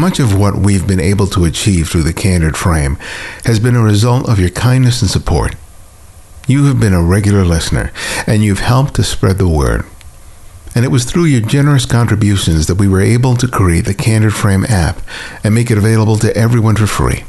Much 0.00 0.18
of 0.18 0.34
what 0.34 0.56
we've 0.56 0.86
been 0.86 0.98
able 0.98 1.26
to 1.26 1.44
achieve 1.44 1.86
through 1.86 2.04
the 2.04 2.14
Candid 2.14 2.56
Frame 2.56 2.96
has 3.44 3.60
been 3.60 3.76
a 3.76 3.82
result 3.82 4.26
of 4.30 4.40
your 4.40 4.48
kindness 4.48 5.02
and 5.02 5.10
support. 5.10 5.56
You 6.48 6.64
have 6.64 6.80
been 6.80 6.94
a 6.94 7.02
regular 7.02 7.44
listener, 7.44 7.92
and 8.26 8.42
you've 8.42 8.60
helped 8.60 8.94
to 8.94 9.04
spread 9.04 9.36
the 9.36 9.46
word. 9.46 9.84
And 10.74 10.86
it 10.86 10.90
was 10.90 11.04
through 11.04 11.26
your 11.26 11.42
generous 11.42 11.84
contributions 11.84 12.66
that 12.66 12.78
we 12.78 12.88
were 12.88 13.02
able 13.02 13.36
to 13.36 13.46
create 13.46 13.84
the 13.84 13.92
Candid 13.92 14.32
Frame 14.32 14.64
app 14.64 15.02
and 15.44 15.54
make 15.54 15.70
it 15.70 15.76
available 15.76 16.16
to 16.16 16.34
everyone 16.34 16.76
for 16.76 16.86
free. 16.86 17.24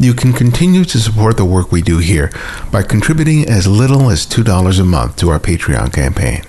You 0.00 0.14
can 0.14 0.32
continue 0.32 0.86
to 0.86 0.98
support 0.98 1.36
the 1.36 1.44
work 1.44 1.70
we 1.70 1.82
do 1.82 1.98
here 1.98 2.30
by 2.72 2.84
contributing 2.84 3.46
as 3.50 3.66
little 3.66 4.08
as 4.08 4.24
$2 4.24 4.80
a 4.80 4.84
month 4.84 5.16
to 5.16 5.28
our 5.28 5.38
Patreon 5.38 5.92
campaign. 5.92 6.42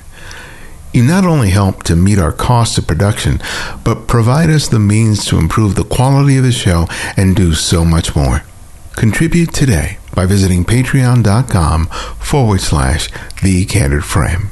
You 0.98 1.04
not 1.04 1.25
only 1.25 1.52
help 1.52 1.84
to 1.84 1.95
meet 1.95 2.18
our 2.18 2.32
costs 2.32 2.79
of 2.79 2.88
production, 2.88 3.39
but 3.84 4.07
provide 4.07 4.50
us 4.50 4.68
the 4.68 4.79
means 4.79 5.25
to 5.25 5.38
improve 5.38 5.75
the 5.75 5.84
quality 5.84 6.38
of 6.38 6.43
the 6.43 6.51
show 6.51 6.88
and 7.15 7.36
do 7.36 7.54
so 7.54 7.86
much 7.86 8.15
more. 8.15 8.42
Contribute 8.96 9.54
today 9.54 10.00
by 10.15 10.25
visiting 10.25 10.65
patreon.com 10.65 11.86
forward 11.86 12.61
slash 12.61 13.10
the 13.43 13.65
candid 13.65 14.05
frame. 14.05 14.50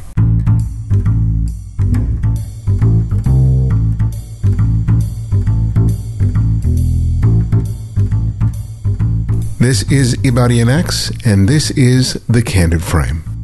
This 9.57 9.81
is 9.91 10.15
Ibarionex, 10.17 11.25
and 11.25 11.49
this 11.49 11.71
is 11.71 12.13
The 12.29 12.43
Candid 12.43 12.83
Frame. 12.83 13.34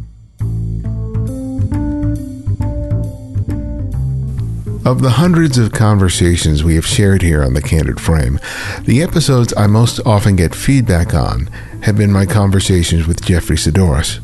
Of 4.84 5.04
the 5.04 5.12
hundreds 5.12 5.60
of 5.60 5.74
conversations 5.74 6.64
we 6.64 6.74
have 6.74 6.88
shared 6.88 7.22
here 7.22 7.44
on 7.44 7.54
The 7.54 7.62
Candid 7.62 8.02
Frame, 8.02 8.40
the 8.82 9.04
episodes 9.04 9.54
I 9.56 9.68
most 9.68 10.00
often 10.08 10.36
get 10.36 10.56
feedback 10.56 11.14
on 11.14 11.46
have 11.84 11.98
been 11.98 12.12
my 12.12 12.26
conversations 12.26 13.06
with 13.06 13.24
Jeffery 13.24 13.58
Saddoris, 13.58 14.16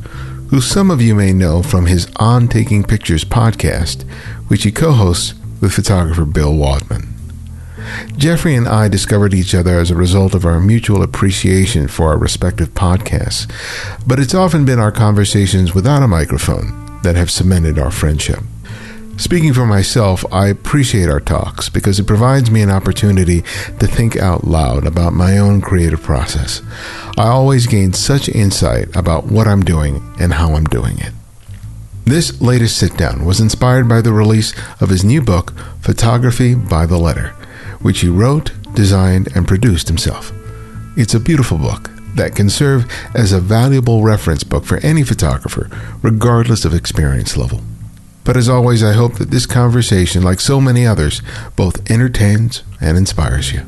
who 0.49 0.59
some 0.59 0.89
of 0.89 0.99
you 0.99 1.13
may 1.13 1.31
know 1.31 1.61
from 1.61 1.85
his 1.85 2.07
On 2.15 2.47
Taking 2.47 2.83
Pictures 2.83 3.23
podcast, 3.23 4.01
which 4.47 4.63
he 4.63 4.71
co 4.71 4.93
hosts 4.93 5.35
with 5.61 5.73
photographer 5.73 6.25
Bill 6.25 6.55
Wadman. 6.55 7.13
Jeffrey 8.17 8.55
and 8.55 8.67
I 8.67 8.87
discovered 8.87 9.35
each 9.35 9.53
other 9.53 9.77
as 9.79 9.91
a 9.91 9.95
result 9.95 10.33
of 10.33 10.43
our 10.43 10.59
mutual 10.59 11.03
appreciation 11.03 11.87
for 11.87 12.07
our 12.07 12.17
respective 12.17 12.73
podcasts, 12.73 13.47
but 14.07 14.19
it's 14.19 14.33
often 14.33 14.65
been 14.65 14.79
our 14.79 14.91
conversations 14.91 15.75
without 15.75 16.01
a 16.01 16.07
microphone 16.07 16.99
that 17.03 17.15
have 17.15 17.29
cemented 17.29 17.77
our 17.77 17.91
friendship. 17.91 18.39
Speaking 19.17 19.51
for 19.51 19.65
myself, 19.65 20.23
I 20.31 20.47
appreciate 20.47 21.09
our 21.09 21.19
talks 21.19 21.69
because 21.69 21.99
it 21.99 22.05
provides 22.05 22.51
me 22.51 22.61
an 22.61 22.69
opportunity 22.69 23.41
to 23.41 23.87
think 23.87 24.15
out 24.15 24.43
loud 24.43 24.85
about 24.85 25.11
my 25.11 25.39
own 25.39 25.59
creative 25.59 26.03
process. 26.03 26.61
I 27.17 27.27
always 27.27 27.65
gain 27.65 27.93
such 27.93 28.29
insight 28.29 28.95
about 28.95 29.25
what 29.25 29.47
I'm 29.47 29.63
doing 29.65 30.03
and 30.19 30.33
how 30.33 30.53
I'm 30.53 30.65
doing 30.65 30.99
it. 30.99 31.13
This 32.05 32.39
latest 32.39 32.77
sit 32.77 32.95
down 32.95 33.25
was 33.25 33.41
inspired 33.41 33.89
by 33.89 34.01
the 34.01 34.13
release 34.13 34.53
of 34.79 34.89
his 34.89 35.03
new 35.03 35.23
book, 35.23 35.51
Photography 35.81 36.53
by 36.53 36.85
the 36.85 36.99
Letter, 36.99 37.29
which 37.81 38.01
he 38.01 38.09
wrote, 38.09 38.51
designed, 38.75 39.35
and 39.35 39.47
produced 39.47 39.87
himself. 39.87 40.31
It's 40.95 41.15
a 41.15 41.19
beautiful 41.19 41.57
book 41.57 41.89
that 42.13 42.35
can 42.35 42.51
serve 42.51 42.85
as 43.15 43.31
a 43.31 43.39
valuable 43.39 44.03
reference 44.03 44.43
book 44.43 44.63
for 44.63 44.77
any 44.77 45.03
photographer, 45.03 45.71
regardless 46.03 46.65
of 46.65 46.75
experience 46.75 47.35
level. 47.35 47.61
But 48.27 48.35
as 48.35 48.49
always, 48.49 48.83
I 48.83 48.91
hope 48.91 49.19
that 49.19 49.31
this 49.31 49.45
conversation, 49.45 50.21
like 50.21 50.41
so 50.41 50.59
many 50.59 50.85
others, 50.85 51.21
both 51.55 51.89
entertains 51.89 52.61
and 52.81 52.97
inspires 52.97 53.53
you. 53.53 53.61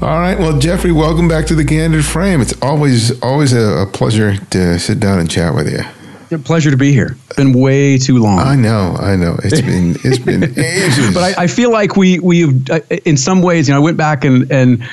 All 0.00 0.20
right, 0.20 0.38
well, 0.38 0.56
Jeffery, 0.60 0.92
welcome 0.92 1.26
back 1.26 1.46
to 1.46 1.56
the 1.56 1.64
Candid 1.64 2.04
Frame. 2.04 2.40
It's 2.40 2.54
always 2.62 3.20
always 3.20 3.52
a, 3.52 3.82
a 3.82 3.86
pleasure 3.86 4.36
to 4.50 4.78
sit 4.78 5.00
down 5.00 5.18
and 5.18 5.28
chat 5.28 5.56
with 5.56 5.72
you. 5.72 5.80
A 6.30 6.38
pleasure 6.40 6.70
to 6.70 6.76
be 6.76 6.92
here. 6.92 7.16
Been 7.36 7.52
way 7.52 7.98
too 7.98 8.18
long. 8.18 8.38
I 8.38 8.54
know, 8.54 8.94
I 8.96 9.16
know. 9.16 9.40
It's 9.42 9.60
been 9.60 9.96
it's 10.04 10.20
been 10.20 10.44
ages. 10.56 11.12
but 11.12 11.36
I, 11.36 11.42
I 11.42 11.46
feel 11.48 11.72
like 11.72 11.96
we 11.96 12.20
we 12.20 12.42
have 12.42 12.70
uh, 12.70 12.80
in 13.04 13.16
some 13.16 13.42
ways, 13.42 13.66
you 13.66 13.74
know, 13.74 13.80
I 13.80 13.82
went 13.82 13.96
back 13.96 14.24
and 14.24 14.52
and 14.52 14.88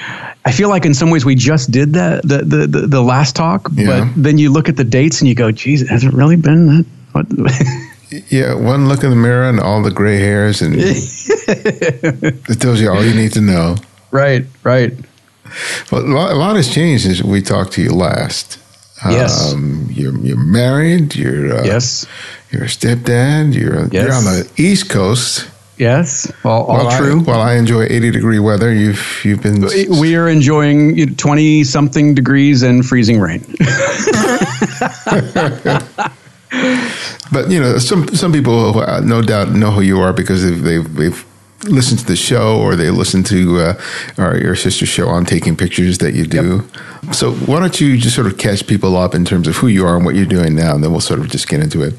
I 0.45 0.51
feel 0.51 0.69
like 0.69 0.85
in 0.85 0.93
some 0.93 1.09
ways 1.09 1.23
we 1.25 1.35
just 1.35 1.71
did 1.71 1.93
that 1.93 2.23
the 2.23 2.39
the 2.39 2.67
the, 2.67 2.87
the 2.87 3.01
last 3.01 3.35
talk, 3.35 3.69
yeah. 3.73 4.05
but 4.05 4.23
then 4.23 4.37
you 4.37 4.51
look 4.51 4.67
at 4.67 4.75
the 4.75 4.83
dates 4.83 5.21
and 5.21 5.27
you 5.27 5.35
go, 5.35 5.51
"Geez, 5.51 5.87
has 5.89 6.03
it 6.03 6.13
really 6.13 6.35
been 6.35 6.67
that?" 6.67 6.85
What? 7.13 7.27
yeah, 8.29 8.53
one 8.53 8.87
look 8.87 9.03
in 9.03 9.09
the 9.09 9.15
mirror 9.15 9.47
and 9.47 9.59
all 9.59 9.81
the 9.81 9.91
gray 9.91 10.17
hairs, 10.17 10.61
and 10.61 10.75
it 10.77 12.59
tells 12.59 12.81
you 12.81 12.91
all 12.91 13.03
you 13.03 13.15
need 13.15 13.31
to 13.33 13.41
know. 13.41 13.77
Right, 14.11 14.45
right. 14.63 14.93
Well, 15.91 16.01
a 16.01 16.07
lot, 16.07 16.31
a 16.31 16.35
lot 16.35 16.55
has 16.55 16.73
changed 16.73 17.03
since 17.03 17.21
we 17.21 17.41
talked 17.41 17.73
to 17.73 17.81
you 17.81 17.91
last. 17.91 18.59
Yes. 19.09 19.53
Um, 19.53 19.87
you're 19.91 20.17
you're 20.19 20.37
married. 20.37 21.15
You're 21.15 21.59
uh, 21.59 21.63
yes. 21.63 22.05
You're 22.51 22.63
a 22.63 22.67
stepdad. 22.67 23.53
You're 23.53 23.87
yes. 23.87 23.93
you're 23.93 24.13
on 24.13 24.23
the 24.23 24.49
East 24.57 24.89
Coast. 24.89 25.49
Yes, 25.83 26.31
all, 26.45 26.63
all 26.67 26.85
while 26.85 26.97
true. 26.97 27.19
I, 27.19 27.23
while 27.23 27.41
I 27.41 27.55
enjoy 27.55 27.83
80 27.83 28.11
degree 28.11 28.39
weather, 28.39 28.73
you've 28.73 29.19
you've 29.25 29.44
been. 29.44 29.67
We 29.99 30.16
are 30.16 30.29
enjoying 30.29 31.17
20 31.17 31.66
something 31.66 32.16
degrees 32.16 32.63
and 32.63 32.85
freezing 32.85 33.19
rain. 33.19 33.41
but 37.33 37.49
you 37.49 37.59
know, 37.59 37.77
some 37.79 38.07
some 38.16 38.31
people 38.31 38.79
uh, 38.79 39.01
no 39.01 39.22
doubt 39.22 39.51
know 39.51 39.72
who 39.72 39.81
you 39.81 39.99
are 39.99 40.13
because 40.13 40.45
they've 40.45 40.63
they've, 40.63 40.95
they've 40.95 41.25
listened 41.66 41.99
to 41.99 42.05
the 42.05 42.16
show 42.16 42.61
or 42.61 42.77
they 42.77 42.89
listen 42.89 43.22
to 43.23 43.59
uh, 43.59 43.81
our, 44.17 44.38
your 44.38 44.55
sister 44.55 44.85
show 44.85 45.09
on 45.09 45.25
taking 45.25 45.57
pictures 45.57 45.97
that 45.97 46.13
you 46.13 46.25
do. 46.25 46.63
Yep. 47.03 47.13
So 47.13 47.33
why 47.33 47.59
don't 47.59 47.81
you 47.81 47.97
just 47.97 48.16
sort 48.16 48.27
of 48.27 48.38
catch 48.38 48.67
people 48.67 48.95
up 48.95 49.13
in 49.13 49.25
terms 49.25 49.49
of 49.49 49.57
who 49.57 49.67
you 49.67 49.85
are 49.85 49.97
and 49.97 50.05
what 50.05 50.16
you're 50.16 50.25
doing 50.25 50.55
now, 50.55 50.75
and 50.75 50.81
then 50.81 50.91
we'll 50.91 51.01
sort 51.01 51.19
of 51.19 51.29
just 51.29 51.49
get 51.49 51.59
into 51.59 51.83
it. 51.83 51.95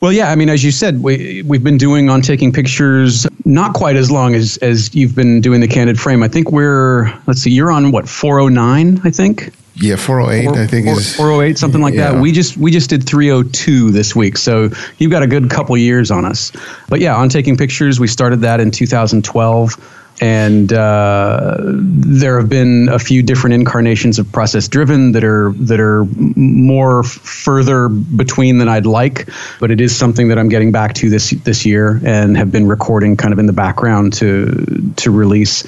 Well, 0.00 0.12
yeah, 0.12 0.30
I 0.30 0.36
mean, 0.36 0.48
as 0.48 0.62
you 0.62 0.70
said, 0.70 1.02
we 1.02 1.42
we've 1.42 1.64
been 1.64 1.78
doing 1.78 2.08
on 2.08 2.22
taking 2.22 2.52
pictures 2.52 3.26
not 3.44 3.74
quite 3.74 3.96
as 3.96 4.10
long 4.10 4.34
as 4.34 4.56
as 4.58 4.94
you've 4.94 5.16
been 5.16 5.40
doing 5.40 5.60
the 5.60 5.66
candid 5.66 5.98
frame. 5.98 6.22
I 6.22 6.28
think 6.28 6.52
we're 6.52 7.12
let's 7.26 7.42
see, 7.42 7.50
you're 7.50 7.72
on 7.72 7.90
what 7.90 8.08
409, 8.08 9.00
I 9.04 9.10
think. 9.10 9.52
Yeah, 9.80 9.96
408 9.96 10.48
I 10.56 10.66
think 10.66 10.86
four, 10.86 10.98
is 10.98 11.16
408 11.16 11.58
something 11.58 11.80
like 11.80 11.94
yeah. 11.94 12.12
that. 12.12 12.20
We 12.20 12.30
just 12.30 12.56
we 12.56 12.70
just 12.70 12.90
did 12.90 13.04
302 13.08 13.90
this 13.90 14.14
week. 14.14 14.36
So 14.36 14.70
you've 14.98 15.10
got 15.10 15.24
a 15.24 15.26
good 15.26 15.50
couple 15.50 15.76
years 15.76 16.12
on 16.12 16.24
us. 16.24 16.52
But 16.88 17.00
yeah, 17.00 17.16
on 17.16 17.28
taking 17.28 17.56
pictures, 17.56 17.98
we 17.98 18.06
started 18.06 18.40
that 18.42 18.60
in 18.60 18.70
2012 18.70 19.97
and 20.20 20.72
uh, 20.72 21.56
there 21.60 22.38
have 22.38 22.48
been 22.48 22.88
a 22.88 22.98
few 22.98 23.22
different 23.22 23.54
incarnations 23.54 24.18
of 24.18 24.30
process 24.32 24.68
driven 24.68 25.12
that 25.12 25.24
are 25.24 25.52
that 25.52 25.80
are 25.80 26.04
more 26.36 27.02
further 27.02 27.88
between 27.88 28.58
than 28.58 28.68
I'd 28.68 28.86
like, 28.86 29.28
but 29.60 29.70
it 29.70 29.80
is 29.80 29.96
something 29.96 30.28
that 30.28 30.38
I'm 30.38 30.48
getting 30.48 30.72
back 30.72 30.94
to 30.94 31.10
this 31.10 31.30
this 31.30 31.64
year 31.64 32.00
and 32.04 32.36
have 32.36 32.50
been 32.50 32.66
recording 32.66 33.16
kind 33.16 33.32
of 33.32 33.38
in 33.38 33.46
the 33.46 33.52
background 33.52 34.12
to 34.14 34.92
to 34.96 35.10
release. 35.10 35.64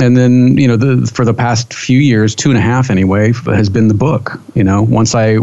And 0.00 0.16
then 0.16 0.58
you 0.58 0.68
know 0.68 0.76
the, 0.76 1.06
for 1.06 1.24
the 1.24 1.34
past 1.34 1.72
few 1.72 1.98
years, 1.98 2.34
two 2.34 2.50
and 2.50 2.58
a 2.58 2.62
half 2.62 2.90
anyway, 2.90 3.32
has 3.46 3.68
been 3.68 3.88
the 3.88 3.94
book. 3.94 4.40
You 4.54 4.64
know, 4.64 4.82
once 4.82 5.14
I 5.14 5.38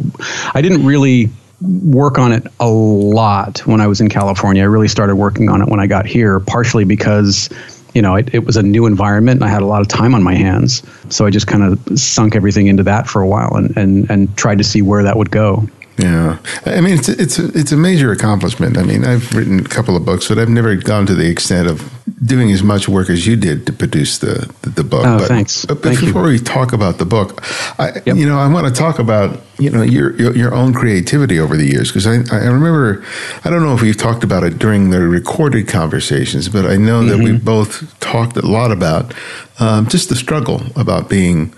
I 0.54 0.62
didn't 0.62 0.86
really 0.86 1.30
work 1.62 2.18
on 2.18 2.32
it 2.32 2.48
a 2.60 2.68
lot 2.68 3.60
when 3.68 3.82
I 3.82 3.88
was 3.88 4.02
in 4.02 4.10
California. 4.10 4.64
I 4.64 4.66
really 4.66 4.88
started 4.88 5.16
working 5.16 5.50
on 5.50 5.62
it 5.62 5.68
when 5.68 5.80
I 5.80 5.88
got 5.88 6.06
here, 6.06 6.40
partially 6.40 6.86
because 6.86 7.50
you 7.94 8.02
know, 8.02 8.16
it, 8.16 8.34
it 8.34 8.46
was 8.46 8.58
a 8.58 8.64
new 8.64 8.86
environment 8.86 9.42
and 9.42 9.50
I 9.50 9.52
had 9.52 9.62
a 9.62 9.66
lot 9.66 9.82
of 9.82 9.88
time 9.88 10.16
on 10.16 10.24
my 10.24 10.36
hands. 10.36 10.84
So 11.10 11.26
I 11.26 11.30
just 11.30 11.48
kind 11.48 11.64
of 11.64 12.00
sunk 12.00 12.36
everything 12.36 12.68
into 12.68 12.84
that 12.84 13.08
for 13.08 13.22
a 13.22 13.28
while 13.28 13.56
and, 13.56 13.76
and, 13.76 14.10
and 14.10 14.38
tried 14.38 14.58
to 14.60 14.64
see 14.64 14.82
where 14.82 15.04
that 15.04 15.18
would 15.18 15.32
go. 15.32 15.68
Yeah, 15.98 16.40
I 16.66 16.82
mean 16.82 16.98
it's 16.98 17.10
it's 17.10 17.38
a, 17.38 17.46
it's 17.58 17.72
a 17.72 17.78
major 17.78 18.12
accomplishment. 18.12 18.78
I 18.78 18.84
mean 18.84 19.04
I've 19.04 19.36
written 19.36 19.60
a 19.60 19.70
couple 19.70 19.96
of 19.96 20.06
books, 20.06 20.30
but 20.30 20.40
I've 20.40 20.50
never 20.50 20.76
gone 20.76 21.06
to 21.06 21.14
the 21.14 21.30
extent 21.30 21.68
of 21.68 21.92
doing 22.26 22.52
as 22.52 22.64
much 22.64 22.88
work 22.88 23.10
as 23.10 23.28
you 23.28 23.36
did 23.36 23.66
to 23.66 23.74
produce 23.74 24.18
the 24.20 24.52
the, 24.62 24.70
the 24.70 24.84
book. 24.84 25.06
Oh, 25.06 25.20
but, 25.20 25.28
thanks. 25.28 25.66
But 25.66 25.82
Thank 25.84 26.00
before 26.00 26.28
you. 26.28 26.34
we 26.34 26.40
talk 26.40 26.74
about 26.74 26.98
the 26.98 27.06
book, 27.06 27.44
I 27.80 28.02
yep. 28.06 28.16
you 28.16 28.26
know 28.26 28.40
I 28.40 28.52
want 28.52 28.68
to 28.68 28.74
talk 28.74 29.00
about 29.00 29.42
you 29.60 29.70
know 29.70 29.82
your 29.82 30.16
your, 30.16 30.36
your 30.36 30.54
own 30.54 30.74
creativity 30.74 31.40
over 31.40 31.58
the 31.58 31.66
years 31.66 31.90
because 31.90 32.08
I 32.08 32.24
I 32.36 32.46
remember 32.46 33.04
I 33.44 33.50
don't 33.50 33.64
know 33.64 33.74
if 33.74 33.82
we've 33.82 33.98
talked 33.98 34.24
about 34.24 34.44
it 34.44 34.60
during 34.60 34.92
the 34.92 35.02
recorded 35.02 35.68
conversations, 35.68 36.50
but 36.50 36.66
I 36.66 36.78
know 36.78 37.04
that 37.04 37.16
mm-hmm. 37.16 37.34
we 37.34 37.38
both 37.38 38.00
talked 38.00 38.38
a 38.38 38.46
lot 38.46 38.72
about 38.72 39.14
um, 39.60 39.88
just 39.88 40.10
the 40.10 40.16
struggle 40.16 40.62
about 40.76 41.10
being 41.10 41.54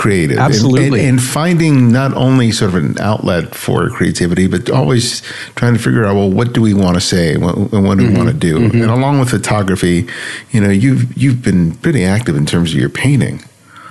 creative. 0.00 0.38
Absolutely. 0.38 0.86
And, 0.86 0.94
and, 0.94 1.08
and, 1.08 1.22
finding 1.22 1.92
not 1.92 2.14
only 2.14 2.52
sort 2.52 2.70
of 2.70 2.76
an 2.76 2.98
outlet 3.00 3.54
for 3.54 3.90
creativity, 3.90 4.46
but 4.46 4.70
always 4.70 5.20
trying 5.56 5.74
to 5.74 5.78
figure 5.78 6.06
out, 6.06 6.16
well, 6.16 6.30
what 6.30 6.54
do 6.54 6.62
we 6.62 6.72
want 6.72 6.94
to 6.94 7.02
say 7.02 7.34
and 7.34 7.44
what, 7.44 7.54
what 7.54 7.70
do 7.70 7.78
mm-hmm. 7.78 8.08
we 8.08 8.16
want 8.16 8.28
to 8.30 8.34
do? 8.34 8.60
Mm-hmm. 8.60 8.80
And 8.80 8.90
along 8.90 9.20
with 9.20 9.28
photography, 9.28 10.08
you 10.52 10.60
know, 10.62 10.70
you've, 10.70 11.14
you've 11.18 11.42
been 11.42 11.74
pretty 11.76 12.02
active 12.02 12.34
in 12.34 12.46
terms 12.46 12.72
of 12.72 12.80
your 12.80 12.88
painting. 12.88 13.40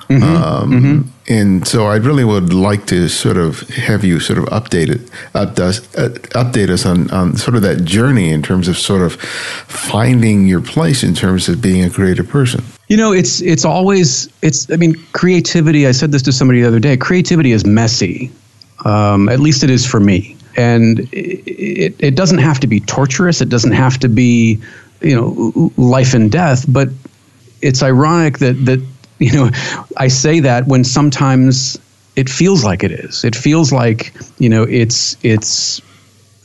Mm-hmm. 0.10 0.24
Um, 0.24 0.72
mm-hmm. 0.72 1.10
and 1.28 1.68
so 1.68 1.86
I 1.86 1.98
really 1.98 2.24
would 2.24 2.52
like 2.52 2.88
to 2.88 3.08
sort 3.08 3.38
of 3.38 3.60
have 3.70 4.04
you 4.04 4.20
sort 4.20 4.40
of 4.40 4.46
update 4.46 4.90
it, 4.90 5.02
update, 5.36 5.86
uh, 5.96 6.10
update 6.44 6.70
us 6.72 6.88
on, 6.88 7.12
on 7.12 7.38
sort 7.38 7.56
of 7.56 7.62
that 7.62 7.86
journey 7.86 8.32
in 8.32 8.42
terms 8.42 8.68
of 8.68 8.80
sort 8.80 9.04
of 9.04 9.22
finding 9.68 10.48
your 10.48 10.62
place 10.62 11.04
in 11.04 11.14
terms 11.14 11.48
of 11.48 11.62
being 11.62 11.84
a 11.84 11.92
creative 11.92 12.28
person. 12.28 12.64
You 12.89 12.97
know, 12.97 13.12
it's 13.12 13.39
it's 13.41 13.65
always 13.65 14.27
it's. 14.41 14.69
I 14.71 14.75
mean, 14.75 14.95
creativity. 15.13 15.86
I 15.86 15.91
said 15.91 16.12
this 16.12 16.24
to 16.24 16.31
somebody 16.31 16.62
the 16.62 16.68
other 16.68 16.80
day. 16.80 16.97
Creativity 16.97 17.51
is 17.51 17.63
messy. 17.63 18.31
Um, 18.83 19.30
at 19.30 19.39
least 19.39 19.63
it 19.63 19.69
is 19.69 19.86
for 19.86 20.00
me, 20.00 20.36
and 20.57 21.01
it, 21.12 21.95
it, 22.00 22.15
doesn't 22.15 22.39
have 22.39 22.59
to 22.62 22.68
be 22.68 22.80
torturous. 22.80 23.41
It 23.41 23.50
doesn't 23.50 23.74
have 23.74 24.00
to 24.00 24.09
be, 24.09 24.59
you 25.01 25.15
know, 25.15 25.71
life 25.77 26.15
and 26.15 26.31
death. 26.31 26.65
But 26.68 26.89
it's 27.62 27.83
ironic 27.83 28.39
that 28.39 28.53
that 28.65 28.83
you 29.19 29.33
know, 29.33 29.51
I 29.97 30.07
say 30.07 30.39
that 30.39 30.65
when 30.68 30.83
sometimes 30.83 31.77
it 32.15 32.30
feels 32.30 32.63
like 32.63 32.83
it 32.83 32.91
is. 32.91 33.24
It 33.24 33.36
feels 33.36 33.71
like 33.71 34.13
you 34.39 34.50
know 34.50 34.63
it's 34.63 35.15
it's 35.21 35.80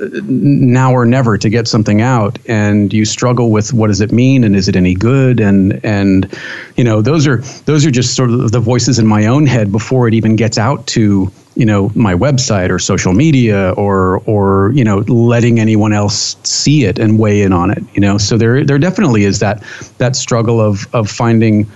now 0.00 0.92
or 0.92 1.06
never 1.06 1.38
to 1.38 1.48
get 1.48 1.68
something 1.68 2.00
out 2.00 2.38
and 2.46 2.92
you 2.92 3.04
struggle 3.04 3.50
with 3.50 3.72
what 3.72 3.86
does 3.86 4.00
it 4.00 4.10
mean 4.10 4.42
and 4.42 4.56
is 4.56 4.68
it 4.68 4.74
any 4.74 4.94
good? 4.94 5.40
And 5.40 5.80
and 5.84 6.32
you 6.76 6.84
know 6.84 7.00
those 7.00 7.26
are 7.26 7.38
those 7.66 7.86
are 7.86 7.90
just 7.90 8.14
sort 8.14 8.30
of 8.30 8.50
the 8.50 8.60
voices 8.60 8.98
in 8.98 9.06
my 9.06 9.26
own 9.26 9.46
head 9.46 9.70
before 9.70 10.08
it 10.08 10.14
even 10.14 10.36
gets 10.36 10.58
out 10.58 10.86
to 10.88 11.30
you 11.54 11.64
know 11.64 11.92
my 11.94 12.14
website 12.14 12.70
or 12.70 12.80
social 12.80 13.12
media 13.12 13.72
or 13.76 14.18
or 14.26 14.72
you 14.72 14.82
know 14.82 14.98
letting 15.06 15.60
anyone 15.60 15.92
else 15.92 16.36
see 16.42 16.84
it 16.84 16.98
and 16.98 17.18
weigh 17.18 17.42
in 17.42 17.52
on 17.52 17.70
it 17.70 17.82
you 17.94 18.00
know? 18.00 18.18
So 18.18 18.36
there 18.36 18.64
there 18.64 18.78
definitely 18.78 19.24
is 19.24 19.38
that 19.38 19.62
that 19.98 20.16
struggle 20.16 20.60
of 20.60 20.92
of 20.92 21.08
finding 21.08 21.70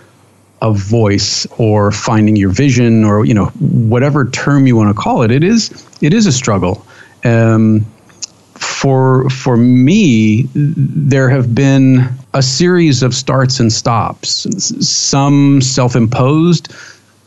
a 0.60 0.72
voice 0.72 1.46
or 1.58 1.92
finding 1.92 2.34
your 2.34 2.50
vision 2.50 3.04
or 3.04 3.24
you 3.24 3.34
know 3.34 3.46
whatever 3.60 4.28
term 4.30 4.66
you 4.66 4.74
want 4.74 4.94
to 4.94 5.00
call 5.00 5.22
it. 5.22 5.30
It 5.30 5.44
is 5.44 5.86
it 6.00 6.12
is 6.12 6.26
a 6.26 6.32
struggle. 6.32 6.84
Um, 7.24 7.86
for 8.58 9.28
for 9.31 9.56
me 9.56 10.49
there 10.55 11.28
have 11.28 11.55
been 11.55 12.08
a 12.34 12.43
series 12.43 13.02
of 13.02 13.14
starts 13.14 13.60
and 13.60 13.72
stops. 13.72 14.46
Some 14.87 15.60
self-imposed 15.60 16.72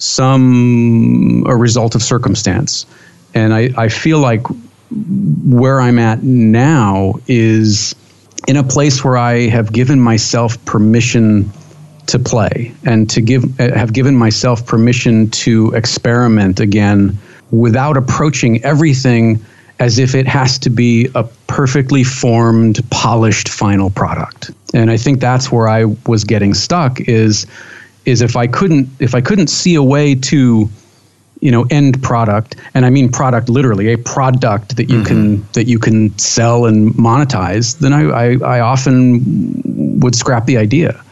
some 0.01 1.43
a 1.47 1.55
result 1.55 1.93
of 1.93 2.01
circumstance. 2.01 2.85
And 3.33 3.53
I, 3.53 3.69
I 3.77 3.87
feel 3.87 4.19
like 4.19 4.41
where 5.45 5.79
I'm 5.79 5.99
at 5.99 6.23
now 6.23 7.15
is 7.27 7.95
in 8.47 8.57
a 8.57 8.63
place 8.63 9.03
where 9.03 9.17
I 9.17 9.47
have 9.47 9.71
given 9.71 10.01
myself 10.01 10.63
permission 10.65 11.49
to 12.07 12.17
play 12.17 12.73
and 12.83 13.09
to 13.11 13.21
give 13.21 13.57
have 13.59 13.93
given 13.93 14.17
myself 14.17 14.65
permission 14.65 15.29
to 15.29 15.71
experiment 15.73 16.59
again 16.59 17.17
without 17.51 17.95
approaching 17.95 18.61
everything 18.65 19.39
as 19.81 19.97
if 19.97 20.13
it 20.13 20.27
has 20.27 20.59
to 20.59 20.69
be 20.69 21.09
a 21.15 21.23
perfectly 21.47 22.03
formed 22.03 22.79
polished 22.91 23.49
final 23.49 23.89
product 23.89 24.51
and 24.75 24.91
i 24.91 24.95
think 24.95 25.19
that's 25.19 25.51
where 25.51 25.67
i 25.67 25.83
was 26.05 26.23
getting 26.23 26.53
stuck 26.53 27.01
is 27.01 27.47
is 28.05 28.21
if 28.21 28.35
i 28.35 28.45
couldn't 28.45 28.87
if 28.99 29.15
i 29.15 29.19
couldn't 29.19 29.47
see 29.47 29.73
a 29.73 29.81
way 29.81 30.13
to 30.13 30.69
you 31.41 31.51
know 31.51 31.65
end 31.71 32.01
product 32.03 32.55
and 32.75 32.85
i 32.85 32.91
mean 32.91 33.09
product 33.11 33.49
literally 33.49 33.91
a 33.91 33.97
product 33.97 34.77
that 34.77 34.87
you 34.87 34.97
mm-hmm. 34.97 35.05
can 35.05 35.47
that 35.53 35.65
you 35.65 35.79
can 35.79 36.15
sell 36.19 36.65
and 36.65 36.93
monetize 36.93 37.79
then 37.79 37.91
I, 37.91 38.03
I 38.03 38.57
i 38.57 38.59
often 38.59 39.99
would 39.99 40.15
scrap 40.15 40.45
the 40.45 40.57
idea 40.57 41.03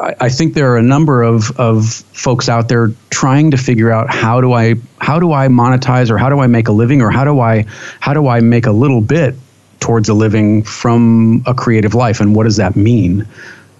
I, 0.00 0.28
think 0.28 0.54
there 0.54 0.72
are 0.72 0.76
a 0.76 0.82
number 0.82 1.22
of, 1.22 1.50
of 1.58 1.86
folks 1.86 2.48
out 2.48 2.68
there 2.68 2.92
trying 3.10 3.50
to 3.52 3.56
figure 3.56 3.90
out 3.90 4.10
how 4.10 4.40
do 4.40 4.52
I 4.52 4.74
how 4.98 5.18
do 5.18 5.32
I 5.32 5.48
monetize 5.48 6.10
or 6.10 6.18
how 6.18 6.28
do 6.28 6.40
I 6.40 6.46
make 6.46 6.68
a 6.68 6.72
living 6.72 7.02
or 7.02 7.10
how 7.10 7.24
do 7.24 7.40
I 7.40 7.66
how 8.00 8.12
do 8.12 8.26
I 8.26 8.40
make 8.40 8.66
a 8.66 8.72
little 8.72 9.00
bit 9.00 9.34
towards 9.80 10.08
a 10.08 10.14
living 10.14 10.62
from 10.62 11.42
a 11.46 11.54
creative 11.54 11.94
life 11.94 12.20
and 12.20 12.34
what 12.34 12.44
does 12.44 12.56
that 12.56 12.74
mean? 12.74 13.26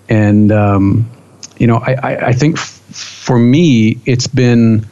And 0.08 0.52
um, 0.52 1.10
you 1.58 1.66
know, 1.66 1.78
I, 1.78 1.94
I, 1.94 2.26
I 2.28 2.32
think 2.32 2.56
f- 2.58 2.80
for 2.92 3.38
me 3.38 3.98
it's 4.04 4.26
been 4.26 4.86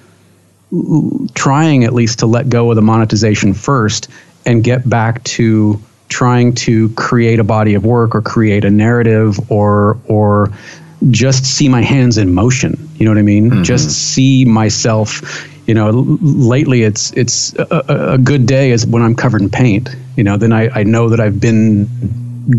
trying 1.34 1.84
at 1.84 1.92
least 1.92 2.18
to 2.20 2.26
let 2.26 2.48
go 2.48 2.70
of 2.70 2.76
the 2.76 2.82
monetization 2.82 3.54
first 3.54 4.08
and 4.44 4.64
get 4.64 4.88
back 4.88 5.22
to 5.24 5.80
trying 6.08 6.54
to 6.54 6.88
create 6.90 7.38
a 7.38 7.44
body 7.44 7.74
of 7.74 7.84
work 7.84 8.14
or 8.14 8.22
create 8.22 8.64
a 8.64 8.70
narrative 8.70 9.50
or 9.50 9.98
or 10.06 10.52
just 11.10 11.44
see 11.44 11.68
my 11.68 11.82
hands 11.82 12.18
in 12.18 12.34
motion. 12.34 12.88
You 12.96 13.04
know 13.04 13.10
what 13.10 13.18
I 13.18 13.22
mean? 13.22 13.50
Mm-hmm. 13.50 13.62
Just 13.62 13.90
see 13.90 14.44
myself. 14.44 15.48
You 15.66 15.74
know, 15.74 15.90
lately 16.20 16.82
it's 16.82 17.10
it's 17.12 17.54
a, 17.54 17.84
a, 17.88 18.18
good 18.18 18.46
day 18.46 18.70
is 18.70 18.86
when 18.86 19.02
I'm 19.02 19.14
covered 19.14 19.40
in 19.40 19.50
paint. 19.50 19.88
You 20.16 20.24
know, 20.24 20.36
then 20.36 20.52
I, 20.52 20.68
I 20.68 20.82
know 20.82 21.08
that 21.08 21.20
I've 21.20 21.40
been 21.40 21.86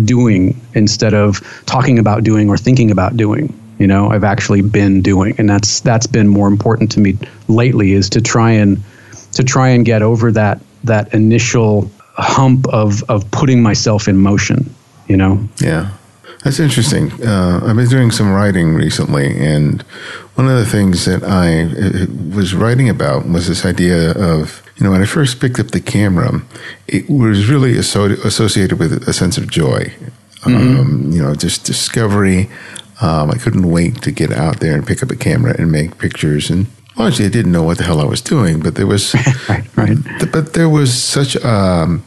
doing 0.06 0.60
instead 0.74 1.14
of 1.14 1.42
talking 1.68 2.00
about 2.00 2.24
doing 2.24 2.50
or 2.50 2.58
thinking 2.58 2.90
about 2.90 3.16
doing. 3.16 3.54
You 3.78 3.88
know, 3.88 4.10
I've 4.10 4.24
actually 4.24 4.62
been 4.62 5.02
doing, 5.02 5.36
and 5.38 5.50
that's 5.50 5.82
that's 5.82 6.08
been 6.08 6.28
more 6.28 6.48
important 6.48 6.92
to 6.94 7.00
me 7.00 7.18
lately 7.48 7.92
is 7.92 8.10
to 8.12 8.22
try 8.22 8.52
and 8.52 8.82
to 9.34 9.44
try 9.44 9.70
and 9.70 9.86
get 9.86 10.02
over 10.02 10.32
that 10.32 10.60
that 10.86 11.14
initial 11.14 11.92
hump 12.14 12.68
of 12.70 13.04
of 13.10 13.30
putting 13.32 13.62
myself 13.62 14.08
in 14.08 14.18
motion. 14.18 14.74
You 15.08 15.18
know? 15.18 15.48
Yeah. 15.62 15.92
That's 16.46 16.60
interesting. 16.60 17.12
Uh, 17.24 17.60
I've 17.66 17.76
been 17.76 17.90
doing 17.90 18.12
some 18.12 18.32
writing 18.32 18.76
recently, 18.76 19.36
and 19.36 19.82
one 20.36 20.48
of 20.48 20.56
the 20.60 20.66
things 20.66 21.06
that 21.06 21.24
I 21.24 21.64
uh, 21.64 22.36
was 22.38 22.54
writing 22.54 22.88
about 22.88 23.28
was 23.28 23.48
this 23.48 23.66
idea 23.66 24.12
of, 24.12 24.62
you 24.76 24.84
know, 24.84 24.92
when 24.92 25.02
I 25.02 25.06
first 25.06 25.42
picked 25.42 25.60
up 25.60 25.72
the 25.72 25.82
camera, 25.82 26.44
it 26.88 27.10
was 27.10 27.50
really 27.50 27.76
associated 27.80 28.78
with 28.78 29.08
a 29.08 29.12
sense 29.12 29.40
of 29.40 29.50
joy. 29.50 29.92
Mm-hmm. 30.42 30.80
Um, 30.80 31.12
you 31.12 31.24
know, 31.24 31.34
just 31.34 31.66
discovery. 31.66 32.48
Um, 33.02 33.32
I 33.32 33.38
couldn't 33.40 33.68
wait 33.68 34.04
to 34.04 34.12
get 34.12 34.32
out 34.32 34.60
there 34.60 34.76
and 34.76 34.86
pick 34.86 35.02
up 35.02 35.10
a 35.10 35.16
camera 35.16 35.56
and 35.58 35.72
make 35.72 35.98
pictures. 35.98 36.52
And 36.52 36.68
honestly, 36.96 37.26
I 37.26 37.30
didn't 37.30 37.54
know 37.54 37.64
what 37.64 37.80
the 37.80 37.86
hell 37.86 38.00
I 38.00 38.06
was 38.06 38.22
doing, 38.22 38.60
but 38.60 38.76
there 38.76 38.86
was, 38.86 39.16
right, 39.50 39.66
right. 39.76 39.98
but 40.32 40.54
there 40.54 40.70
was 40.70 40.94
such 40.94 41.44
um, 41.44 42.04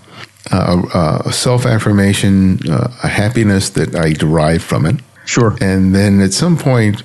uh, 0.51 1.23
a 1.25 1.33
self 1.33 1.67
affirmation, 1.67 2.59
uh, 2.71 2.93
a 3.03 3.09
happiness 3.09 3.71
that 3.71 3.95
I 3.95 4.13
derive 4.13 4.63
from 4.63 4.87
it. 4.87 4.97
Sure. 5.25 5.57
And 5.61 5.95
then 5.95 6.21
at 6.21 6.33
some 6.33 6.57
point, 6.57 7.03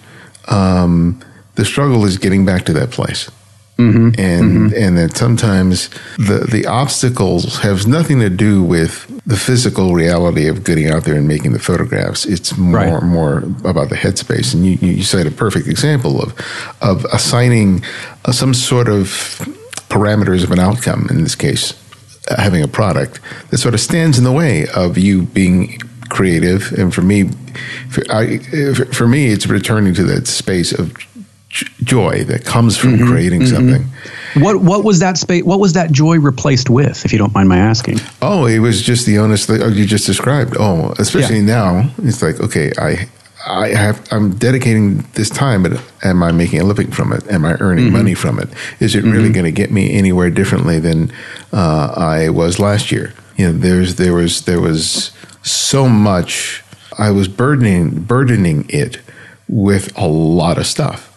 um, 0.48 1.22
the 1.56 1.66
struggle 1.66 2.06
is 2.06 2.18
getting 2.18 2.46
back 2.46 2.66
to 2.66 2.74
that 2.74 2.92
place. 2.92 3.30
Mm-hmm. 3.78 4.20
And 4.20 4.72
mm-hmm. 4.72 4.84
and 4.84 4.98
that 5.00 5.18
sometimes 5.18 5.90
the 6.18 6.48
the 6.50 6.68
obstacles 6.68 7.58
have 7.60 7.88
nothing 7.88 8.20
to 8.20 8.30
do 8.30 8.62
with 8.62 9.08
the 9.26 9.36
physical 9.36 9.96
reality 9.96 10.48
of 10.48 10.64
getting 10.64 10.90
out 10.90 11.06
there 11.06 11.16
and 11.16 11.28
making 11.28 11.54
the 11.54 11.60
photographs. 11.60 12.26
It's 12.28 12.56
more 12.56 12.76
right. 12.76 13.04
more 13.04 13.40
about 13.66 13.90
the 13.90 13.96
headspace. 13.96 14.54
And 14.54 14.64
you 14.64 14.74
you 14.74 15.04
cite 15.04 15.26
a 15.26 15.32
perfect 15.32 15.68
example 15.68 16.22
of 16.22 16.36
of 16.82 17.04
assigning 17.06 17.84
uh, 18.26 18.32
some 18.32 18.54
sort 18.54 18.90
of 18.90 19.08
parameters 19.90 20.44
of 20.44 20.52
an 20.52 20.60
outcome 20.60 21.08
in 21.10 21.24
this 21.24 21.36
case 21.36 21.74
having 22.30 22.64
a 22.64 22.68
product 22.68 23.20
that 23.50 23.58
sort 23.58 23.74
of 23.74 23.80
stands 23.80 24.18
in 24.18 24.24
the 24.24 24.32
way 24.32 24.68
of 24.76 24.98
you 24.98 25.24
being 25.24 25.80
creative. 26.10 26.72
And 26.74 26.94
for 26.94 27.02
me, 27.02 27.30
for, 27.90 28.04
I, 28.10 28.40
for 28.92 29.08
me, 29.08 29.28
it's 29.28 29.48
returning 29.48 29.94
to 29.96 30.04
that 30.04 30.28
space 30.28 30.72
of 30.72 30.96
joy 31.84 32.24
that 32.24 32.46
comes 32.46 32.78
from 32.78 32.96
mm-hmm, 32.96 33.08
creating 33.08 33.42
mm-hmm. 33.42 33.56
something. 33.56 34.44
What 34.44 34.62
what 34.62 34.84
was 34.84 35.00
that 35.00 35.18
space? 35.18 35.44
What 35.44 35.60
was 35.60 35.74
that 35.74 35.92
joy 35.92 36.18
replaced 36.18 36.70
with? 36.70 37.06
If 37.06 37.12
you 37.12 37.20
don't 37.20 37.34
mind 37.34 37.50
my 37.50 37.58
asking. 37.58 38.00
Oh, 38.22 38.46
it 38.48 38.60
was 38.60 38.82
just 38.82 39.06
the 39.06 39.20
onus 39.20 39.46
that 39.46 39.74
you 39.74 39.86
just 39.86 40.08
described. 40.08 40.56
Oh, 40.60 40.94
especially 40.98 41.38
yeah. 41.38 41.82
now, 41.82 41.92
it's 42.00 42.24
like 42.24 42.40
okay, 42.40 42.72
I 42.80 43.08
I 43.46 43.70
have 43.70 44.06
I'm 44.12 44.36
dedicating 44.36 45.00
this 45.14 45.30
time, 45.30 45.64
but 45.64 45.82
am 46.04 46.24
I 46.24 46.32
making 46.32 46.62
a 46.62 46.64
living 46.64 46.92
from 46.92 47.12
it? 47.12 47.28
Am 47.30 47.46
I 47.46 47.58
earning 47.60 47.86
mm-hmm. 47.86 47.94
money 47.94 48.14
from 48.14 48.40
it? 48.40 48.50
Is 48.80 48.96
it 48.96 49.04
mm-hmm. 49.04 49.12
really 49.12 49.32
going 49.32 49.46
to 49.46 49.52
get 49.52 49.72
me 49.72 49.94
anywhere 49.94 50.30
differently 50.30 50.80
than 50.80 51.12
uh, 51.52 51.94
I 51.96 52.30
was 52.30 52.60
last 52.60 52.92
year? 52.92 53.14
You 53.38 53.48
know, 53.48 53.58
there's 53.58 53.96
there 53.96 54.14
was 54.14 54.42
there 54.46 54.62
was 54.62 55.12
so 55.42 55.90
much 55.90 56.64
I 56.98 57.12
was 57.12 57.28
burdening 57.28 58.04
burdening 58.04 58.66
it 58.70 59.00
with 59.48 59.96
a 59.98 60.08
lot 60.08 60.58
of 60.58 60.66
stuff. 60.66 61.10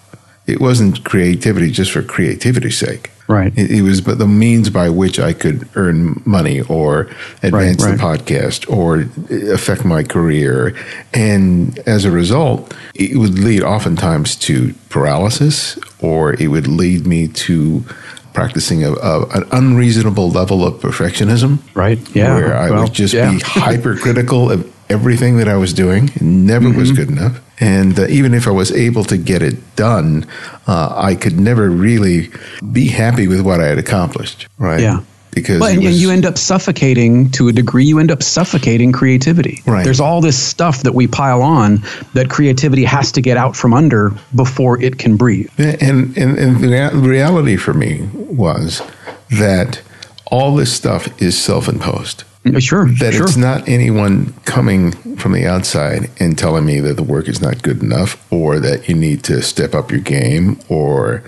It 0.47 0.61
wasn't 0.61 1.05
creativity 1.05 1.71
just 1.71 1.93
for 1.93 2.03
creativity's 2.03 2.79
sake. 2.79 3.11
Right. 3.29 3.53
It, 3.57 3.71
it, 3.71 3.83
was 3.83 4.01
but 4.01 4.19
the 4.19 4.27
means 4.27 4.71
by 4.71 4.89
which 4.89 5.19
I 5.19 5.33
could 5.33 5.69
earn 5.75 6.23
money 6.25 6.61
or 6.61 7.09
advance 7.43 7.83
right, 7.85 7.99
right. 7.99 8.21
the 8.21 8.27
podcast 8.27 8.71
or 8.71 9.01
eh, 9.31 9.53
affect 9.53 9.85
my 9.85 10.03
career. 10.03 10.77
And 11.13 11.79
as 11.81 12.05
a 12.05 12.11
result, 12.11 12.75
it 12.95 13.17
would 13.17 13.39
lead 13.39 13.63
oftentimes 13.63 14.37
to 14.37 14.75
paralysis 14.91 15.79
or 16.01 16.35
it 16.35 16.49
would 16.49 16.69
lead 16.69 17.07
me 17.07 17.27
to 17.29 17.85
practicing 18.33 18.85
a, 18.85 18.93
a, 18.93 19.27
an 19.31 19.45
unreasonable 19.51 20.31
level 20.31 20.65
of 20.65 20.75
perfectionism. 20.75 21.59
Right. 21.75 21.99
Yeah. 22.15 22.35
Where 22.35 22.57
I 22.57 22.71
well, 22.71 22.85
would 22.85 22.93
just 22.93 23.15
yeah. 23.15 23.33
be 23.33 23.41
hypercritical 23.45 24.53
of 24.53 24.76
everything 24.89 25.39
that 25.39 25.49
I 25.49 25.57
was 25.57 25.73
doing. 25.73 26.09
It 26.09 26.23
never 26.23 26.71
was 26.71 26.93
good 26.93 27.09
enough. 27.09 27.41
And 27.61 27.99
uh, 27.99 28.07
even 28.09 28.35
if 28.35 28.47
I 28.47 28.51
was 28.51 28.71
able 28.71 29.05
to 29.05 29.17
get 29.17 29.43
it 29.43 29.77
done, 29.77 30.27
uh, 30.67 30.93
I 30.95 31.15
could 31.15 31.39
never 31.41 31.71
really 31.71 32.31
be 32.73 32.89
happy 32.89 33.29
with 33.29 33.41
what 33.41 33.61
I 33.61 33.67
had 33.67 33.79
accomplished. 33.79 34.47
Right. 34.59 34.81
Yeah. 34.81 35.01
Because 35.31 35.61
Well, 35.61 35.71
and 35.71 35.83
was- 35.83 36.01
you 36.01 36.11
end 36.11 36.25
up 36.25 36.39
suffocating 36.39 37.31
to 37.33 37.49
a 37.49 37.53
degree. 37.53 37.85
You 37.85 37.99
end 37.99 38.11
up 38.11 38.23
suffocating 38.23 38.91
creativity. 38.93 39.63
Right. 39.67 39.85
There's 39.85 40.01
all 40.01 40.21
this 40.21 40.43
stuff 40.43 40.83
that 40.83 40.95
we 40.95 41.07
pile 41.07 41.43
on 41.43 41.83
that 42.15 42.31
creativity 42.31 42.85
has 42.85 43.13
to 43.13 43.21
get 43.21 43.37
out 43.37 43.55
from 43.55 43.75
under 43.75 44.13
before 44.35 44.81
it 44.81 44.99
can 44.99 45.17
breathe. 45.17 45.51
And, 45.59 46.17
and, 46.17 46.39
and 46.39 46.61
the 46.63 47.09
reality 47.09 47.57
for 47.57 47.75
me 47.75 48.09
was 48.15 48.81
that 49.31 49.83
all 50.27 50.55
this 50.55 50.73
stuff 50.73 51.21
is 51.21 51.39
self 51.39 51.69
imposed. 51.69 52.25
Sure. 52.59 52.87
That 52.87 53.15
sure. 53.15 53.25
it's 53.25 53.37
not 53.37 53.69
anyone 53.69 54.33
coming 54.45 54.93
from 55.17 55.33
the 55.33 55.47
outside 55.47 56.11
and 56.21 56.39
telling 56.39 56.65
me 56.65 56.81
that 56.81 56.95
the 56.95 57.03
work 57.03 57.29
is 57.29 57.41
not 57.41 57.63
good 57.63 57.83
enough 57.83 58.25
or 58.33 58.61
that 58.61 58.89
you 58.89 58.95
need 58.95 59.25
to 59.25 59.43
step 59.43 59.75
up 59.75 59.91
your 59.91 60.01
game 60.01 60.59
or, 60.69 61.23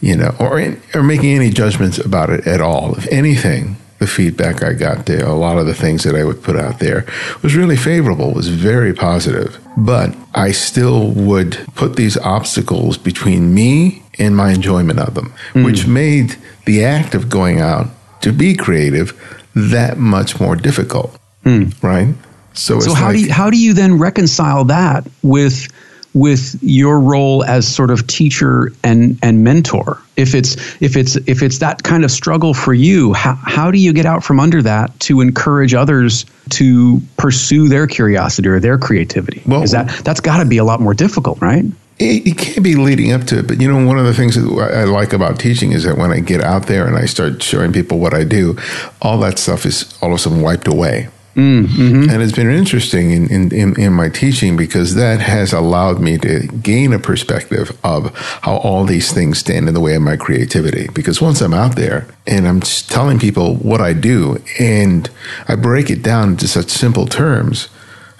you 0.00 0.16
know, 0.16 0.34
or, 0.38 0.76
or 0.94 1.02
making 1.02 1.34
any 1.34 1.50
judgments 1.50 1.98
about 1.98 2.30
it 2.30 2.46
at 2.46 2.60
all. 2.60 2.96
If 2.96 3.06
anything, 3.08 3.76
the 3.98 4.06
feedback 4.06 4.62
I 4.62 4.72
got 4.72 5.06
there, 5.06 5.24
a 5.24 5.34
lot 5.34 5.58
of 5.58 5.66
the 5.66 5.74
things 5.74 6.02
that 6.04 6.14
I 6.14 6.24
would 6.24 6.42
put 6.42 6.56
out 6.56 6.78
there 6.78 7.06
was 7.42 7.54
really 7.54 7.76
favorable, 7.76 8.32
was 8.32 8.48
very 8.48 8.92
positive. 8.92 9.58
But 9.76 10.14
I 10.34 10.52
still 10.52 11.10
would 11.12 11.52
put 11.74 11.96
these 11.96 12.18
obstacles 12.18 12.98
between 12.98 13.54
me 13.54 14.02
and 14.18 14.36
my 14.36 14.52
enjoyment 14.52 14.98
of 14.98 15.14
them, 15.14 15.32
hmm. 15.52 15.64
which 15.64 15.86
made 15.86 16.36
the 16.66 16.84
act 16.84 17.14
of 17.14 17.28
going 17.28 17.60
out 17.60 17.86
to 18.22 18.32
be 18.32 18.54
creative 18.54 19.12
that 19.54 19.98
much 19.98 20.40
more 20.40 20.56
difficult. 20.56 21.18
Hmm. 21.44 21.68
Right? 21.82 22.14
So, 22.54 22.76
it's 22.76 22.86
So 22.86 22.94
how 22.94 23.06
like, 23.06 23.16
do 23.16 23.22
you, 23.22 23.32
how 23.32 23.50
do 23.50 23.58
you 23.58 23.72
then 23.72 23.98
reconcile 23.98 24.64
that 24.64 25.06
with 25.22 25.68
with 26.14 26.56
your 26.62 27.00
role 27.00 27.42
as 27.44 27.66
sort 27.66 27.90
of 27.90 28.06
teacher 28.06 28.72
and 28.84 29.18
and 29.22 29.42
mentor? 29.42 30.00
If 30.16 30.34
it's 30.34 30.54
if 30.80 30.96
it's 30.96 31.16
if 31.26 31.42
it's 31.42 31.58
that 31.58 31.82
kind 31.82 32.04
of 32.04 32.10
struggle 32.10 32.54
for 32.54 32.72
you, 32.72 33.12
how 33.12 33.34
how 33.34 33.70
do 33.70 33.78
you 33.78 33.92
get 33.92 34.06
out 34.06 34.22
from 34.22 34.38
under 34.38 34.62
that 34.62 34.98
to 35.00 35.20
encourage 35.20 35.74
others 35.74 36.24
to 36.50 37.00
pursue 37.16 37.68
their 37.68 37.86
curiosity 37.86 38.48
or 38.48 38.60
their 38.60 38.78
creativity? 38.78 39.42
Well- 39.46 39.62
Is 39.62 39.72
that 39.72 39.88
that's 40.04 40.20
got 40.20 40.38
to 40.38 40.44
be 40.44 40.58
a 40.58 40.64
lot 40.64 40.80
more 40.80 40.94
difficult, 40.94 41.40
right? 41.40 41.64
It, 41.98 42.26
it 42.26 42.38
can 42.38 42.62
be 42.62 42.74
leading 42.74 43.12
up 43.12 43.24
to 43.24 43.38
it, 43.38 43.46
but 43.46 43.60
you 43.60 43.68
know, 43.68 43.86
one 43.86 43.98
of 43.98 44.04
the 44.04 44.14
things 44.14 44.34
that 44.34 44.44
I 44.44 44.84
like 44.84 45.12
about 45.12 45.38
teaching 45.38 45.72
is 45.72 45.84
that 45.84 45.96
when 45.96 46.10
I 46.10 46.20
get 46.20 46.42
out 46.42 46.66
there 46.66 46.86
and 46.86 46.96
I 46.96 47.06
start 47.06 47.42
showing 47.42 47.72
people 47.72 47.98
what 47.98 48.14
I 48.14 48.24
do, 48.24 48.58
all 49.00 49.18
that 49.20 49.38
stuff 49.38 49.64
is 49.64 49.96
all 50.02 50.10
of 50.10 50.16
a 50.16 50.18
sudden 50.18 50.40
wiped 50.40 50.66
away. 50.66 51.08
Mm, 51.34 51.66
mm-hmm. 51.66 52.10
And 52.10 52.22
it's 52.22 52.32
been 52.32 52.50
interesting 52.50 53.10
in, 53.10 53.30
in, 53.30 53.52
in, 53.52 53.80
in 53.80 53.92
my 53.92 54.08
teaching 54.08 54.56
because 54.56 54.94
that 54.94 55.20
has 55.20 55.52
allowed 55.52 56.00
me 56.00 56.16
to 56.18 56.46
gain 56.46 56.92
a 56.92 56.98
perspective 57.00 57.76
of 57.82 58.16
how 58.42 58.58
all 58.58 58.84
these 58.84 59.12
things 59.12 59.38
stand 59.38 59.66
in 59.66 59.74
the 59.74 59.80
way 59.80 59.96
of 59.96 60.02
my 60.02 60.16
creativity. 60.16 60.88
Because 60.94 61.20
once 61.20 61.40
I'm 61.40 61.54
out 61.54 61.74
there 61.74 62.06
and 62.24 62.46
I'm 62.46 62.60
telling 62.60 63.18
people 63.18 63.56
what 63.56 63.80
I 63.80 63.94
do 63.94 64.40
and 64.60 65.10
I 65.48 65.56
break 65.56 65.90
it 65.90 66.04
down 66.04 66.30
into 66.30 66.46
such 66.46 66.70
simple 66.70 67.06
terms, 67.06 67.68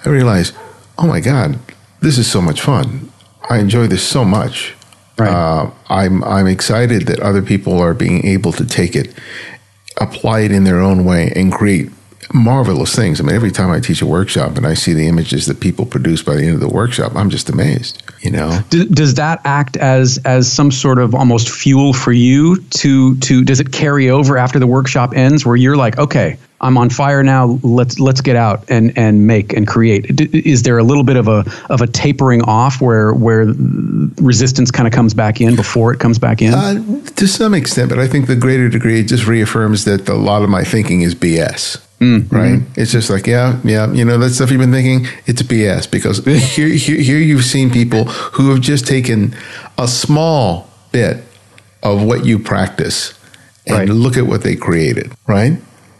I 0.04 0.08
realize, 0.08 0.52
oh 0.98 1.06
my 1.06 1.20
God, 1.20 1.60
this 2.00 2.18
is 2.18 2.30
so 2.30 2.42
much 2.42 2.60
fun. 2.60 3.12
I 3.48 3.58
enjoy 3.58 3.86
this 3.86 4.06
so 4.06 4.24
much. 4.24 4.74
Right. 5.18 5.30
Uh, 5.30 5.70
I'm 5.88 6.24
I'm 6.24 6.46
excited 6.46 7.06
that 7.06 7.20
other 7.20 7.42
people 7.42 7.80
are 7.80 7.94
being 7.94 8.26
able 8.26 8.52
to 8.52 8.64
take 8.64 8.96
it, 8.96 9.14
apply 10.00 10.40
it 10.40 10.50
in 10.50 10.64
their 10.64 10.80
own 10.80 11.04
way, 11.04 11.32
and 11.36 11.52
create 11.52 11.90
marvelous 12.32 12.96
things. 12.96 13.20
I 13.20 13.24
mean, 13.24 13.36
every 13.36 13.52
time 13.52 13.70
I 13.70 13.78
teach 13.78 14.02
a 14.02 14.06
workshop 14.06 14.56
and 14.56 14.66
I 14.66 14.74
see 14.74 14.92
the 14.92 15.06
images 15.06 15.46
that 15.46 15.60
people 15.60 15.86
produce 15.86 16.22
by 16.22 16.34
the 16.34 16.42
end 16.44 16.54
of 16.54 16.60
the 16.60 16.68
workshop, 16.68 17.12
I'm 17.14 17.30
just 17.30 17.48
amazed. 17.48 18.02
You 18.22 18.32
know, 18.32 18.58
D- 18.70 18.86
does 18.86 19.14
that 19.14 19.40
act 19.44 19.76
as 19.76 20.18
as 20.24 20.50
some 20.50 20.72
sort 20.72 20.98
of 20.98 21.14
almost 21.14 21.48
fuel 21.48 21.92
for 21.92 22.12
you 22.12 22.60
to 22.60 23.16
to 23.18 23.44
does 23.44 23.60
it 23.60 23.72
carry 23.72 24.10
over 24.10 24.36
after 24.36 24.58
the 24.58 24.66
workshop 24.66 25.12
ends 25.14 25.46
where 25.46 25.56
you're 25.56 25.76
like 25.76 25.98
okay 25.98 26.38
I'm 26.64 26.76
on 26.78 26.88
fire 26.90 27.22
now 27.22 27.58
let's 27.62 28.00
let's 28.00 28.20
get 28.20 28.36
out 28.36 28.64
and 28.68 28.96
and 28.98 29.26
make 29.26 29.52
and 29.52 29.66
create 29.66 30.16
D- 30.16 30.42
is 30.44 30.62
there 30.62 30.78
a 30.78 30.82
little 30.82 31.04
bit 31.04 31.16
of 31.16 31.28
a 31.28 31.44
of 31.70 31.80
a 31.82 31.86
tapering 31.86 32.42
off 32.42 32.80
where 32.80 33.12
where 33.12 33.46
resistance 34.20 34.70
kind 34.70 34.86
of 34.86 34.92
comes 34.92 35.14
back 35.14 35.40
in 35.40 35.56
before 35.56 35.92
it 35.92 36.00
comes 36.00 36.18
back 36.18 36.40
in 36.42 36.54
uh, 36.54 36.74
to 37.16 37.26
some 37.26 37.54
extent, 37.54 37.88
but 37.90 37.98
I 37.98 38.08
think 38.08 38.26
the 38.26 38.36
greater 38.36 38.68
degree 38.68 39.04
just 39.04 39.26
reaffirms 39.26 39.84
that 39.84 40.08
a 40.08 40.14
lot 40.14 40.42
of 40.42 40.48
my 40.48 40.64
thinking 40.64 41.02
is 41.02 41.14
BS. 41.14 41.80
Right? 42.30 42.60
It's 42.76 42.92
just 42.92 43.08
like, 43.08 43.26
yeah, 43.26 43.58
yeah, 43.64 43.90
you 43.90 44.04
know, 44.04 44.18
that 44.18 44.28
stuff 44.30 44.50
you've 44.50 44.60
been 44.60 44.72
thinking, 44.72 45.06
it's 45.24 45.40
BS 45.42 45.90
because 45.90 46.22
here, 46.54 46.68
here, 46.68 47.00
here 47.00 47.16
you've 47.18 47.44
seen 47.46 47.70
people 47.70 48.04
who 48.04 48.50
have 48.50 48.60
just 48.60 48.86
taken 48.86 49.34
a 49.78 49.88
small 49.88 50.68
bit 50.92 51.24
of 51.82 52.02
what 52.02 52.26
you 52.26 52.38
practice 52.38 53.18
and 53.66 53.76
Right. 53.78 53.88
look 53.88 54.18
at 54.18 54.26
what 54.26 54.42
they 54.42 54.54
created, 54.54 55.12
right? 55.26 55.56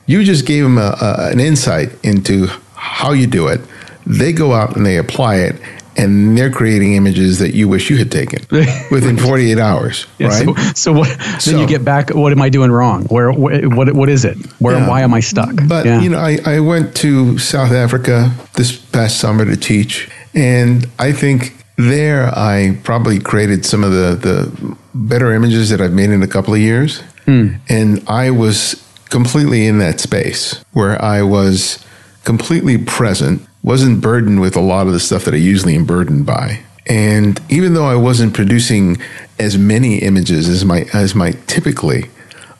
You 0.06 0.22
just 0.24 0.46
gave 0.46 0.62
them 0.64 0.78
a, 0.78 0.96
a, 1.00 1.30
an 1.32 1.40
insight 1.40 1.90
into 2.04 2.46
how 2.74 3.12
you 3.12 3.26
do 3.26 3.48
it. 3.48 3.60
They 4.06 4.32
go 4.32 4.52
out 4.52 4.76
and 4.76 4.84
they 4.84 4.98
apply 4.98 5.36
it, 5.36 5.56
and 5.96 6.36
they're 6.36 6.50
creating 6.50 6.94
images 6.94 7.38
that 7.38 7.54
you 7.54 7.68
wish 7.68 7.88
you 7.88 7.96
had 7.96 8.10
taken 8.12 8.40
within 8.90 9.16
48 9.16 9.58
hours, 9.58 10.06
Yeah, 10.18 10.26
right? 10.28 10.44
so, 10.46 10.54
so 10.74 10.92
what 10.92 11.08
then 11.18 11.40
So- 11.40 11.58
you 11.60 11.66
get 11.66 11.84
back 11.84 12.10
what 12.10 12.32
am 12.32 12.42
I 12.42 12.48
doing 12.50 12.70
wrong 12.70 13.04
where 13.04 13.30
wh- 13.32 13.68
what 13.76 13.92
what 13.94 14.08
is 14.10 14.24
it 14.24 14.36
where 14.58 14.76
Yeah. 14.76 14.88
why 14.88 15.02
am 15.02 15.14
I 15.14 15.20
stuck 15.20 15.54
But 15.68 15.86
Yeah. 15.86 16.00
you 16.02 16.10
know, 16.10 16.18
I, 16.18 16.38
I 16.44 16.60
went 16.60 16.94
to 16.96 17.38
South 17.38 17.72
Africa 17.72 18.30
this 18.54 18.72
past 18.76 19.18
summer 19.20 19.44
to 19.46 19.56
teach, 19.56 20.10
and 20.34 20.86
I 20.98 21.12
think 21.12 21.54
there 21.76 22.26
I 22.36 22.76
probably 22.82 23.18
created 23.20 23.64
some 23.64 23.82
of 23.84 23.92
the, 23.92 24.16
the 24.16 24.76
better 24.94 25.32
images 25.32 25.70
that 25.70 25.80
I've 25.80 25.92
made 25.94 26.10
in 26.10 26.22
a 26.22 26.28
couple 26.28 26.52
of 26.54 26.60
years. 26.60 27.00
Hmm. 27.24 27.54
And 27.70 28.02
I 28.06 28.30
was 28.30 28.83
completely 29.10 29.66
in 29.66 29.78
that 29.78 30.00
space 30.00 30.64
where 30.72 31.00
I 31.02 31.22
was 31.22 31.84
completely 32.24 32.78
present, 32.78 33.42
wasn't 33.62 34.00
burdened 34.00 34.40
with 34.40 34.56
a 34.56 34.60
lot 34.60 34.86
of 34.86 34.92
the 34.92 35.00
stuff 35.00 35.24
that 35.24 35.34
I 35.34 35.38
usually 35.38 35.76
am 35.76 35.84
burdened 35.84 36.26
by. 36.26 36.60
And 36.86 37.40
even 37.48 37.74
though 37.74 37.86
I 37.86 37.96
wasn't 37.96 38.34
producing 38.34 38.98
as 39.38 39.56
many 39.56 39.98
images 39.98 40.48
as 40.48 40.64
my 40.64 40.86
as 40.92 41.14
my 41.14 41.32
typically, 41.46 42.10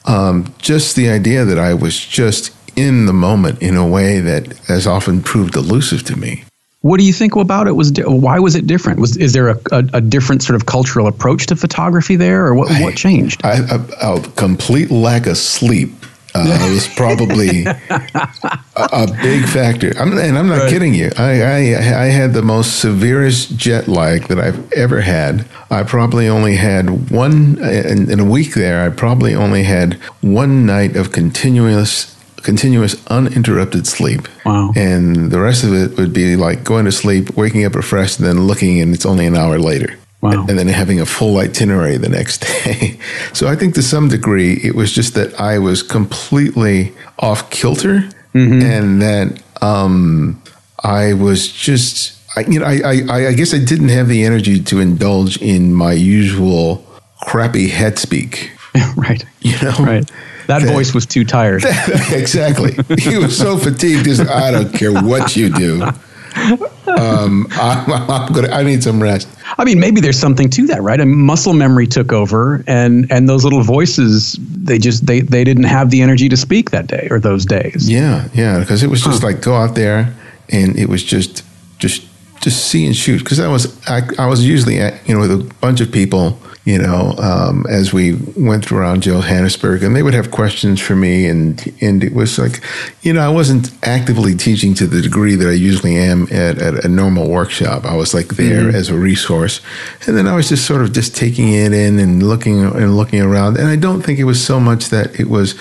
um, 0.07 0.55
just 0.59 0.97
the 0.97 1.11
idea 1.11 1.45
that 1.45 1.59
I 1.59 1.75
was 1.75 1.99
just 1.99 2.55
in 2.77 3.07
the 3.07 3.13
moment 3.13 3.63
in 3.63 3.77
a 3.77 3.87
way 3.87 4.21
that 4.21 4.57
has 4.67 4.87
often 4.87 5.23
proved 5.23 5.57
elusive 5.57 6.05
to 6.05 6.17
me. 6.17 6.45
What 6.81 6.99
do 6.99 7.05
you 7.05 7.13
think 7.13 7.37
about 7.37 7.67
it? 7.67 7.73
Was 7.73 7.93
why 8.05 8.39
was 8.39 8.55
it 8.55 8.67
different? 8.67 9.01
Was 9.01 9.17
is 9.17 9.33
there 9.33 9.49
a, 9.49 9.59
a, 9.73 9.85
a 9.95 10.01
different 10.01 10.43
sort 10.43 10.57
of 10.57 10.67
cultural 10.67 11.07
approach 11.07 11.47
to 11.47 11.57
photography 11.57 12.17
there, 12.17 12.47
or 12.47 12.55
what, 12.55 12.69
what 12.83 12.95
changed? 12.95 13.45
I, 13.45 13.61
a, 13.71 14.17
a 14.17 14.21
complete 14.37 14.91
lack 14.91 15.27
of 15.27 15.37
sleep 15.37 16.04
uh, 16.35 16.59
it 16.69 16.75
was 16.75 16.89
probably 16.89 17.65
a, 17.67 18.59
a 18.77 19.07
big 19.23 19.45
factor. 19.47 19.93
I'm, 19.99 20.17
and 20.19 20.37
I'm 20.39 20.49
not 20.49 20.61
Right. 20.63 20.71
kidding 20.71 20.95
you. 20.95 21.11
I, 21.17 21.43
I 21.43 21.59
I 22.05 22.07
had 22.07 22.33
the 22.33 22.43
most 22.43 22.81
severest 22.81 23.57
jet 23.57 23.87
lag 23.89 24.29
that 24.29 24.39
I've 24.39 24.73
ever 24.73 25.01
had. 25.01 25.47
I 25.71 25.83
probably 25.85 26.29
only 26.29 26.57
had 26.57 27.11
one 27.11 27.59
in, 27.59 28.11
in 28.11 28.21
a 28.21 28.25
week 28.25 28.55
there. 28.55 28.85
I 28.85 28.91
probably 28.91 29.35
only 29.35 29.65
had 29.65 29.95
one 30.23 30.67
night 30.67 30.97
of 30.97 31.13
continuous 31.13 32.11
continuous 32.43 32.95
uninterrupted 33.07 33.87
sleep. 33.87 34.29
Wow. 34.45 34.73
And 34.77 35.31
the 35.31 35.41
rest 35.41 35.65
of 35.65 35.73
it 35.73 35.97
would 35.97 36.13
be 36.13 36.37
like 36.37 36.63
going 36.63 36.85
to 36.85 36.93
sleep, 36.93 37.37
waking 37.37 37.65
up 37.65 37.75
refreshed, 37.75 38.19
and 38.19 38.27
then 38.29 38.47
looking, 38.47 38.81
and 38.81 38.93
it's 38.95 39.07
only 39.07 39.25
an 39.27 39.35
hour 39.37 39.59
later. 39.59 39.97
Wow. 40.25 40.47
And 40.49 40.59
then 40.59 40.69
having 40.69 41.01
a 41.01 41.07
full 41.07 41.37
itinerary 41.37 41.99
the 41.99 42.09
next 42.09 42.39
day. 42.65 42.99
so 43.35 43.47
I 43.47 43.57
think 43.57 43.75
to 43.75 43.83
some 43.83 44.09
degree, 44.09 44.55
it 44.65 44.75
was 44.75 44.91
just 44.91 45.15
that 45.15 45.39
I 45.39 45.59
was 45.59 45.83
completely 45.83 46.93
off 47.19 47.51
kilter 47.51 48.09
and 48.33 49.01
that 49.03 49.43
um, 49.63 50.43
I 50.83 51.13
was 51.13 51.47
just, 51.53 52.19
I, 52.37 52.41
you 52.49 52.59
know, 52.59 52.67
I, 52.67 52.81
I, 53.09 53.27
I 53.29 53.33
guess 53.35 53.55
I 53.55 53.59
didn't 53.59 53.91
have 53.91 54.09
the 54.09 54.25
energy 54.25 54.61
to 54.65 54.81
indulge 54.81 55.37
in 55.43 55.73
my 55.75 55.93
usual 55.93 56.85
crappy 57.23 57.69
head 57.69 57.99
speak. 57.99 58.51
right, 58.97 59.23
You 59.43 59.53
know? 59.63 59.77
right. 59.79 60.11
That 60.49 60.63
That- 60.63 60.73
voice 60.73 60.93
was 60.95 61.07
too 61.07 61.25
tired. 61.25 61.65
exactly. 62.11 62.73
He 62.99 63.17
was 63.19 63.37
so 63.37 63.57
fatigued. 63.57 64.05
Just 64.07 64.23
I 64.29 64.51
don't 64.51 64.73
care 64.75 64.93
what 64.93 65.37
you 65.37 65.49
do. 65.51 65.87
Um, 66.35 67.47
I, 67.53 67.85
I'm 68.09 68.33
gonna. 68.33 68.49
I 68.49 68.63
need 68.63 68.83
some 68.83 69.03
rest. 69.03 69.29
I 69.59 69.65
mean, 69.65 69.79
maybe 69.79 70.01
there's 70.01 70.19
something 70.19 70.51
to 70.51 70.67
that, 70.69 70.83
right? 70.83 71.01
I 71.01 71.05
mean, 71.05 71.19
muscle 71.19 71.53
memory 71.53 71.87
took 71.87 72.13
over, 72.13 72.65
and 72.67 73.11
and 73.11 73.29
those 73.29 73.45
little 73.45 73.63
voices, 73.63 74.37
they 74.41 74.79
just 74.79 75.07
they 75.07 75.21
they 75.21 75.45
didn't 75.45 75.65
have 75.65 75.91
the 75.91 76.03
energy 76.03 76.29
to 76.29 76.37
speak 76.37 76.71
that 76.71 76.87
day 76.87 77.09
or 77.11 77.21
those 77.21 77.45
days. 77.47 77.91
Yeah, 77.91 78.29
yeah. 78.35 78.61
Because 78.61 78.83
it 78.83 78.89
was 78.89 79.03
just 79.03 79.23
like 79.23 79.43
go 79.43 79.55
out 79.55 79.75
there, 79.75 80.15
and 80.51 80.79
it 80.79 80.89
was 80.89 81.03
just, 81.03 81.45
just, 81.79 82.07
just 82.41 82.67
see 82.67 82.87
and 82.87 82.97
shoot 82.97 83.19
because 83.19 83.41
I 83.41 83.49
was 83.49 83.81
I, 83.89 84.03
I 84.19 84.27
was 84.27 84.47
usually 84.47 84.79
at, 84.79 85.07
you 85.09 85.15
know 85.15 85.21
with 85.21 85.33
a 85.33 85.55
bunch 85.61 85.81
of 85.81 85.91
people 85.93 86.39
you 86.65 86.79
know, 86.79 87.15
um, 87.19 87.67
as 87.69 87.93
we 87.93 88.15
went 88.37 88.73
around 88.73 89.03
Johannesburg, 89.03 89.83
and 89.83 89.95
they 89.95 90.03
would 90.03 90.15
have 90.15 90.31
questions 90.31 90.81
for 90.81 90.97
me, 90.97 91.27
and 91.27 91.61
and 91.83 92.03
it 92.03 92.15
was 92.15 92.39
like, 92.39 92.63
you 93.03 93.13
know, 93.13 93.21
I 93.21 93.29
wasn't 93.29 93.71
actively 93.87 94.35
teaching 94.35 94.73
to 94.75 94.87
the 94.87 95.03
degree 95.03 95.35
that 95.35 95.47
I 95.47 95.53
usually 95.53 95.97
am 95.97 96.23
at, 96.25 96.59
at 96.59 96.85
a 96.85 96.89
normal 96.89 97.29
workshop. 97.29 97.85
I 97.85 97.95
was 97.95 98.15
like 98.15 98.29
there 98.29 98.69
mm-hmm. 98.69 98.77
as 98.77 98.89
a 98.89 98.97
resource, 98.97 99.61
and 100.07 100.17
then 100.17 100.27
I 100.27 100.35
was 100.35 100.49
just 100.49 100.67
sort 100.67 100.81
of 100.81 100.93
just 100.93 101.15
taking 101.15 101.53
it 101.53 101.75
in 101.75 101.99
and 101.99 102.23
looking 102.23 102.65
and 102.65 102.97
looking 102.97 103.21
around, 103.21 103.59
and 103.59 103.69
I 103.69 103.77
don't 103.77 104.01
think 104.01 104.19
it 104.19 104.25
was 104.25 104.43
so 104.43 104.59
much 104.59 104.89
that 104.89 105.21
it 105.21 105.29
was 105.29 105.55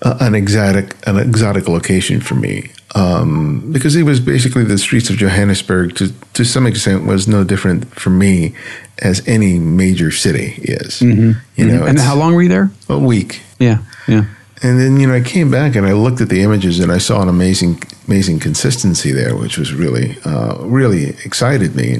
uh, 0.00 0.16
an 0.20 0.34
exotic 0.34 0.96
an 1.06 1.18
exotic 1.18 1.68
location 1.68 2.22
for 2.22 2.36
me 2.36 2.70
um, 2.94 3.72
because 3.72 3.96
it 3.96 4.02
was 4.02 4.20
basically 4.20 4.64
the 4.64 4.78
streets 4.78 5.08
of 5.10 5.16
Johannesburg 5.16 5.96
to 5.96 6.12
to 6.34 6.44
some 6.44 6.66
extent 6.66 7.06
was 7.06 7.26
no 7.26 7.44
different 7.44 7.94
for 7.94 8.10
me 8.10 8.54
as 8.98 9.26
any 9.26 9.58
major 9.58 10.10
city 10.10 10.54
is. 10.62 11.00
Mm-hmm. 11.00 11.32
You 11.56 11.66
know, 11.66 11.80
mm-hmm. 11.80 11.88
and 11.88 11.98
how 11.98 12.14
long 12.16 12.34
were 12.34 12.42
you 12.42 12.48
there? 12.48 12.70
A 12.88 12.98
week. 12.98 13.40
Yeah, 13.58 13.78
yeah. 14.06 14.26
And 14.62 14.78
then 14.78 15.00
you 15.00 15.06
know 15.06 15.14
I 15.14 15.22
came 15.22 15.50
back 15.50 15.74
and 15.74 15.86
I 15.86 15.92
looked 15.92 16.20
at 16.20 16.28
the 16.28 16.42
images 16.42 16.80
and 16.80 16.92
I 16.92 16.98
saw 16.98 17.22
an 17.22 17.28
amazing 17.28 17.82
amazing 18.06 18.40
consistency 18.40 19.10
there, 19.10 19.36
which 19.36 19.56
was 19.56 19.72
really 19.72 20.16
uh, 20.24 20.58
really 20.60 21.10
excited 21.24 21.74
me. 21.74 21.94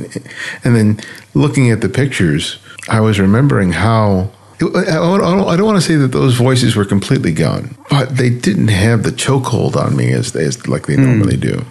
And 0.63 0.77
then 0.77 1.01
looking 1.35 1.71
at 1.71 1.81
the 1.81 1.89
pictures, 1.89 2.59
I 2.89 3.01
was 3.01 3.19
remembering 3.19 3.73
how 3.73 4.31
I 4.63 5.57
don't 5.57 5.67
want 5.67 5.77
to 5.77 5.87
say 5.87 5.97
that 5.97 6.09
those 6.09 6.35
voices 6.35 6.77
were 6.77 6.85
completely 6.85 7.33
gone, 7.33 7.77
but 7.91 8.17
they 8.17 8.31
didn't 8.31 8.69
have 8.69 9.03
the 9.03 9.11
chokehold 9.11 9.77
on 9.77 9.97
me 9.97 10.13
as, 10.13 10.35
as 10.37 10.67
like 10.67 10.87
they 10.87 10.97
mm. 10.97 11.07
normally 11.07 11.37
do. 11.37 11.65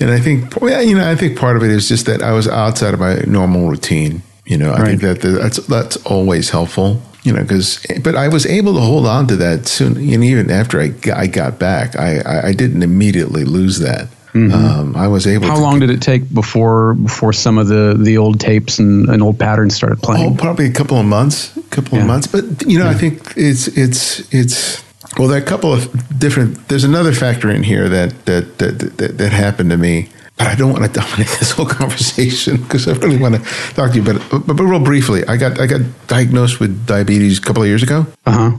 And 0.00 0.10
I 0.10 0.20
think, 0.20 0.54
you 0.60 0.94
know, 0.94 1.08
I 1.08 1.16
think 1.16 1.38
part 1.38 1.56
of 1.56 1.62
it 1.62 1.70
is 1.70 1.88
just 1.88 2.06
that 2.06 2.22
I 2.22 2.32
was 2.32 2.48
outside 2.48 2.94
of 2.94 3.00
my 3.00 3.20
normal 3.26 3.68
routine. 3.68 4.22
You 4.44 4.58
know, 4.58 4.72
I 4.72 4.78
right. 4.80 5.00
think 5.00 5.02
that 5.02 5.20
that's 5.20 5.58
that's 5.66 5.96
always 6.04 6.50
helpful. 6.50 7.00
You 7.22 7.32
know, 7.32 7.42
because 7.42 7.86
but 8.02 8.16
I 8.16 8.26
was 8.26 8.44
able 8.44 8.74
to 8.74 8.80
hold 8.80 9.06
on 9.06 9.28
to 9.28 9.36
that 9.36 9.66
soon, 9.66 9.96
and 9.96 10.24
even 10.24 10.50
after 10.50 10.80
I 10.80 10.88
got, 10.88 11.16
I 11.16 11.28
got 11.28 11.58
back, 11.60 11.94
I 11.96 12.48
I 12.48 12.52
didn't 12.52 12.82
immediately 12.82 13.44
lose 13.44 13.78
that. 13.78 14.08
Mm-hmm. 14.34 14.52
Um, 14.52 14.96
I 14.96 15.08
was 15.08 15.26
able. 15.26 15.46
How 15.46 15.60
long 15.60 15.78
did 15.78 15.90
it 15.90 16.00
take 16.00 16.32
before 16.32 16.94
before 16.94 17.32
some 17.32 17.58
of 17.58 17.68
the 17.68 17.94
the 17.98 18.18
old 18.18 18.40
tapes 18.40 18.78
and, 18.78 19.08
and 19.08 19.22
old 19.22 19.38
patterns 19.38 19.76
started 19.76 20.00
playing? 20.02 20.32
Oh, 20.32 20.36
probably 20.36 20.66
a 20.66 20.72
couple 20.72 20.98
of 20.98 21.06
months. 21.06 21.56
Couple 21.72 21.96
yeah. 21.96 22.02
of 22.02 22.06
months, 22.06 22.26
but 22.26 22.44
you 22.66 22.78
know, 22.78 22.84
yeah. 22.84 22.90
I 22.90 22.94
think 22.94 23.32
it's 23.36 23.66
it's 23.66 24.32
it's 24.32 24.84
well, 25.18 25.26
there 25.26 25.38
are 25.40 25.42
a 25.42 25.46
couple 25.46 25.72
of 25.72 26.18
different. 26.18 26.68
There's 26.68 26.84
another 26.84 27.12
factor 27.12 27.50
in 27.50 27.62
here 27.62 27.88
that 27.88 28.26
that 28.26 28.58
that 28.58 28.98
that, 28.98 29.18
that 29.18 29.32
happened 29.32 29.70
to 29.70 29.76
me 29.76 30.08
but 30.38 30.46
I 30.46 30.54
don't 30.54 30.72
want 30.72 30.84
to 30.84 31.00
dominate 31.00 31.28
this 31.38 31.50
whole 31.52 31.66
conversation 31.66 32.56
because 32.56 32.88
I 32.88 32.92
really 32.94 33.18
want 33.18 33.36
to 33.36 33.40
talk 33.74 33.92
to 33.92 33.96
you. 33.98 34.02
But, 34.02 34.22
but, 34.30 34.56
but 34.56 34.64
real 34.64 34.80
briefly, 34.80 35.24
I 35.26 35.36
got 35.36 35.60
I 35.60 35.66
got 35.66 35.82
diagnosed 36.08 36.58
with 36.58 36.86
diabetes 36.86 37.38
a 37.38 37.42
couple 37.42 37.62
of 37.62 37.68
years 37.68 37.82
ago, 37.82 38.06
uh-huh. 38.26 38.58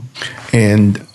and 0.52 1.06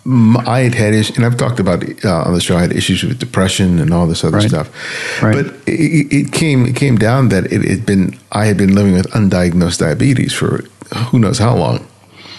I 0.48 0.60
had 0.60 0.75
had 0.75 0.94
issues, 0.94 1.15
and 1.15 1.25
I've 1.25 1.38
talked 1.38 1.60
about 1.60 1.84
uh, 2.03 2.24
on 2.24 2.34
the 2.34 2.41
show. 2.41 2.58
I 2.58 2.62
had 2.62 2.74
issues 2.74 3.03
with 3.03 3.20
depression 3.20 3.79
and 3.79 3.94
all 3.94 4.06
this 4.06 4.24
other 4.24 4.38
right. 4.38 4.50
stuff. 4.50 5.24
Right. 5.24 5.36
But 5.36 5.56
it, 5.68 6.12
it, 6.12 6.32
came 6.34 6.65
it 6.65 6.75
came 6.75 6.98
down 6.98 7.29
that 7.29 7.51
it 7.51 7.63
had 7.63 7.86
been 7.86 8.18
I 8.32 8.46
had 8.46 8.58
been 8.58 8.75
living 8.75 8.94
with 8.94 9.08
undiagnosed 9.12 9.79
diabetes 9.79 10.34
for 10.34 10.65
who 10.96 11.19
knows 11.19 11.38
how 11.38 11.55
long. 11.55 11.86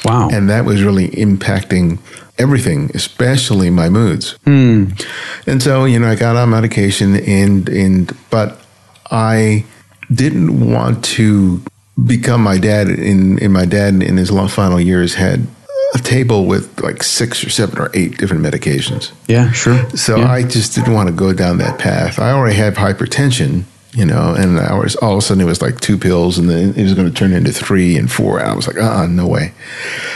Wow. 0.04 0.28
And 0.30 0.48
that 0.48 0.64
was 0.64 0.82
really 0.82 1.08
impacting 1.08 1.98
everything, 2.38 2.90
especially 2.94 3.70
my 3.70 3.88
moods. 3.88 4.38
Mm. 4.46 5.06
And 5.46 5.62
so, 5.62 5.84
you 5.84 5.98
know, 5.98 6.08
I 6.08 6.14
got 6.14 6.36
on 6.36 6.50
medication 6.50 7.16
and 7.16 7.68
and 7.68 8.16
but 8.30 8.58
I 9.10 9.64
didn't 10.12 10.72
want 10.72 11.04
to 11.04 11.62
become 12.06 12.42
my 12.42 12.58
dad 12.58 12.88
in 12.88 13.38
in 13.38 13.52
my 13.52 13.66
dad 13.66 14.02
in 14.02 14.16
his 14.16 14.30
long 14.30 14.48
final 14.48 14.80
years 14.80 15.14
had 15.14 15.46
a 15.94 15.98
table 15.98 16.46
with 16.46 16.80
like 16.80 17.02
six 17.02 17.44
or 17.44 17.50
seven 17.50 17.78
or 17.78 17.90
eight 17.94 18.16
different 18.16 18.42
medications. 18.42 19.12
Yeah, 19.26 19.50
sure. 19.52 19.88
So 19.90 20.16
yeah. 20.16 20.30
I 20.30 20.42
just 20.42 20.74
didn't 20.74 20.94
want 20.94 21.08
to 21.08 21.14
go 21.14 21.32
down 21.32 21.58
that 21.58 21.78
path. 21.78 22.18
I 22.18 22.30
already 22.30 22.56
have 22.56 22.74
hypertension 22.74 23.64
you 23.92 24.04
know, 24.04 24.34
and 24.38 24.58
I 24.58 24.74
was 24.74 24.94
all 24.96 25.12
of 25.12 25.18
a 25.18 25.22
sudden 25.22 25.42
it 25.42 25.46
was 25.46 25.60
like 25.60 25.80
two 25.80 25.98
pills, 25.98 26.38
and 26.38 26.48
then 26.48 26.74
it 26.74 26.82
was 26.82 26.94
going 26.94 27.08
to 27.08 27.14
turn 27.14 27.32
into 27.32 27.52
three 27.52 27.96
and 27.96 28.10
four. 28.10 28.38
And 28.38 28.48
I 28.48 28.54
was 28.54 28.68
like, 28.68 28.76
uh, 28.76 28.82
uh 28.82 29.06
no 29.06 29.26
way. 29.26 29.52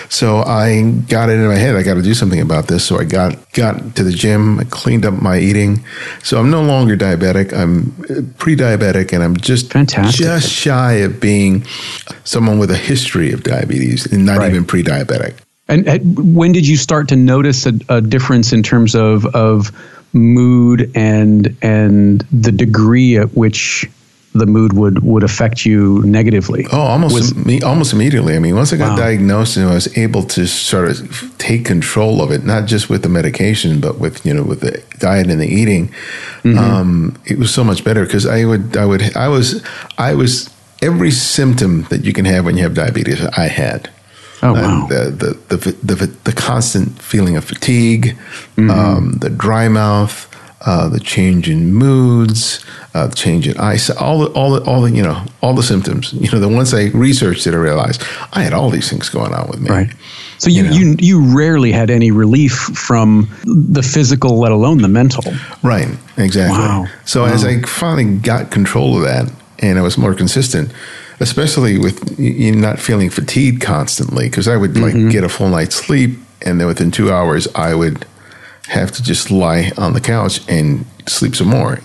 So 0.09 0.39
I 0.39 0.93
got 1.09 1.29
it 1.29 1.35
in 1.35 1.47
my 1.49 1.57
head. 1.57 1.75
I 1.75 1.83
got 1.83 1.95
to 1.95 2.03
do 2.03 2.15
something 2.15 2.41
about 2.41 2.69
this. 2.69 2.85
So 2.85 2.99
I 2.99 3.05
got 3.05 3.53
got 3.53 3.97
to 3.97 4.05
the 4.05 4.13
gym. 4.13 4.61
I 4.61 4.65
cleaned 4.65 5.05
up 5.05 5.15
my 5.15 5.39
eating. 5.39 5.85
So 6.23 6.39
I'm 6.39 6.51
no 6.51 6.63
longer 6.63 6.97
diabetic. 6.97 7.53
I'm 7.53 8.35
pre-diabetic, 8.35 9.13
and 9.13 9.25
I'm 9.25 9.37
just 9.37 9.73
Fantastic. 9.73 10.25
just 10.25 10.51
shy 10.51 10.93
of 10.95 11.21
being 11.21 11.65
someone 12.23 12.59
with 12.61 12.71
a 12.71 12.77
history 12.77 13.33
of 13.33 13.43
diabetes, 13.43 14.07
and 14.13 14.25
not 14.25 14.39
right. 14.39 14.51
even 14.51 14.65
pre-diabetic. 14.65 15.35
And, 15.67 15.89
and 15.89 16.37
when 16.37 16.53
did 16.53 16.69
you 16.69 16.77
start 16.77 17.09
to 17.09 17.17
notice 17.17 17.67
a, 17.67 17.73
a 17.89 18.01
difference 18.01 18.53
in 18.53 18.63
terms 18.63 18.95
of 18.95 19.25
of 19.35 19.73
mood 20.15 20.91
and 20.95 21.57
and 21.61 22.21
the 22.33 22.53
degree 22.53 23.19
at 23.19 23.35
which 23.35 23.89
the 24.35 24.47
mood 24.47 24.73
would 24.73 25.03
would 25.03 25.23
affect 25.23 25.65
you 25.65 26.03
negatively. 26.03 26.67
Oh, 26.73 26.81
almost 26.81 27.15
was, 27.15 27.63
almost 27.63 27.93
immediately. 27.93 28.35
I 28.35 28.41
mean, 28.41 28.57
once 28.57 28.73
I 28.73 28.77
got 28.77 28.91
wow. 28.91 28.97
diagnosed 28.97 29.57
and 29.57 29.69
I 29.69 29.75
was 29.75 29.97
able 29.97 30.25
to 30.25 30.47
sort 30.47 30.91
of 30.91 31.39
take 31.39 31.65
control 31.65 32.21
of 32.21 32.33
it, 32.33 32.45
not 32.45 32.67
just 32.67 32.91
with 32.91 33.03
the 33.03 33.09
medication, 33.09 33.81
but 33.81 33.99
with 33.99 34.27
you 34.27 34.35
know 34.35 34.43
with 34.43 34.61
the 34.61 34.83
diet 34.99 35.31
and 35.31 35.41
the 35.41 35.47
eating, 35.47 35.89
mm-hmm. 36.43 36.59
um, 36.59 37.19
it 37.27 37.39
was 37.39 37.55
so 37.55 37.63
much 37.63 37.85
better 37.85 38.05
because 38.05 38.27
I 38.27 38.45
would 38.45 38.77
I 38.77 38.87
would 38.87 39.17
I 39.17 39.29
was 39.29 39.65
I 39.99 40.15
was 40.15 40.51
every 40.83 41.13
symptom 41.13 41.85
that 41.85 42.05
you 42.05 42.13
can 42.13 42.25
have 42.25 42.45
when 42.45 42.57
you 42.57 42.65
have 42.65 42.75
diabetes 42.75 43.25
I 43.25 43.47
had. 43.47 43.91
Oh 44.43 44.53
wow! 44.53 44.87
The, 44.89 45.39
the, 45.49 45.57
the 45.57 45.95
the 45.95 46.07
the 46.25 46.33
constant 46.33 47.01
feeling 47.01 47.37
of 47.37 47.45
fatigue, 47.45 48.17
mm-hmm. 48.57 48.71
um, 48.71 49.13
the 49.21 49.31
dry 49.31 49.69
mouth, 49.69 50.29
uh, 50.67 50.89
the 50.89 51.01
change 51.01 51.49
in 51.49 51.75
moods, 51.75 52.65
uh, 52.95 53.07
the 53.07 53.15
change 53.15 53.47
in 53.47 53.57
eyesight, 53.59 53.97
all 53.99 54.21
the 54.21 54.31
all 54.33 54.53
the 54.53 54.65
all 54.65 54.81
the 54.83 54.91
you 54.91 55.03
know 55.03 55.25
all 55.43 55.55
the 55.55 55.63
symptoms. 55.63 56.13
You 56.13 56.31
know, 56.31 56.41
the 56.41 56.49
once 56.49 56.73
I 56.73 56.87
researched 56.89 57.47
it, 57.47 57.55
I 57.55 57.59
realized 57.59 58.03
I 58.33 58.43
had 58.43 58.53
all 58.53 58.71
these 58.71 58.89
things 58.89 59.09
going 59.09 59.35
on 59.35 59.49
with 59.49 59.61
me. 59.61 59.71
Right. 59.71 59.91
So 60.39 60.51
you, 60.51 60.65
you, 60.65 60.71
know? 60.71 60.77
you, 60.77 60.97
you 60.99 61.37
rarely 61.37 61.73
had 61.73 61.91
any 61.91 62.11
relief 62.11 62.53
from 62.53 63.31
the 63.45 63.83
physical, 63.83 64.39
let 64.39 64.53
alone 64.53 64.79
the 64.79 64.89
mental. 64.89 65.23
Right. 65.63 65.89
Exactly. 66.17 66.59
Wow. 66.59 66.87
So 67.05 67.23
wow. 67.23 67.33
as 67.33 67.45
I 67.45 67.63
finally 67.63 68.17
got 68.19 68.51
control 68.51 68.97
of 68.97 69.05
that, 69.05 69.33
and 69.61 69.79
I 69.79 69.83
was 69.83 69.97
more 69.97 70.15
consistent, 70.15 70.73
especially 71.21 71.79
with 71.79 72.19
you 72.19 72.55
not 72.55 72.79
feeling 72.79 73.11
fatigued 73.11 73.63
constantly 73.63 74.29
because 74.29 74.49
I 74.49 74.57
would 74.57 74.73
mm-hmm. 74.73 75.05
like 75.05 75.13
get 75.13 75.25
a 75.25 75.29
full 75.29 75.49
night's 75.49 75.77
sleep 75.77 76.19
and 76.43 76.61
then 76.61 76.67
within 76.67 76.91
two 76.91 77.13
hours 77.13 77.49
I 77.55 77.75
would 77.75 78.07
have 78.69 78.91
to 78.93 79.03
just 79.03 79.31
lie 79.31 79.71
on 79.77 79.93
the 79.93 80.01
couch 80.01 80.41
and 80.49 80.87
sleep 81.07 81.37
some 81.37 81.49
more. 81.49 81.81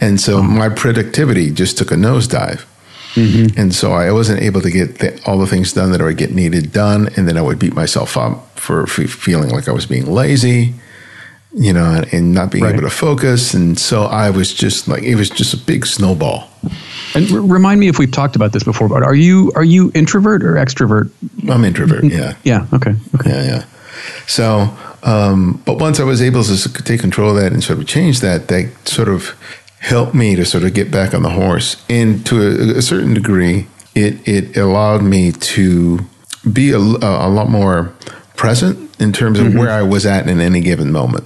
And 0.00 0.20
so 0.20 0.38
oh. 0.38 0.42
my 0.42 0.68
productivity 0.68 1.50
just 1.50 1.78
took 1.78 1.90
a 1.90 1.94
nosedive. 1.94 2.66
Mm-hmm. 3.14 3.58
And 3.58 3.74
so 3.74 3.92
I 3.92 4.12
wasn't 4.12 4.40
able 4.42 4.60
to 4.60 4.70
get 4.70 4.98
the, 4.98 5.20
all 5.26 5.38
the 5.38 5.46
things 5.46 5.72
done 5.72 5.90
that 5.92 6.00
I 6.00 6.04
would 6.04 6.16
get 6.16 6.30
needed 6.30 6.72
done. 6.72 7.08
And 7.16 7.26
then 7.26 7.36
I 7.36 7.42
would 7.42 7.58
beat 7.58 7.74
myself 7.74 8.16
up 8.16 8.58
for 8.58 8.84
f- 8.84 9.10
feeling 9.10 9.50
like 9.50 9.68
I 9.68 9.72
was 9.72 9.86
being 9.86 10.06
lazy, 10.06 10.74
you 11.52 11.72
know, 11.72 12.02
and, 12.12 12.32
not 12.32 12.50
being 12.50 12.64
right. 12.64 12.74
able 12.74 12.82
to 12.82 12.90
focus. 12.90 13.54
And 13.54 13.78
so 13.78 14.04
I 14.04 14.30
was 14.30 14.54
just 14.54 14.86
like, 14.86 15.02
it 15.02 15.16
was 15.16 15.28
just 15.28 15.52
a 15.52 15.56
big 15.56 15.84
snowball. 15.86 16.48
And 17.14 17.30
r- 17.32 17.40
remind 17.40 17.80
me 17.80 17.88
if 17.88 17.98
we've 17.98 18.10
talked 18.10 18.36
about 18.36 18.52
this 18.52 18.62
before, 18.62 18.88
but 18.88 19.02
are 19.02 19.14
you 19.14 19.50
are 19.54 19.64
you 19.64 19.90
introvert 19.94 20.44
or 20.44 20.54
extrovert? 20.54 21.10
I'm 21.48 21.64
introvert. 21.64 22.04
Yeah. 22.04 22.36
Yeah. 22.44 22.66
Okay. 22.72 22.94
Okay. 23.16 23.30
Yeah. 23.30 23.44
Yeah. 23.44 23.64
So, 24.26 24.76
um, 25.02 25.60
but 25.64 25.78
once 25.78 25.98
I 25.98 26.04
was 26.04 26.22
able 26.22 26.44
to 26.44 26.72
take 26.84 27.00
control 27.00 27.30
of 27.30 27.42
that 27.42 27.52
and 27.52 27.62
sort 27.64 27.78
of 27.78 27.86
change 27.86 28.20
that, 28.20 28.48
that 28.48 28.70
sort 28.86 29.08
of 29.08 29.36
helped 29.80 30.14
me 30.14 30.36
to 30.36 30.44
sort 30.44 30.62
of 30.62 30.74
get 30.74 30.90
back 30.90 31.14
on 31.14 31.22
the 31.22 31.30
horse. 31.30 31.82
And 31.88 32.24
to 32.26 32.36
a, 32.36 32.78
a 32.78 32.82
certain 32.82 33.14
degree, 33.14 33.66
it 33.94 34.26
it 34.28 34.56
allowed 34.56 35.02
me 35.02 35.32
to 35.32 36.00
be 36.50 36.70
a, 36.70 36.78
a 36.78 37.28
lot 37.28 37.48
more 37.48 37.92
present 38.36 39.00
in 39.00 39.12
terms 39.12 39.38
of 39.38 39.48
mm-hmm. 39.48 39.58
where 39.58 39.70
I 39.70 39.82
was 39.82 40.06
at 40.06 40.28
in 40.28 40.40
any 40.40 40.60
given 40.60 40.92
moment. 40.92 41.24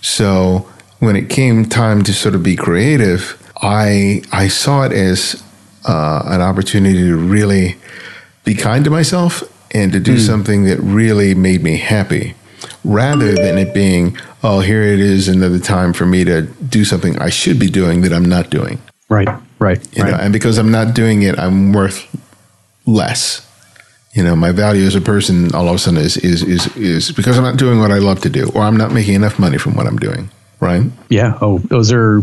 So 0.00 0.68
when 0.98 1.16
it 1.16 1.28
came 1.28 1.64
time 1.66 2.02
to 2.04 2.12
sort 2.12 2.34
of 2.34 2.42
be 2.42 2.56
creative, 2.56 3.40
I 3.60 4.22
I 4.32 4.48
saw 4.48 4.84
it 4.84 4.92
as 4.92 5.42
uh, 5.84 6.22
an 6.26 6.40
opportunity 6.40 6.98
to 6.98 7.16
really 7.16 7.76
be 8.44 8.54
kind 8.54 8.84
to 8.84 8.90
myself 8.90 9.42
and 9.72 9.92
to 9.92 10.00
do 10.00 10.16
mm. 10.16 10.20
something 10.20 10.64
that 10.64 10.78
really 10.78 11.34
made 11.34 11.62
me 11.62 11.76
happy, 11.76 12.34
rather 12.84 13.32
than 13.34 13.58
it 13.58 13.74
being 13.74 14.16
oh 14.42 14.60
here 14.60 14.82
it 14.82 15.00
is 15.00 15.28
another 15.28 15.58
time 15.58 15.92
for 15.92 16.06
me 16.06 16.24
to 16.24 16.42
do 16.42 16.84
something 16.84 17.18
I 17.18 17.30
should 17.30 17.58
be 17.58 17.68
doing 17.68 18.02
that 18.02 18.12
I'm 18.12 18.24
not 18.24 18.50
doing. 18.50 18.78
Right, 19.08 19.28
right, 19.58 19.96
you 19.96 20.02
right. 20.02 20.10
Know, 20.12 20.16
and 20.16 20.32
because 20.32 20.58
I'm 20.58 20.70
not 20.70 20.94
doing 20.94 21.22
it, 21.22 21.38
I'm 21.38 21.72
worth 21.72 22.06
less. 22.86 23.43
You 24.14 24.22
know, 24.22 24.36
my 24.36 24.52
value 24.52 24.86
as 24.86 24.94
a 24.94 25.00
person 25.00 25.52
all 25.54 25.68
of 25.68 25.74
a 25.74 25.78
sudden 25.78 26.00
is 26.00 26.16
is 26.16 26.42
is 26.42 26.76
is 26.76 27.12
because 27.12 27.36
I'm 27.36 27.44
not 27.44 27.56
doing 27.56 27.80
what 27.80 27.90
I 27.90 27.98
love 27.98 28.20
to 28.20 28.30
do, 28.30 28.50
or 28.54 28.62
I'm 28.62 28.76
not 28.76 28.92
making 28.92 29.14
enough 29.14 29.38
money 29.38 29.58
from 29.58 29.74
what 29.74 29.86
I'm 29.86 29.98
doing. 29.98 30.30
right? 30.60 30.82
Yeah. 31.10 31.36
Oh, 31.40 31.58
those 31.58 31.92
are 31.92 32.22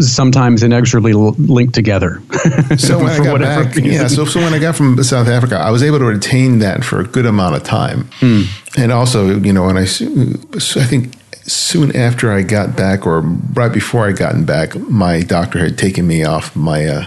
sometimes 0.00 0.62
inexorably 0.62 1.12
linked 1.12 1.74
together. 1.74 2.20
so 2.78 2.98
when 2.98 3.08
I 3.08 3.18
got 3.24 3.40
back, 3.40 3.74
reason. 3.74 3.84
yeah. 3.84 4.08
So, 4.08 4.24
so 4.24 4.40
when 4.40 4.54
I 4.54 4.58
got 4.58 4.76
from 4.76 5.02
South 5.04 5.28
Africa, 5.28 5.56
I 5.56 5.70
was 5.70 5.82
able 5.82 5.98
to 5.98 6.04
retain 6.04 6.58
that 6.60 6.84
for 6.84 7.00
a 7.00 7.04
good 7.04 7.26
amount 7.26 7.54
of 7.54 7.62
time, 7.62 8.04
mm. 8.20 8.46
and 8.76 8.90
also, 8.92 9.38
you 9.38 9.52
know, 9.52 9.66
when 9.66 9.76
I, 9.76 9.82
I 9.82 10.84
think 10.84 11.14
soon 11.44 11.94
after 11.94 12.32
I 12.32 12.42
got 12.42 12.76
back, 12.76 13.06
or 13.06 13.20
right 13.20 13.72
before 13.72 14.08
I 14.08 14.12
gotten 14.12 14.44
back, 14.44 14.74
my 14.76 15.22
doctor 15.22 15.58
had 15.58 15.78
taken 15.78 16.06
me 16.06 16.24
off 16.24 16.56
my. 16.56 16.86
Uh, 16.86 17.06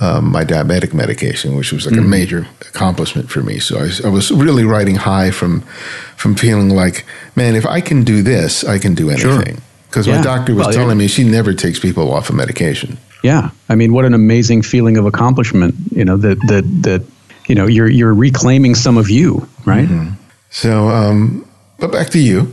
um, 0.00 0.30
my 0.30 0.44
diabetic 0.44 0.94
medication, 0.94 1.56
which 1.56 1.72
was 1.72 1.86
like 1.86 1.96
mm. 1.96 2.04
a 2.04 2.08
major 2.08 2.46
accomplishment 2.60 3.30
for 3.30 3.42
me. 3.42 3.58
So 3.58 3.78
I, 3.78 4.06
I, 4.06 4.10
was 4.10 4.30
really 4.30 4.64
riding 4.64 4.94
high 4.94 5.30
from 5.30 5.62
from 6.16 6.34
feeling 6.36 6.70
like, 6.70 7.04
man, 7.34 7.56
if 7.56 7.66
I 7.66 7.80
can 7.80 8.04
do 8.04 8.22
this, 8.22 8.64
I 8.64 8.78
can 8.78 8.94
do 8.94 9.10
anything. 9.10 9.56
Sure 9.56 9.64
because 9.88 10.06
yeah. 10.06 10.16
my 10.16 10.22
doctor 10.22 10.54
was 10.54 10.66
well, 10.66 10.74
telling 10.74 10.98
yeah. 10.98 11.04
me 11.04 11.08
she 11.08 11.24
never 11.24 11.54
takes 11.54 11.78
people 11.78 12.12
off 12.12 12.28
of 12.28 12.36
medication. 12.36 12.98
Yeah, 13.22 13.50
I 13.68 13.74
mean, 13.74 13.92
what 13.92 14.04
an 14.04 14.14
amazing 14.14 14.62
feeling 14.62 14.96
of 14.96 15.06
accomplishment. 15.06 15.74
You 15.90 16.04
know 16.04 16.16
that 16.18 16.38
that 16.46 16.64
that 16.82 17.04
you 17.48 17.54
know 17.54 17.66
you're 17.66 17.88
you're 17.88 18.14
reclaiming 18.14 18.74
some 18.74 18.96
of 18.96 19.10
you, 19.10 19.48
right? 19.64 19.88
Mm-hmm. 19.88 20.14
So, 20.50 20.88
um, 20.88 21.47
but 21.78 21.92
back 21.92 22.10
to 22.10 22.18
you. 22.18 22.52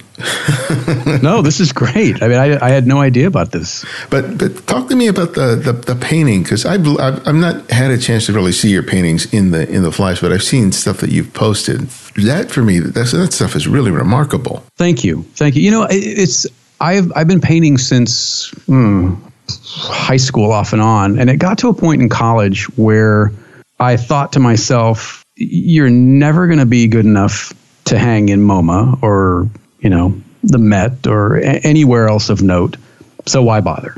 no, 1.22 1.42
this 1.42 1.60
is 1.60 1.74
great. 1.74 2.22
I 2.22 2.28
mean, 2.28 2.38
I, 2.38 2.64
I 2.64 2.70
had 2.70 2.86
no 2.86 3.02
idea 3.02 3.28
about 3.28 3.52
this. 3.52 3.84
But 4.10 4.38
but 4.38 4.68
talk 4.68 4.88
to 4.90 4.96
me 4.96 5.08
about 5.08 5.34
the 5.34 5.56
the, 5.56 5.74
the 5.74 5.96
painting 5.96 6.44
because 6.44 6.66
I've, 6.66 6.88
I've 7.00 7.28
I've 7.28 7.36
not 7.36 7.70
had 7.72 7.92
a 7.92 7.98
chance 7.98 8.28
to 8.28 8.34
really 8.34 8.52
see 8.52 8.70
your 8.70 8.84
paintings 8.84 9.32
in 9.34 9.52
the 9.52 9.68
in 9.70 9.82
the 9.82 9.92
flesh, 9.92 10.22
but 10.22 10.32
I've 10.32 10.44
seen 10.44 10.72
stuff 10.72 10.98
that 10.98 11.12
you've 11.12 11.34
posted. 11.34 11.82
That 12.18 12.52
for 12.52 12.62
me, 12.62 12.80
that 12.80 12.94
that 12.94 13.34
stuff 13.34 13.56
is 13.56 13.68
really 13.68 13.92
remarkable. 13.92 14.64
Thank 14.78 15.04
you, 15.04 15.24
thank 15.34 15.56
you. 15.56 15.64
You 15.64 15.72
know, 15.72 15.88
it's 15.90 16.46
I've 16.80 17.12
I've 17.16 17.28
been 17.28 17.42
painting 17.42 17.80
since 17.80 18.50
hmm, 18.68 19.16
high 19.50 20.18
school 20.18 20.52
off 20.52 20.72
and 20.72 20.82
on, 20.82 21.18
and 21.18 21.32
it 21.32 21.38
got 21.38 21.58
to 21.60 21.70
a 21.70 21.74
point 21.74 22.02
in 22.02 22.10
college 22.10 22.66
where 22.78 23.32
I 23.80 23.98
thought 23.98 24.34
to 24.34 24.40
myself, 24.40 25.26
"You're 25.36 25.90
never 25.90 26.46
going 26.46 26.60
to 26.60 26.66
be 26.68 26.88
good 26.88 27.06
enough 27.06 27.54
to 27.86 27.98
hang 27.98 28.30
in 28.30 28.42
MoMA 28.42 29.02
or 29.02 29.50
you 29.80 29.90
know 29.90 30.20
the 30.44 30.58
Met 30.58 31.08
or 31.08 31.38
a- 31.38 31.60
anywhere 31.64 32.08
else 32.08 32.30
of 32.30 32.42
note, 32.42 32.78
so 33.26 33.44
why 33.44 33.62
bother?" 33.62 33.96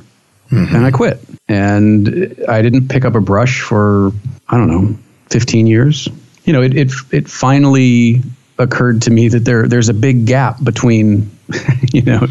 Mm-hmm. 0.52 0.76
And 0.76 0.86
I 0.86 0.92
quit, 0.92 1.20
and 1.48 2.36
I 2.48 2.62
didn't 2.62 2.88
pick 2.88 3.04
up 3.04 3.16
a 3.16 3.22
brush 3.22 3.62
for 3.62 4.12
I 4.48 4.58
don't 4.58 4.70
know 4.70 4.98
15 5.30 5.68
years. 5.68 6.08
You 6.46 6.54
know, 6.54 6.62
it 6.62 6.76
it, 6.76 6.92
it 7.12 7.30
finally 7.30 8.22
occurred 8.60 9.04
to 9.04 9.12
me 9.12 9.28
that 9.28 9.46
there 9.46 9.68
there's 9.68 9.90
a 9.90 9.94
big 9.94 10.26
gap 10.26 10.64
between 10.64 11.30
you 11.94 12.02
know 12.02 12.26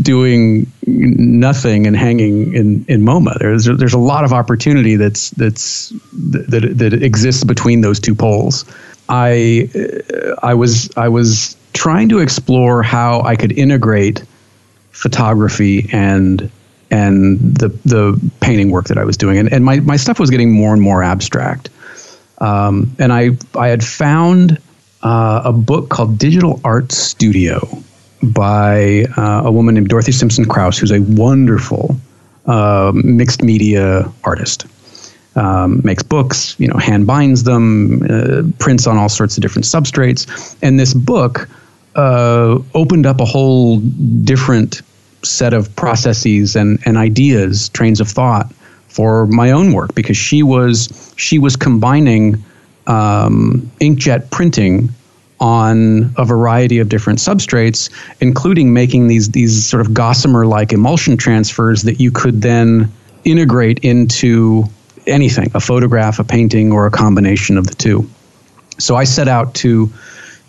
doing 0.00 0.70
nothing 0.86 1.86
and 1.86 1.96
hanging 1.96 2.54
in 2.54 2.84
in 2.88 3.02
MoMA. 3.02 3.38
There's 3.38 3.64
there's 3.64 3.94
a 3.94 3.98
lot 3.98 4.24
of 4.24 4.32
opportunity 4.32 4.96
that's 4.96 5.30
that's 5.30 5.90
that 6.12 6.72
that 6.76 6.92
exists 6.92 7.44
between 7.44 7.80
those 7.80 8.00
two 8.00 8.14
poles. 8.14 8.64
I 9.08 9.68
I 10.42 10.54
was 10.54 10.90
I 10.96 11.08
was 11.08 11.56
trying 11.72 12.08
to 12.10 12.18
explore 12.18 12.82
how 12.82 13.22
I 13.22 13.36
could 13.36 13.52
integrate 13.52 14.24
photography 14.90 15.88
and 15.92 16.50
and 16.90 17.38
the 17.56 17.68
the 17.84 18.30
painting 18.40 18.70
work 18.70 18.86
that 18.86 18.98
I 18.98 19.04
was 19.04 19.16
doing, 19.16 19.38
and 19.38 19.52
and 19.52 19.64
my 19.64 19.80
my 19.80 19.96
stuff 19.96 20.18
was 20.18 20.30
getting 20.30 20.52
more 20.52 20.72
and 20.72 20.82
more 20.82 21.02
abstract. 21.02 21.70
Um, 22.38 22.94
and 22.98 23.12
I 23.12 23.30
I 23.56 23.68
had 23.68 23.84
found 23.84 24.58
uh, 25.02 25.42
a 25.44 25.52
book 25.52 25.88
called 25.88 26.18
Digital 26.18 26.60
Art 26.64 26.92
Studio 26.92 27.66
by 28.22 29.06
uh, 29.16 29.42
a 29.44 29.52
woman 29.52 29.74
named 29.74 29.88
Dorothy 29.88 30.12
Simpson 30.12 30.44
Krause, 30.44 30.78
who's 30.78 30.90
a 30.90 31.00
wonderful 31.00 31.96
uh, 32.46 32.92
mixed 32.94 33.42
media 33.42 34.10
artist. 34.24 34.66
Um, 35.38 35.82
makes 35.84 36.02
books, 36.02 36.56
you 36.58 36.66
know, 36.66 36.78
hand 36.78 37.06
binds 37.06 37.44
them, 37.44 38.02
uh, 38.10 38.42
prints 38.58 38.88
on 38.88 38.96
all 38.96 39.08
sorts 39.08 39.36
of 39.36 39.42
different 39.42 39.66
substrates. 39.66 40.26
And 40.62 40.80
this 40.80 40.92
book 40.92 41.48
uh, 41.94 42.58
opened 42.74 43.06
up 43.06 43.20
a 43.20 43.24
whole 43.24 43.78
different 43.78 44.82
set 45.22 45.54
of 45.54 45.74
processes 45.76 46.56
and, 46.56 46.80
and 46.84 46.96
ideas, 46.96 47.68
trains 47.68 48.00
of 48.00 48.08
thought 48.08 48.52
for 48.88 49.26
my 49.26 49.52
own 49.52 49.72
work 49.72 49.94
because 49.94 50.16
she 50.16 50.42
was 50.42 51.12
she 51.16 51.38
was 51.38 51.54
combining 51.54 52.42
um, 52.88 53.70
inkjet 53.80 54.30
printing 54.30 54.88
on 55.40 56.12
a 56.16 56.24
variety 56.24 56.80
of 56.80 56.88
different 56.88 57.20
substrates, 57.20 57.90
including 58.20 58.72
making 58.72 59.06
these 59.06 59.30
these 59.30 59.64
sort 59.64 59.80
of 59.80 59.94
gossamer 59.94 60.46
like 60.46 60.72
emulsion 60.72 61.16
transfers 61.16 61.82
that 61.82 62.00
you 62.00 62.10
could 62.10 62.42
then 62.42 62.90
integrate 63.24 63.78
into 63.80 64.64
anything, 65.06 65.50
a 65.54 65.60
photograph, 65.60 66.18
a 66.18 66.24
painting, 66.24 66.72
or 66.72 66.86
a 66.86 66.90
combination 66.90 67.58
of 67.58 67.66
the 67.66 67.74
two. 67.74 68.08
So 68.78 68.96
I 68.96 69.04
set 69.04 69.28
out 69.28 69.54
to 69.56 69.90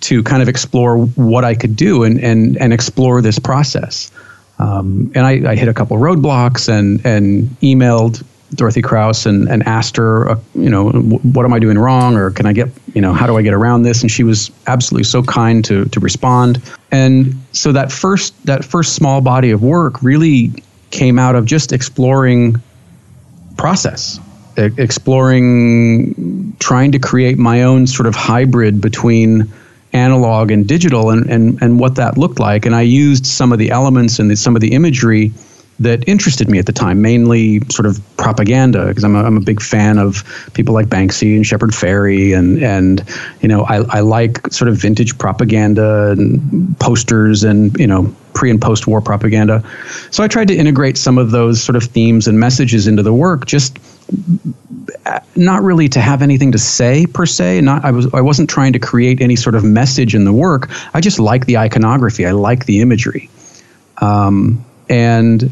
to 0.02 0.24
kind 0.24 0.42
of 0.42 0.48
explore 0.48 0.98
what 0.98 1.44
I 1.44 1.56
could 1.56 1.76
do 1.76 2.04
and 2.04 2.20
and 2.20 2.58
and 2.58 2.74
explore 2.74 3.22
this 3.22 3.40
process. 3.40 4.12
Um, 4.60 5.12
and 5.16 5.26
I, 5.26 5.52
I, 5.52 5.56
hit 5.56 5.70
a 5.70 5.74
couple 5.74 5.96
roadblocks 5.98 6.68
and 6.68 7.06
and 7.06 7.50
emailed 7.62 8.24
Dorothy 8.56 8.82
Krause 8.82 9.26
and, 9.26 9.48
and 9.48 9.64
asked 9.64 9.96
her, 9.96 10.32
uh, 10.32 10.40
you 10.54 10.70
know, 10.70 10.90
what 10.90 11.46
am 11.46 11.54
I 11.54 11.60
doing 11.60 11.78
wrong, 11.78 12.18
or 12.18 12.32
can 12.32 12.46
I 12.46 12.54
get, 12.54 12.68
you 12.94 13.02
know, 13.02 13.14
how 13.14 13.28
do 13.28 13.38
I 13.38 13.42
get 13.42 13.54
around 13.54 13.84
this? 13.84 14.02
And 14.02 14.12
she 14.12 14.24
was 14.24 14.52
absolutely 14.68 15.06
so 15.06 15.24
kind 15.24 15.64
to 15.66 15.86
to 15.86 16.00
respond. 16.00 16.62
And 16.92 17.36
so 17.52 17.72
that 17.72 17.92
first 17.92 18.46
that 18.46 18.66
first 18.66 18.96
small 18.96 19.22
body 19.22 19.52
of 19.52 19.62
work 19.62 20.02
really 20.02 20.52
came 20.92 21.20
out 21.20 21.36
of 21.36 21.46
just 21.46 21.72
exploring 21.72 22.62
process, 23.58 24.20
exploring, 24.78 26.56
trying 26.60 26.92
to 26.92 27.00
create 27.00 27.38
my 27.38 27.64
own 27.64 27.88
sort 27.88 28.08
of 28.08 28.16
hybrid 28.16 28.82
between 28.82 29.52
analog 29.94 30.52
and 30.52 30.68
digital, 30.68 31.10
and 31.10 31.30
and 31.30 31.62
and 31.62 31.80
what 31.80 31.96
that 31.96 32.18
looked 32.18 32.40
like. 32.40 32.66
And 32.66 32.76
I 32.76 32.82
used 32.82 33.26
some 33.26 33.52
of 33.52 33.60
the 33.60 33.72
elements 33.72 34.20
and 34.20 34.30
the, 34.30 34.36
some 34.36 34.56
of 34.56 34.62
the 34.62 34.74
imagery 34.74 35.32
that 35.80 36.08
interested 36.08 36.50
me 36.50 36.60
at 36.60 36.66
the 36.66 36.74
time, 36.74 37.02
mainly 37.02 37.62
sort 37.70 37.86
of 37.86 38.02
propaganda, 38.18 38.88
because 38.88 39.04
I'm 39.04 39.16
a, 39.16 39.24
I'm 39.24 39.38
a 39.38 39.42
big 39.42 39.62
fan 39.62 39.98
of 39.98 40.24
people 40.54 40.74
like 40.74 40.88
Banksy 40.88 41.36
and 41.36 41.46
Shepard 41.46 41.72
Fairey, 41.72 42.38
and 42.38 42.62
and 42.62 43.04
you 43.42 43.48
know 43.48 43.64
I, 43.64 43.78
I 43.90 44.00
like 44.02 44.52
sort 44.52 44.70
of 44.70 44.78
vintage 44.78 45.18
propaganda 45.18 46.12
and 46.12 46.78
posters 46.80 47.44
and 47.44 47.76
you 47.78 47.88
know 47.88 48.14
pre 48.34 48.52
and 48.52 48.62
post 48.62 48.88
war 48.88 49.02
propaganda. 49.02 49.64
So 50.12 50.24
I 50.24 50.28
tried 50.28 50.50
to 50.50 50.56
integrate 50.56 50.98
some 50.98 51.18
of 51.18 51.32
those 51.32 51.64
sort 51.64 51.76
of 51.76 51.84
themes 51.84 52.28
and 52.28 52.40
messages 52.40 52.88
into 52.88 53.04
the 53.04 53.14
work, 53.14 53.46
just 53.46 53.80
not 55.36 55.64
really 55.64 55.90
to 55.90 56.00
have 56.00 56.22
anything 56.22 56.52
to 56.52 56.58
say 56.58 57.06
per 57.06 57.26
se. 57.26 57.62
Not 57.62 57.86
I 57.86 57.92
was 57.92 58.14
I 58.14 58.22
wasn't 58.22 58.50
trying 58.50 58.74
to 58.74 58.80
create 58.80 59.22
any 59.22 59.36
sort 59.36 59.56
of 59.56 59.64
message 59.64 60.16
in 60.16 60.26
the 60.26 60.34
work. 60.34 60.70
I 60.94 61.02
just 61.02 61.20
like 61.20 61.46
the 61.46 61.58
iconography. 61.58 62.26
I 62.26 62.32
like 62.32 62.66
the 62.66 62.82
imagery. 62.82 63.30
Um, 64.02 64.66
and 64.90 65.52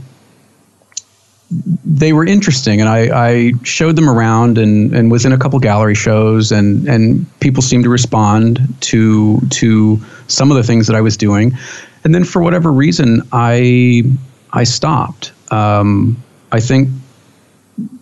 they 1.49 2.11
were 2.11 2.25
interesting, 2.25 2.81
and 2.81 2.89
I, 2.89 3.29
I, 3.29 3.51
showed 3.63 3.95
them 3.95 4.09
around 4.09 4.57
and, 4.57 4.93
and 4.93 5.09
was 5.09 5.25
in 5.25 5.31
a 5.31 5.37
couple 5.37 5.59
gallery 5.59 5.95
shows, 5.95 6.51
and, 6.51 6.87
and 6.89 7.25
people 7.39 7.63
seemed 7.63 7.85
to 7.85 7.89
respond 7.89 8.59
to 8.81 9.39
to 9.51 10.01
some 10.27 10.51
of 10.51 10.57
the 10.57 10.63
things 10.63 10.87
that 10.87 10.95
I 10.95 11.01
was 11.01 11.15
doing, 11.15 11.57
and 12.03 12.13
then 12.13 12.25
for 12.25 12.41
whatever 12.41 12.71
reason, 12.71 13.21
I 13.31 14.03
I 14.51 14.65
stopped. 14.65 15.31
Um, 15.51 16.21
I 16.51 16.59
think 16.59 16.89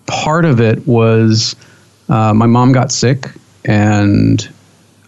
part 0.08 0.46
of 0.46 0.60
it 0.60 0.86
was 0.88 1.56
uh, 2.10 2.34
my 2.34 2.46
mom 2.46 2.72
got 2.72 2.92
sick, 2.92 3.32
and 3.64 4.48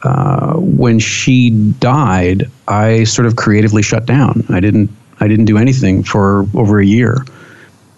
uh, 0.03 0.53
when 0.55 0.99
she 0.99 1.49
died, 1.79 2.49
I 2.67 3.03
sort 3.03 3.25
of 3.25 3.35
creatively 3.35 3.81
shut 3.81 4.05
down. 4.05 4.45
I 4.49 4.59
didn't 4.59 4.89
I 5.19 5.27
didn't 5.27 5.45
do 5.45 5.57
anything 5.57 6.03
for 6.03 6.45
over 6.53 6.79
a 6.79 6.85
year 6.85 7.23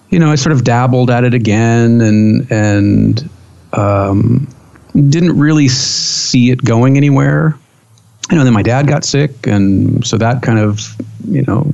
you 0.09 0.17
know, 0.17 0.31
I 0.31 0.35
sort 0.35 0.53
of 0.53 0.63
dabbled 0.63 1.09
at 1.09 1.23
it 1.23 1.33
again 1.33 2.01
and 2.01 2.51
and 2.51 3.29
um, 3.73 4.47
didn't 4.93 5.38
really 5.38 5.67
see 5.67 6.51
it 6.51 6.63
going 6.63 6.97
anywhere. 6.97 7.57
You 8.31 8.38
know, 8.38 8.43
then 8.43 8.53
my 8.53 8.63
dad 8.63 8.88
got 8.88 9.03
sick, 9.05 9.47
and 9.47 10.05
so 10.05 10.17
that 10.17 10.41
kind 10.41 10.59
of 10.59 10.81
you 11.27 11.43
know 11.43 11.73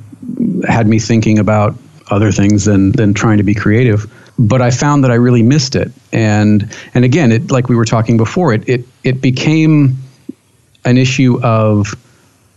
had 0.67 0.87
me 0.87 0.99
thinking 0.99 1.39
about 1.39 1.75
other 2.11 2.31
things 2.31 2.65
than 2.65 2.91
than 2.91 3.13
trying 3.13 3.37
to 3.37 3.43
be 3.43 3.53
creative. 3.53 4.11
But 4.37 4.61
I 4.61 4.69
found 4.71 5.03
that 5.03 5.11
I 5.11 5.15
really 5.15 5.43
missed 5.43 5.75
it, 5.75 5.91
and 6.11 6.69
and 6.93 7.05
again, 7.05 7.31
it 7.31 7.51
like 7.51 7.69
we 7.69 7.75
were 7.75 7.85
talking 7.85 8.17
before, 8.17 8.53
it 8.53 8.67
it 8.67 8.85
it 9.03 9.21
became 9.21 9.97
an 10.83 10.97
issue 10.97 11.39
of 11.41 11.95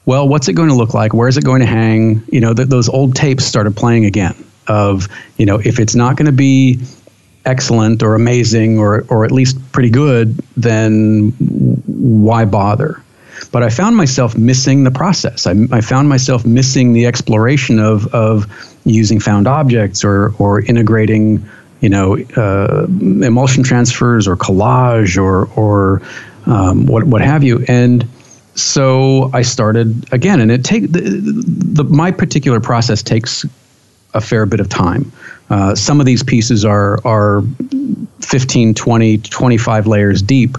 well, 0.05 0.27
what's 0.27 0.49
it 0.49 0.55
going 0.55 0.71
to 0.71 0.75
look 0.75 0.95
like? 0.95 1.12
Where 1.12 1.29
is 1.29 1.37
it 1.37 1.45
going 1.45 1.61
to 1.61 1.67
hang? 1.67 2.23
You 2.33 2.41
know, 2.41 2.55
th- 2.55 2.69
those 2.69 2.88
old 2.88 3.14
tapes 3.14 3.45
started 3.45 3.77
playing 3.77 4.07
again 4.07 4.35
of 4.67 5.09
you 5.37 5.47
know 5.47 5.61
if 5.64 5.79
it's 5.79 5.95
not 5.95 6.17
going 6.17 6.27
to 6.27 6.33
be 6.33 6.79
excellent 7.45 8.03
or 8.03 8.14
amazing 8.14 8.79
or 8.79 9.05
or 9.09 9.25
at 9.25 9.33
least 9.33 9.57
pretty 9.73 9.91
good, 9.91 10.37
then 10.57 11.31
why 11.87 12.45
bother? 12.45 13.03
But 13.53 13.62
I 13.62 13.71
found 13.71 13.97
myself 13.97 14.37
missing 14.37 14.85
the 14.85 14.91
process. 14.91 15.47
I, 15.47 15.55
I 15.71 15.81
found 15.81 16.09
myself 16.09 16.45
missing 16.45 16.93
the 16.93 17.07
exploration 17.07 17.79
of 17.79 18.07
of 18.14 18.47
using 18.85 19.21
found 19.21 19.47
objects 19.47 20.05
or 20.05 20.35
or 20.38 20.61
integrating 20.61 21.49
you 21.81 21.88
know 21.88 22.19
uh, 22.37 22.87
emulsion 22.88 23.62
transfers 23.62 24.27
or 24.27 24.37
collage 24.37 25.17
or 25.17 25.47
or 25.55 26.03
um, 26.47 26.87
what 26.87 27.05
what 27.05 27.21
have 27.21 27.43
you 27.43 27.64
and 27.69 28.07
so 28.55 29.31
I 29.33 29.43
started 29.43 30.12
again 30.12 30.41
and 30.41 30.51
it 30.51 30.64
take 30.64 30.91
the, 30.91 31.01
the, 31.01 31.85
my 31.85 32.11
particular 32.11 32.61
process 32.61 33.03
takes 33.03 33.45
a 34.14 34.21
fair 34.21 34.47
bit 34.47 34.61
of 34.61 34.69
time 34.69 35.12
uh, 35.51 35.75
some 35.75 36.01
of 36.01 36.07
these 36.07 36.23
pieces 36.23 36.64
are 36.64 36.99
are 37.07 37.43
15 38.21 38.75
20 38.75 39.19
25 39.19 39.87
layers 39.87 40.23
deep 40.23 40.57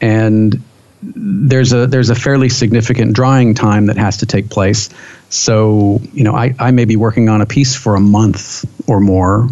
and 0.00 0.62
there's 1.02 1.72
a 1.72 1.86
there's 1.86 2.10
a 2.10 2.14
fairly 2.14 2.48
significant 2.48 3.14
drying 3.14 3.54
time 3.54 3.86
that 3.86 3.96
has 3.96 4.18
to 4.18 4.26
take 4.26 4.50
place. 4.50 4.88
So 5.30 6.00
you 6.12 6.24
know, 6.24 6.34
I, 6.34 6.54
I 6.58 6.70
may 6.70 6.84
be 6.84 6.96
working 6.96 7.28
on 7.28 7.40
a 7.40 7.46
piece 7.46 7.74
for 7.74 7.96
a 7.96 8.00
month 8.00 8.64
or 8.88 9.00
more, 9.00 9.48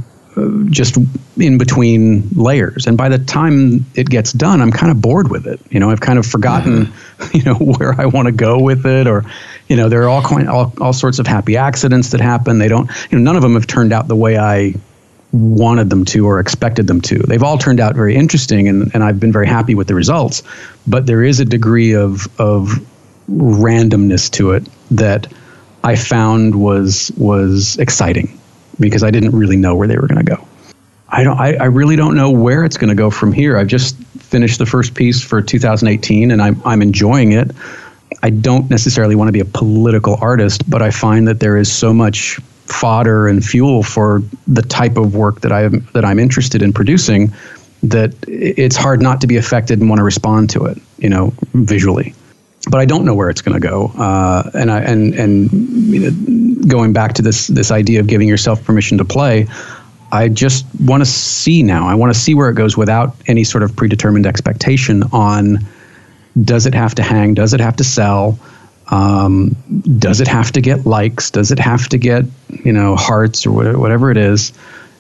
just 0.70 0.96
in 1.36 1.58
between 1.58 2.28
layers, 2.30 2.86
and 2.86 2.96
by 2.96 3.08
the 3.08 3.18
time 3.18 3.86
it 3.94 4.08
gets 4.08 4.32
done, 4.32 4.60
I'm 4.60 4.72
kind 4.72 4.92
of 4.92 5.00
bored 5.00 5.30
with 5.30 5.46
it. 5.46 5.60
You 5.70 5.80
know, 5.80 5.90
I've 5.90 6.00
kind 6.00 6.18
of 6.18 6.26
forgotten, 6.26 6.86
mm-hmm. 6.86 7.36
you 7.36 7.42
know, 7.42 7.54
where 7.54 7.98
I 8.00 8.06
want 8.06 8.26
to 8.26 8.32
go 8.32 8.60
with 8.60 8.86
it, 8.86 9.06
or 9.06 9.24
you 9.68 9.76
know, 9.76 9.88
there 9.88 10.02
are 10.02 10.08
all, 10.08 10.48
all 10.48 10.72
all 10.80 10.92
sorts 10.92 11.18
of 11.18 11.26
happy 11.26 11.56
accidents 11.56 12.10
that 12.10 12.20
happen. 12.20 12.58
They 12.58 12.68
don't, 12.68 12.90
you 13.10 13.18
know, 13.18 13.24
none 13.24 13.36
of 13.36 13.42
them 13.42 13.54
have 13.54 13.66
turned 13.66 13.92
out 13.92 14.08
the 14.08 14.16
way 14.16 14.38
I 14.38 14.74
wanted 15.32 15.90
them 15.90 16.04
to 16.04 16.26
or 16.26 16.40
expected 16.40 16.86
them 16.86 17.00
to. 17.00 17.18
They've 17.18 17.42
all 17.42 17.58
turned 17.58 17.80
out 17.80 17.94
very 17.94 18.16
interesting, 18.16 18.68
and, 18.68 18.90
and 18.94 19.04
I've 19.04 19.20
been 19.20 19.32
very 19.32 19.46
happy 19.46 19.74
with 19.74 19.86
the 19.86 19.94
results. 19.94 20.42
But 20.86 21.06
there 21.06 21.22
is 21.22 21.40
a 21.40 21.44
degree 21.44 21.94
of 21.94 22.28
of 22.40 22.84
randomness 23.28 24.30
to 24.32 24.52
it 24.52 24.68
that 24.90 25.32
I 25.84 25.96
found 25.96 26.60
was 26.60 27.12
was 27.16 27.76
exciting 27.78 28.39
because 28.80 29.04
I 29.04 29.10
didn't 29.10 29.32
really 29.32 29.56
know 29.56 29.74
where 29.76 29.86
they 29.86 29.96
were 29.96 30.08
going 30.08 30.24
to 30.24 30.36
go. 30.36 30.46
I 31.08 31.24
don't. 31.24 31.38
I, 31.38 31.54
I 31.56 31.64
really 31.64 31.96
don't 31.96 32.16
know 32.16 32.30
where 32.30 32.64
it's 32.64 32.76
going 32.76 32.88
to 32.88 32.94
go 32.94 33.10
from 33.10 33.32
here. 33.32 33.56
I've 33.56 33.66
just 33.66 33.96
finished 34.18 34.58
the 34.58 34.66
first 34.66 34.94
piece 34.94 35.20
for 35.20 35.42
2018, 35.42 36.30
and 36.30 36.40
I'm 36.40 36.60
I'm 36.64 36.82
enjoying 36.82 37.32
it. 37.32 37.50
I 38.22 38.30
don't 38.30 38.70
necessarily 38.70 39.14
want 39.14 39.28
to 39.28 39.32
be 39.32 39.40
a 39.40 39.44
political 39.44 40.16
artist, 40.20 40.68
but 40.68 40.82
I 40.82 40.90
find 40.90 41.26
that 41.28 41.40
there 41.40 41.56
is 41.56 41.72
so 41.72 41.92
much 41.92 42.36
fodder 42.66 43.26
and 43.26 43.44
fuel 43.44 43.82
for 43.82 44.22
the 44.46 44.62
type 44.62 44.96
of 44.96 45.14
work 45.14 45.40
that 45.40 45.52
I 45.52 45.64
am 45.64 45.86
that 45.94 46.04
I'm 46.04 46.18
interested 46.18 46.62
in 46.62 46.72
producing 46.72 47.32
that 47.82 48.14
it's 48.28 48.76
hard 48.76 49.00
not 49.00 49.20
to 49.22 49.26
be 49.26 49.36
affected 49.36 49.80
and 49.80 49.88
want 49.88 49.98
to 49.98 50.04
respond 50.04 50.50
to 50.50 50.66
it, 50.66 50.78
you 50.98 51.08
know, 51.08 51.32
visually. 51.54 52.14
But 52.70 52.80
I 52.80 52.84
don't 52.84 53.04
know 53.04 53.14
where 53.14 53.30
it's 53.30 53.40
going 53.40 53.60
to 53.60 53.66
go, 53.66 53.90
uh, 53.96 54.50
and 54.54 54.70
I 54.70 54.80
and 54.80 55.14
and 55.14 55.50
you 55.52 56.10
know, 56.10 56.49
going 56.66 56.92
back 56.92 57.14
to 57.14 57.22
this 57.22 57.46
this 57.48 57.70
idea 57.70 58.00
of 58.00 58.06
giving 58.06 58.28
yourself 58.28 58.62
permission 58.64 58.98
to 58.98 59.04
play, 59.04 59.46
I 60.12 60.28
just 60.28 60.66
want 60.80 61.02
to 61.02 61.06
see 61.06 61.62
now. 61.62 61.86
I 61.86 61.94
want 61.94 62.12
to 62.12 62.18
see 62.18 62.34
where 62.34 62.50
it 62.50 62.54
goes 62.54 62.76
without 62.76 63.14
any 63.26 63.44
sort 63.44 63.62
of 63.62 63.74
predetermined 63.76 64.26
expectation 64.26 65.04
on 65.12 65.58
does 66.42 66.66
it 66.66 66.74
have 66.74 66.94
to 66.94 67.02
hang, 67.02 67.34
does 67.34 67.54
it 67.54 67.60
have 67.60 67.76
to 67.76 67.84
sell, 67.84 68.38
um, 68.88 69.56
does 69.98 70.20
it 70.20 70.28
have 70.28 70.52
to 70.52 70.60
get 70.60 70.86
likes? 70.86 71.30
Does 71.30 71.50
it 71.50 71.58
have 71.58 71.88
to 71.88 71.98
get 71.98 72.24
you 72.64 72.72
know 72.72 72.96
hearts 72.96 73.46
or 73.46 73.78
whatever 73.78 74.10
it 74.10 74.16
is? 74.16 74.52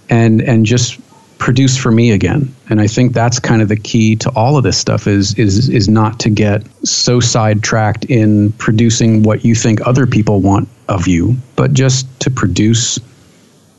And 0.08 0.42
and 0.42 0.66
just 0.66 1.00
produce 1.38 1.76
for 1.76 1.90
me 1.90 2.10
again. 2.10 2.54
And 2.68 2.80
I 2.80 2.86
think 2.86 3.14
that's 3.14 3.40
kind 3.40 3.62
of 3.62 3.68
the 3.68 3.76
key 3.76 4.14
to 4.16 4.30
all 4.36 4.56
of 4.56 4.62
this 4.62 4.78
stuff 4.78 5.06
is 5.06 5.36
is 5.38 5.68
is 5.68 5.88
not 5.88 6.20
to 6.20 6.30
get 6.30 6.62
so 6.86 7.18
sidetracked 7.18 8.04
in 8.04 8.52
producing 8.52 9.22
what 9.22 9.44
you 9.44 9.54
think 9.54 9.84
other 9.86 10.06
people 10.06 10.40
want 10.40 10.68
of 10.90 11.06
you, 11.06 11.36
but 11.56 11.72
just 11.72 12.06
to 12.20 12.30
produce 12.30 12.98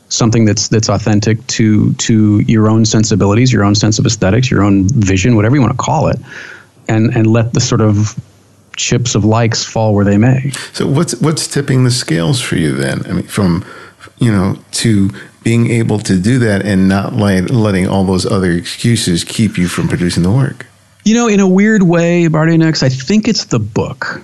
something 0.08 0.44
that's 0.44 0.68
that's 0.68 0.88
authentic 0.88 1.46
to 1.46 1.92
to 1.94 2.40
your 2.40 2.68
own 2.68 2.84
sensibilities, 2.84 3.52
your 3.52 3.64
own 3.64 3.74
sense 3.74 3.98
of 3.98 4.06
aesthetics, 4.06 4.50
your 4.50 4.62
own 4.62 4.88
vision, 4.88 5.36
whatever 5.36 5.54
you 5.54 5.62
want 5.62 5.72
to 5.72 5.82
call 5.82 6.08
it, 6.08 6.18
and 6.88 7.14
and 7.14 7.26
let 7.26 7.52
the 7.52 7.60
sort 7.60 7.80
of 7.80 8.18
chips 8.76 9.14
of 9.14 9.24
likes 9.24 9.64
fall 9.64 9.94
where 9.94 10.04
they 10.04 10.18
may. 10.18 10.50
So 10.72 10.86
what's 10.86 11.14
what's 11.20 11.46
tipping 11.46 11.84
the 11.84 11.90
scales 11.90 12.40
for 12.40 12.56
you 12.56 12.72
then? 12.74 13.06
I 13.06 13.12
mean, 13.12 13.26
from 13.26 13.64
you 14.18 14.32
know 14.32 14.58
to 14.72 15.10
being 15.42 15.70
able 15.70 15.98
to 15.98 16.20
do 16.20 16.38
that 16.38 16.64
and 16.64 16.88
not 16.88 17.14
let, 17.14 17.50
letting 17.50 17.88
all 17.88 18.04
those 18.04 18.24
other 18.24 18.52
excuses 18.52 19.24
keep 19.24 19.58
you 19.58 19.66
from 19.66 19.88
producing 19.88 20.22
the 20.22 20.30
work. 20.30 20.66
You 21.04 21.14
know, 21.14 21.26
in 21.26 21.40
a 21.40 21.48
weird 21.48 21.82
way, 21.82 22.22
Ibarionex, 22.28 22.84
I 22.84 22.88
think 22.88 23.26
it's 23.26 23.46
the 23.46 23.58
book 23.58 24.22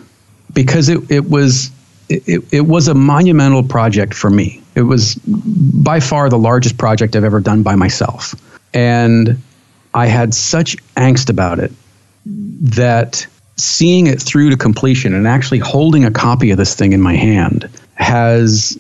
because 0.53 0.89
it 0.89 1.11
it 1.11 1.29
was 1.29 1.71
it, 2.09 2.45
it 2.53 2.61
was 2.63 2.89
a 2.89 2.95
monumental 2.95 3.63
project 3.63 4.15
for 4.15 4.31
me. 4.31 4.63
It 4.75 4.83
was 4.83 5.15
by 5.27 6.01
far 6.01 6.29
the 6.29 6.39
largest 6.39 6.79
project 6.79 7.17
I've 7.17 7.25
ever 7.25 7.41
done 7.41 7.63
by 7.63 7.75
myself. 7.75 8.35
And 8.75 9.41
I 9.95 10.07
had 10.07 10.35
such 10.35 10.77
angst 10.95 11.31
about 11.31 11.59
it 11.59 11.73
that 12.25 13.27
seeing 13.57 14.07
it 14.07 14.23
through 14.23 14.51
to 14.51 14.57
completion 14.57 15.15
and 15.15 15.27
actually 15.27 15.59
holding 15.59 16.05
a 16.05 16.11
copy 16.11 16.51
of 16.51 16.59
this 16.59 16.75
thing 16.75 16.93
in 16.93 17.01
my 17.01 17.15
hand 17.15 17.69
has 17.95 18.79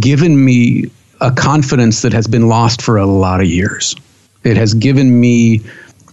given 0.00 0.44
me 0.44 0.90
a 1.20 1.30
confidence 1.30 2.02
that 2.02 2.12
has 2.12 2.26
been 2.26 2.48
lost 2.48 2.82
for 2.82 2.96
a 2.96 3.06
lot 3.06 3.40
of 3.40 3.46
years. 3.46 3.94
It 4.42 4.56
has 4.56 4.74
given 4.74 5.20
me 5.20 5.60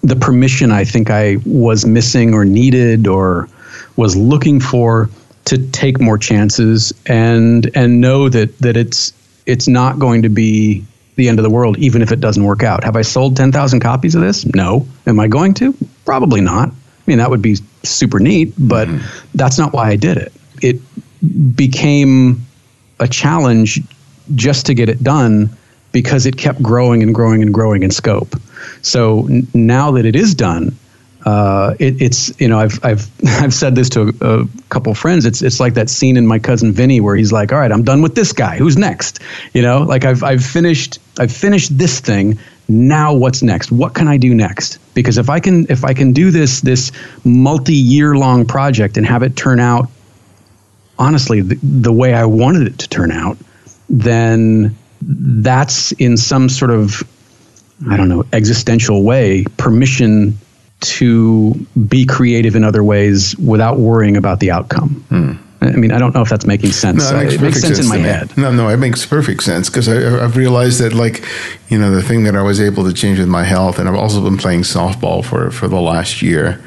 the 0.04 0.16
permission 0.16 0.72
I 0.72 0.84
think 0.84 1.10
I 1.10 1.38
was 1.46 1.86
missing 1.86 2.34
or 2.34 2.46
needed 2.46 3.08
or 3.08 3.50
was 3.96 4.16
looking 4.16 4.60
for 4.60 5.10
to 5.50 5.58
take 5.72 6.00
more 6.00 6.18
chances 6.18 6.94
and 7.06 7.70
and 7.76 8.02
know 8.02 8.30
that 8.30 8.58
that 8.60 8.78
it's 8.78 9.14
it's 9.46 9.68
not 9.68 10.00
going 10.00 10.22
to 10.22 10.30
be 10.30 10.86
the 11.16 11.28
end 11.28 11.40
of 11.40 11.44
the 11.44 11.50
world 11.50 11.78
even 11.80 12.02
if 12.02 12.12
it 12.12 12.20
doesn't 12.20 12.44
work 12.44 12.64
out. 12.64 12.84
Have 12.84 12.96
I 12.96 13.02
sold 13.02 13.36
10,000 13.36 13.80
copies 13.82 14.16
of 14.16 14.22
this? 14.22 14.46
No. 14.46 14.88
Am 15.06 15.20
I 15.20 15.28
going 15.28 15.54
to? 15.56 15.76
Probably 16.06 16.40
not 16.40 16.70
I 17.10 17.12
mean, 17.12 17.18
that 17.18 17.32
would 17.32 17.42
be 17.42 17.58
super 17.82 18.20
neat, 18.20 18.54
but 18.60 18.88
mm-hmm. 18.88 19.28
that's 19.34 19.58
not 19.58 19.74
why 19.74 19.90
I 19.90 19.96
did 19.96 20.18
it. 20.18 20.32
It 20.62 21.56
became 21.56 22.46
a 23.00 23.08
challenge 23.08 23.82
just 24.36 24.68
to 24.68 24.76
get 24.76 24.90
it 24.90 25.02
done 25.02 25.50
because 25.92 26.28
it 26.28 26.38
kept 26.38 26.62
growing 26.62 27.02
and 27.02 27.16
growing 27.16 27.42
and 27.42 27.52
growing 27.52 27.82
in 27.82 27.90
scope. 27.90 28.36
So 28.84 29.28
n- 29.28 29.48
now 29.56 29.90
that 29.90 30.06
it 30.06 30.16
is 30.16 30.36
done, 30.36 30.78
uh, 31.30 31.76
it, 31.80 32.02
it's 32.02 32.40
you 32.42 32.48
know 32.48 32.60
I've 32.60 32.84
I've 32.84 33.10
I've 33.44 33.54
said 33.54 33.76
this 33.76 33.90
to 33.90 34.14
a, 34.22 34.42
a 34.42 34.48
couple 34.70 34.94
friends. 34.96 35.26
It's 35.26 35.42
it's 35.42 35.60
like 35.60 35.76
that 35.76 35.90
scene 35.90 36.18
in 36.18 36.26
My 36.26 36.40
Cousin 36.40 36.72
Vinny 36.72 37.00
where 37.02 37.16
he's 37.16 37.32
like, 37.32 37.52
"All 37.52 37.60
right, 37.60 37.72
I'm 37.72 37.84
done 37.84 38.02
with 38.02 38.16
this 38.16 38.34
guy. 38.34 38.58
Who's 38.58 38.78
next?" 38.78 39.20
You 39.54 39.62
know, 39.62 39.84
like 39.84 40.06
I've 40.06 40.24
I've 40.24 40.44
finished 40.44 41.00
I've 41.20 41.32
finished 41.32 41.78
this 41.78 42.00
thing 42.00 42.40
now 42.72 43.12
what's 43.12 43.42
next 43.42 43.72
what 43.72 43.96
can 43.96 44.08
i 44.08 44.16
do 44.16 44.32
next 44.32 44.78
because 44.94 45.18
if 45.18 45.28
i 45.28 45.40
can 45.40 45.66
if 45.70 45.84
i 45.84 45.92
can 45.92 46.14
do 46.14 46.30
this 46.30 46.62
this 46.62 46.92
multi-year 47.24 48.14
long 48.14 48.46
project 48.46 48.96
and 48.96 49.08
have 49.08 49.24
it 49.24 49.36
turn 49.36 49.60
out 49.60 49.90
honestly 51.00 51.42
the, 51.42 51.58
the 51.64 51.92
way 51.92 52.14
i 52.14 52.24
wanted 52.24 52.68
it 52.68 52.78
to 52.78 52.88
turn 52.88 53.12
out 53.12 53.36
then 53.90 54.76
that's 55.02 55.92
in 55.94 56.16
some 56.16 56.48
sort 56.48 56.70
of 56.70 57.02
i 57.90 57.98
don't 57.98 58.08
know 58.08 58.24
existential 58.34 59.02
way 59.02 59.44
permission 59.58 60.38
to 60.82 61.54
be 61.88 62.06
creative 62.06 62.56
in 62.56 62.64
other 62.64 62.84
ways 62.84 63.38
without 63.38 63.80
worrying 63.80 64.16
about 64.16 64.40
the 64.40 64.52
outcome 64.52 64.90
hmm. 65.10 65.34
I 65.62 65.72
mean, 65.72 65.92
I 65.92 66.00
don't 66.00 66.16
know 66.16 66.22
if 66.22 66.30
that's 66.30 66.46
making 66.46 66.72
sense. 66.72 67.12
No, 67.12 67.18
it 67.18 67.24
makes, 67.24 67.34
it 67.34 67.42
makes 67.42 67.62
sense, 67.62 67.78
sense, 67.78 67.80
in 67.80 67.90
my 67.90 67.98
head. 67.98 68.36
No, 68.38 68.52
no, 68.52 68.70
it 68.70 68.78
makes 68.78 69.06
perfect 69.06 69.44
sense 69.44 69.70
because 69.70 69.90
I've 69.90 70.38
realized 70.38 70.80
that, 70.80 70.94
like, 70.94 71.26
you 71.68 71.78
know, 71.78 71.92
the 71.92 72.02
thing 72.02 72.24
that 72.24 72.36
I 72.36 72.42
was 72.42 72.62
able 72.62 72.86
to 72.86 72.94
change 72.94 73.20
with 73.20 73.28
my 73.28 73.44
health, 73.44 73.78
and 73.78 73.90
I've 73.90 73.96
also 73.96 74.24
been 74.24 74.38
playing 74.38 74.62
softball 74.62 75.24
for 75.24 75.52
for 75.52 75.68
the 75.68 75.82
last 75.82 76.22
year, 76.22 76.64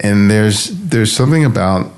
and 0.00 0.30
there's 0.30 0.68
there's 0.70 1.12
something 1.12 1.44
about 1.44 1.92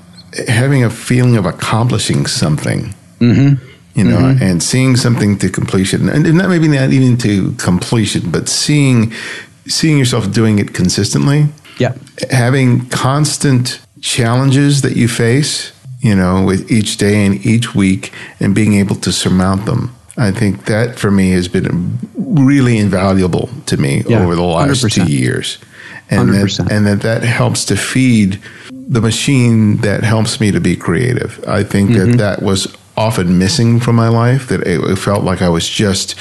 having 0.47 0.83
a 0.83 0.89
feeling 0.89 1.37
of 1.37 1.45
accomplishing 1.45 2.25
something. 2.25 2.93
Mm-hmm. 3.19 3.65
You 3.95 4.03
know, 4.03 4.17
mm-hmm. 4.17 4.43
and 4.43 4.61
seeing 4.61 4.95
something 4.95 5.37
to 5.37 5.49
completion, 5.49 6.09
and 6.09 6.33
not 6.33 6.49
maybe 6.49 6.67
not 6.67 6.91
even 6.91 7.15
to 7.19 7.51
completion, 7.53 8.31
but 8.31 8.49
seeing 8.49 9.13
seeing 9.67 9.97
yourself 9.97 10.31
doing 10.31 10.59
it 10.59 10.73
consistently. 10.73 11.47
Yeah, 11.79 11.95
having 12.29 12.87
constant 12.89 13.79
challenges 14.01 14.81
that 14.81 14.95
you 14.95 15.07
face 15.07 15.73
you 16.03 16.13
know, 16.13 16.43
with 16.43 16.69
each 16.69 16.97
day 16.97 17.25
and 17.25 17.43
each 17.45 17.73
week 17.73 18.11
and 18.39 18.53
being 18.53 18.73
able 18.73 18.95
to 18.97 19.11
surmount 19.11 19.65
them. 19.65 19.95
I 20.17 20.31
think 20.31 20.65
that 20.65 20.99
for 20.99 21.09
me 21.09 21.31
has 21.31 21.47
been 21.47 21.97
really 22.15 22.77
invaluable 22.77 23.49
to 23.65 23.77
me 23.77 24.03
yeah, 24.07 24.21
over 24.21 24.35
the 24.35 24.43
last 24.43 24.83
100%. 24.83 25.05
two 25.05 25.11
years. 25.11 25.57
And 26.09 26.29
100%. 26.29 26.57
that, 26.57 26.71
and 26.71 26.85
that 26.85 27.01
that 27.01 27.23
helps 27.23 27.65
to 27.65 27.77
feed 27.77 28.39
the 28.69 29.01
machine 29.01 29.77
that 29.77 30.03
helps 30.03 30.39
me 30.41 30.51
to 30.51 30.59
be 30.59 30.75
creative. 30.75 31.43
I 31.47 31.63
think 31.63 31.91
mm-hmm. 31.91 32.11
that 32.11 32.17
that 32.17 32.41
was 32.43 32.67
often 32.97 33.39
missing 33.39 33.79
from 33.79 33.95
my 33.95 34.09
life, 34.09 34.49
that 34.49 34.67
it 34.67 34.97
felt 34.97 35.23
like 35.23 35.41
I 35.41 35.49
was 35.49 35.67
just 35.67 36.15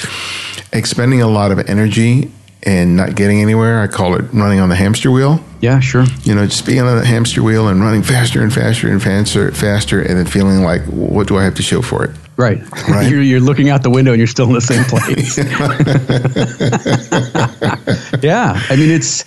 expending 0.72 1.20
a 1.20 1.28
lot 1.28 1.50
of 1.50 1.58
energy 1.68 2.30
and 2.64 2.96
not 2.96 3.14
getting 3.14 3.40
anywhere. 3.40 3.80
I 3.80 3.86
call 3.86 4.14
it 4.14 4.24
running 4.32 4.60
on 4.60 4.68
the 4.68 4.76
hamster 4.76 5.10
wheel. 5.10 5.40
Yeah, 5.60 5.80
sure. 5.80 6.04
You 6.22 6.34
know, 6.34 6.46
just 6.46 6.66
being 6.66 6.80
on 6.80 6.98
the 6.98 7.04
hamster 7.04 7.42
wheel 7.42 7.68
and 7.68 7.80
running 7.80 8.02
faster 8.02 8.42
and 8.42 8.52
faster 8.52 8.90
and 8.90 9.02
faster, 9.02 9.52
faster, 9.52 10.00
and 10.00 10.18
then 10.18 10.26
feeling 10.26 10.62
like, 10.62 10.82
what 10.86 11.28
do 11.28 11.36
I 11.36 11.44
have 11.44 11.54
to 11.56 11.62
show 11.62 11.82
for 11.82 12.04
it? 12.04 12.10
Right. 12.36 12.60
right. 12.88 13.06
You're, 13.10 13.22
you're 13.22 13.40
looking 13.40 13.68
out 13.68 13.82
the 13.82 13.90
window 13.90 14.12
and 14.12 14.18
you're 14.18 14.26
still 14.26 14.46
in 14.46 14.54
the 14.54 14.60
same 14.60 14.84
place. 14.84 15.38
yeah. 18.22 18.60
I 18.70 18.76
mean, 18.76 18.90
it's, 18.90 19.24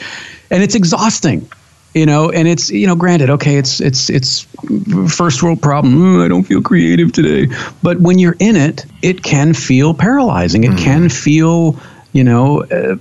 and 0.50 0.64
it's 0.64 0.76
exhausting 0.76 1.48
you 1.96 2.06
know 2.06 2.30
and 2.30 2.48
it's 2.48 2.70
you 2.70 2.86
know 2.86 2.96
granted 2.96 3.30
okay 3.30 3.58
it's 3.58 3.80
it's 3.80 4.10
it's 4.10 4.42
first 5.08 5.42
world 5.42 5.62
problem 5.62 6.20
oh, 6.20 6.24
i 6.24 6.28
don't 6.28 6.44
feel 6.44 6.62
creative 6.62 7.12
today 7.12 7.48
but 7.82 8.00
when 8.02 8.20
you're 8.20 8.36
in 8.40 8.56
it 8.56 8.86
it 9.02 9.24
can 9.24 9.54
feel 9.54 9.94
paralyzing 9.94 10.66
it 10.66 10.72
mm. 10.72 10.78
can 10.78 11.10
feel 11.10 11.80
you 12.16 12.24
know 12.24 12.64
uh, 12.64 12.96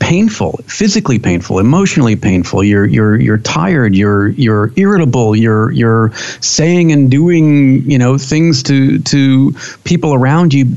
painful 0.00 0.58
physically 0.66 1.20
painful 1.20 1.60
emotionally 1.60 2.16
painful. 2.16 2.64
You're 2.64 2.84
you're 2.84 3.16
you're 3.16 3.38
tired. 3.38 3.94
You're 3.94 4.28
you're 4.30 4.72
irritable. 4.74 5.36
You're 5.36 5.70
you're 5.70 6.12
saying 6.40 6.90
and 6.90 7.08
doing 7.08 7.88
you 7.88 7.96
know 7.96 8.18
things 8.18 8.64
to 8.64 8.98
to 8.98 9.52
people 9.84 10.12
around 10.14 10.52
you 10.52 10.74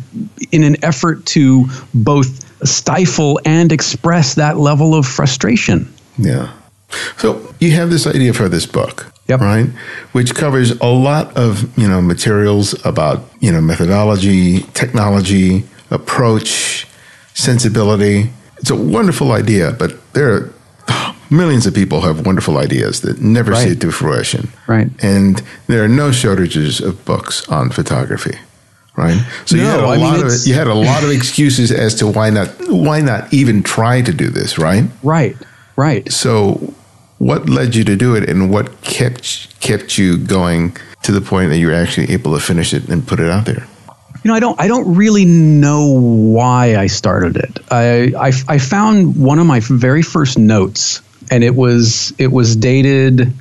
in 0.52 0.64
an 0.64 0.76
effort 0.86 1.26
to 1.34 1.66
both 1.96 2.46
stifle 2.64 3.40
and 3.44 3.72
express 3.72 4.36
that 4.36 4.58
level 4.58 4.94
of 4.94 5.08
frustration. 5.08 5.92
Yeah. 6.20 6.54
So 7.18 7.56
you 7.60 7.72
have 7.72 7.90
this 7.90 8.06
idea 8.06 8.34
for 8.34 8.48
this 8.50 8.68
book, 8.68 9.12
yep. 9.28 9.40
right? 9.42 9.68
Which 10.12 10.36
covers 10.36 10.72
a 10.80 10.88
lot 10.88 11.36
of 11.36 11.76
you 11.76 11.88
know 11.90 12.02
materials 12.02 12.76
about 12.86 13.24
you 13.40 13.52
know 13.52 13.62
methodology, 13.62 14.62
technology, 14.74 15.64
approach, 15.90 16.86
sensibility. 17.34 18.30
It's 18.58 18.70
a 18.70 18.76
wonderful 18.76 19.32
idea, 19.32 19.72
but 19.72 19.96
there 20.14 20.34
are 20.34 20.54
millions 21.30 21.66
of 21.66 21.74
people 21.74 22.02
have 22.02 22.26
wonderful 22.26 22.58
ideas 22.58 23.02
that 23.02 23.22
never 23.22 23.52
right. 23.52 23.64
see 23.64 23.72
it 23.72 23.82
to 23.82 23.92
fruition. 23.92 24.50
Right. 24.68 24.90
And 25.04 25.42
there 25.68 25.84
are 25.84 25.88
no 25.88 26.12
shortages 26.12 26.82
of 26.82 27.04
books 27.06 27.48
on 27.50 27.70
photography. 27.70 28.38
Right. 28.96 29.26
So 29.46 29.56
no, 29.56 29.64
you 29.64 29.70
had 29.70 29.80
a 29.80 29.84
I 29.84 29.96
lot 29.96 30.18
mean, 30.18 30.26
of 30.26 30.34
you 30.46 30.54
had 30.56 30.68
a 30.68 30.74
lot 30.74 31.04
of 31.04 31.12
excuses 31.12 31.72
as 31.72 31.96
to 31.96 32.08
why 32.08 32.30
not 32.30 32.50
why 32.68 33.00
not 33.00 33.34
even 33.34 33.64
try 33.64 34.02
to 34.02 34.12
do 34.12 34.30
this, 34.30 34.58
right? 34.58 34.84
Right. 35.04 35.38
Right. 35.78 36.12
So 36.12 36.74
what 37.18 37.48
led 37.48 37.76
you 37.76 37.86
to 37.86 37.96
do 37.96 38.16
it 38.16 38.30
and 38.30 38.52
what 38.52 38.82
kept 38.82 39.58
kept 39.62 39.98
you 39.98 40.18
going 40.18 40.76
to 41.04 41.14
the 41.14 41.22
point 41.22 41.50
that 41.50 41.60
you 41.60 41.68
were 41.68 41.74
actually 41.74 42.12
able 42.12 42.34
to 42.34 42.42
finish 42.42 42.74
it 42.74 42.90
and 42.90 43.08
put 43.08 43.22
it 43.22 43.32
out 43.32 43.46
there? 43.46 43.66
You 44.24 44.30
know, 44.30 44.36
I 44.36 44.40
don't 44.40 44.60
I 44.60 44.68
don't 44.68 44.96
really 44.96 45.26
know 45.26 45.88
why 45.88 46.76
I 46.76 46.88
started 46.88 47.38
it. 47.38 47.60
I 47.72 48.14
I, 48.18 48.32
I 48.48 48.58
found 48.58 49.16
one 49.16 49.40
of 49.40 49.46
my 49.46 49.60
very 49.62 50.02
first 50.02 50.38
notes 50.38 51.02
and 51.32 51.44
it 51.44 51.56
was 51.56 52.14
it 52.18 52.32
was 52.32 52.56
dated 52.56 53.32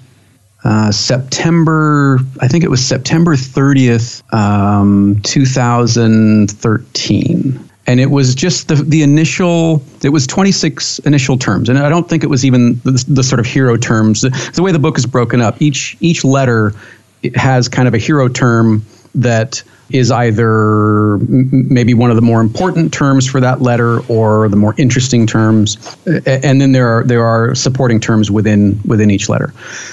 uh, 0.64 0.90
September, 0.90 2.18
I 2.40 2.48
think 2.48 2.64
it 2.64 2.70
was 2.70 2.84
September 2.84 3.36
30th, 3.36 4.24
um, 4.34 5.20
2013 5.22 7.64
and 7.86 8.00
it 8.00 8.10
was 8.10 8.34
just 8.34 8.66
the 8.68 8.74
the 8.74 9.02
initial 9.02 9.82
it 10.04 10.10
was 10.10 10.26
26 10.26 10.98
initial 11.00 11.36
terms. 11.38 11.70
And 11.70 11.78
i 11.78 11.88
don't 11.88 12.08
think 12.08 12.22
it 12.22 12.28
was 12.28 12.44
even 12.44 12.78
the, 12.80 13.02
the 13.08 13.24
sort 13.24 13.40
of 13.40 13.46
hero 13.46 13.76
terms. 13.76 14.20
The, 14.20 14.52
the, 14.54 14.62
way 14.62 14.72
the 14.72 14.78
book 14.78 14.98
is 14.98 15.06
broken 15.06 15.40
up 15.40 15.62
each 15.62 15.96
each 16.00 16.24
letter 16.24 16.74
has 17.34 17.68
kind 17.68 17.88
of 17.88 17.94
a 17.94 17.98
hero 17.98 18.28
term 18.28 18.84
that 19.14 19.62
is 19.90 20.10
either 20.10 21.18
maybe 21.18 21.94
one 21.94 22.10
of 22.10 22.16
the 22.16 22.22
more 22.22 22.40
important 22.40 22.92
terms 22.92 23.26
for 23.26 23.40
that 23.40 23.62
letter 23.62 24.00
or 24.06 24.48
the 24.48 24.56
more 24.56 24.74
interesting 24.78 25.26
terms 25.26 25.96
and 26.26 26.60
then 26.60 26.72
there 26.72 26.88
are 26.88 27.04
there 27.04 27.24
are 27.24 27.54
supporting 27.54 28.00
terms 28.00 28.30
within 28.30 28.80
within 28.84 29.10
each 29.10 29.28
letter. 29.28 29.52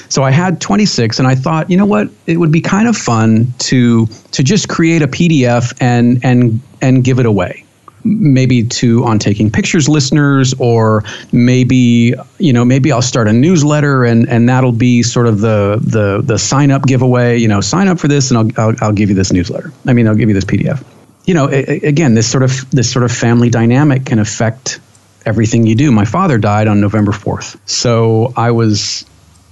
So 0.10 0.23
i 0.23 0.31
had 0.31 0.62
26 0.62 1.19
and 1.19 1.27
i 1.27 1.36
thought 1.36 1.69
you 1.69 1.77
know 1.77 1.86
what? 1.86 2.10
It 2.27 2.38
would 2.38 2.51
be 2.51 2.62
kind 2.62 2.88
of 2.88 2.95
fun 2.95 3.53
to 3.60 4.05
to 4.08 4.43
just 4.43 4.69
create 4.69 5.01
a 5.01 5.08
pdf 5.08 5.73
and 5.79 6.23
and 6.23 6.62
and 6.81 7.03
give 7.03 7.19
it 7.19 7.25
away 7.25 7.64
maybe 8.05 8.63
to 8.63 9.03
on 9.03 9.17
taking 9.17 9.51
pictures 9.51 9.89
listeners 9.89 10.53
or 10.59 11.03
maybe 11.31 12.13
you 12.37 12.53
know 12.53 12.63
maybe 12.63 12.91
I'll 12.91 13.01
start 13.01 13.27
a 13.27 13.33
newsletter 13.33 14.05
and 14.05 14.29
and 14.29 14.47
that'll 14.47 14.71
be 14.71 15.01
sort 15.03 15.27
of 15.27 15.41
the 15.41 15.79
the 15.81 16.21
the 16.23 16.37
sign 16.37 16.71
up 16.71 16.83
giveaway 16.83 17.37
you 17.37 17.47
know 17.47 17.61
sign 17.61 17.87
up 17.87 17.99
for 17.99 18.07
this 18.07 18.31
and 18.31 18.37
I'll 18.37 18.69
I'll, 18.69 18.75
I'll 18.81 18.93
give 18.93 19.09
you 19.09 19.15
this 19.15 19.33
newsletter. 19.33 19.73
I 19.87 19.93
mean 19.93 20.07
I'll 20.07 20.15
give 20.15 20.29
you 20.29 20.35
this 20.35 20.45
PDF 20.45 20.83
you 21.25 21.33
know 21.33 21.49
a, 21.49 21.63
again 21.79 22.13
this 22.13 22.29
sort 22.29 22.43
of 22.43 22.69
this 22.69 22.91
sort 22.91 23.03
of 23.03 23.11
family 23.11 23.49
dynamic 23.49 24.05
can 24.05 24.19
affect 24.19 24.79
everything 25.25 25.65
you 25.65 25.75
do. 25.75 25.91
My 25.91 26.05
father 26.05 26.37
died 26.37 26.67
on 26.67 26.79
November 26.79 27.11
4th 27.11 27.57
so 27.67 28.31
I 28.37 28.51
was 28.51 29.05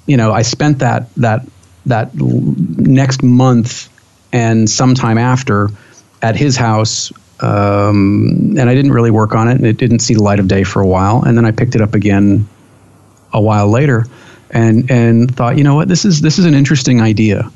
you 0.06 0.16
know 0.16 0.32
I 0.32 0.44
spent 0.44 0.80
that 0.80 1.14
that 1.16 1.42
that 1.88 2.14
next 2.16 3.24
month 3.24 3.90
and 4.32 4.70
sometime 4.70 5.18
after 5.18 5.70
at 6.22 6.36
his 6.36 6.56
house 6.56 7.12
um, 7.44 8.56
and 8.58 8.70
I 8.70 8.74
didn't 8.74 8.94
really 8.94 9.12
work 9.12 9.36
on 9.36 9.50
it, 9.50 9.58
and 9.58 9.66
it 9.66 9.78
didn't 9.78 10.00
see 10.00 10.14
the 10.14 10.24
light 10.24 10.40
of 10.40 10.48
day 10.48 10.64
for 10.64 10.82
a 10.82 10.88
while. 10.88 11.22
And 11.24 11.38
then 11.38 11.46
I 11.46 11.52
picked 11.52 11.76
it 11.76 11.82
up 11.82 11.94
again 11.94 12.48
a 13.34 13.42
while 13.42 13.70
later, 13.70 14.06
and 14.52 14.90
and 14.90 15.36
thought, 15.36 15.58
you 15.58 15.64
know 15.64 15.76
what, 15.76 15.90
this 15.90 16.06
is 16.06 16.22
this 16.22 16.40
is 16.40 16.46
an 16.46 16.54
interesting 16.54 17.02
idea. 17.02 17.52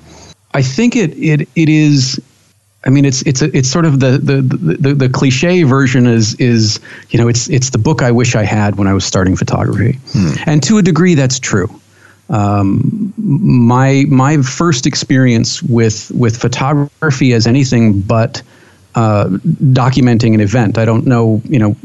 I 0.54 0.62
think 0.62 0.96
it 0.96 1.12
it 1.18 1.48
it 1.56 1.70
is. 1.70 2.22
I 2.86 2.90
mean, 2.90 3.06
it's 3.06 3.22
it's 3.24 3.42
a, 3.42 3.56
it's 3.58 3.70
sort 3.70 3.86
of 3.86 4.02
the, 4.02 4.18
the 4.18 4.42
the, 4.42 4.94
the 4.94 5.10
cliche 5.10 5.64
version 5.64 6.06
is 6.06 6.36
is 6.36 6.80
you 7.10 7.20
know 7.20 7.30
it's 7.30 7.50
it's 7.50 7.70
the 7.70 7.78
book 7.78 8.02
I 8.02 8.12
wish 8.12 8.36
I 8.36 8.44
had 8.44 8.76
when 8.76 8.88
I 8.88 8.94
was 8.94 9.06
starting 9.06 9.38
photography, 9.38 10.00
hmm. 10.12 10.34
and 10.46 10.62
to 10.64 10.78
a 10.78 10.82
degree 10.82 11.16
that's 11.16 11.40
true. 11.40 11.70
Um, 12.30 13.14
my 13.18 14.04
my 14.10 14.42
first 14.42 14.86
experience 14.86 15.64
with 15.64 16.12
with 16.12 16.36
photography 16.36 17.32
as 17.32 17.48
anything 17.48 18.02
but 18.02 18.42
uh, 18.96 19.26
documenting 19.26 20.34
an 20.34 20.42
event. 20.42 20.78
I 20.78 20.86
don't 20.86 21.06
know, 21.06 21.42
you 21.46 21.60
know, 21.60 21.76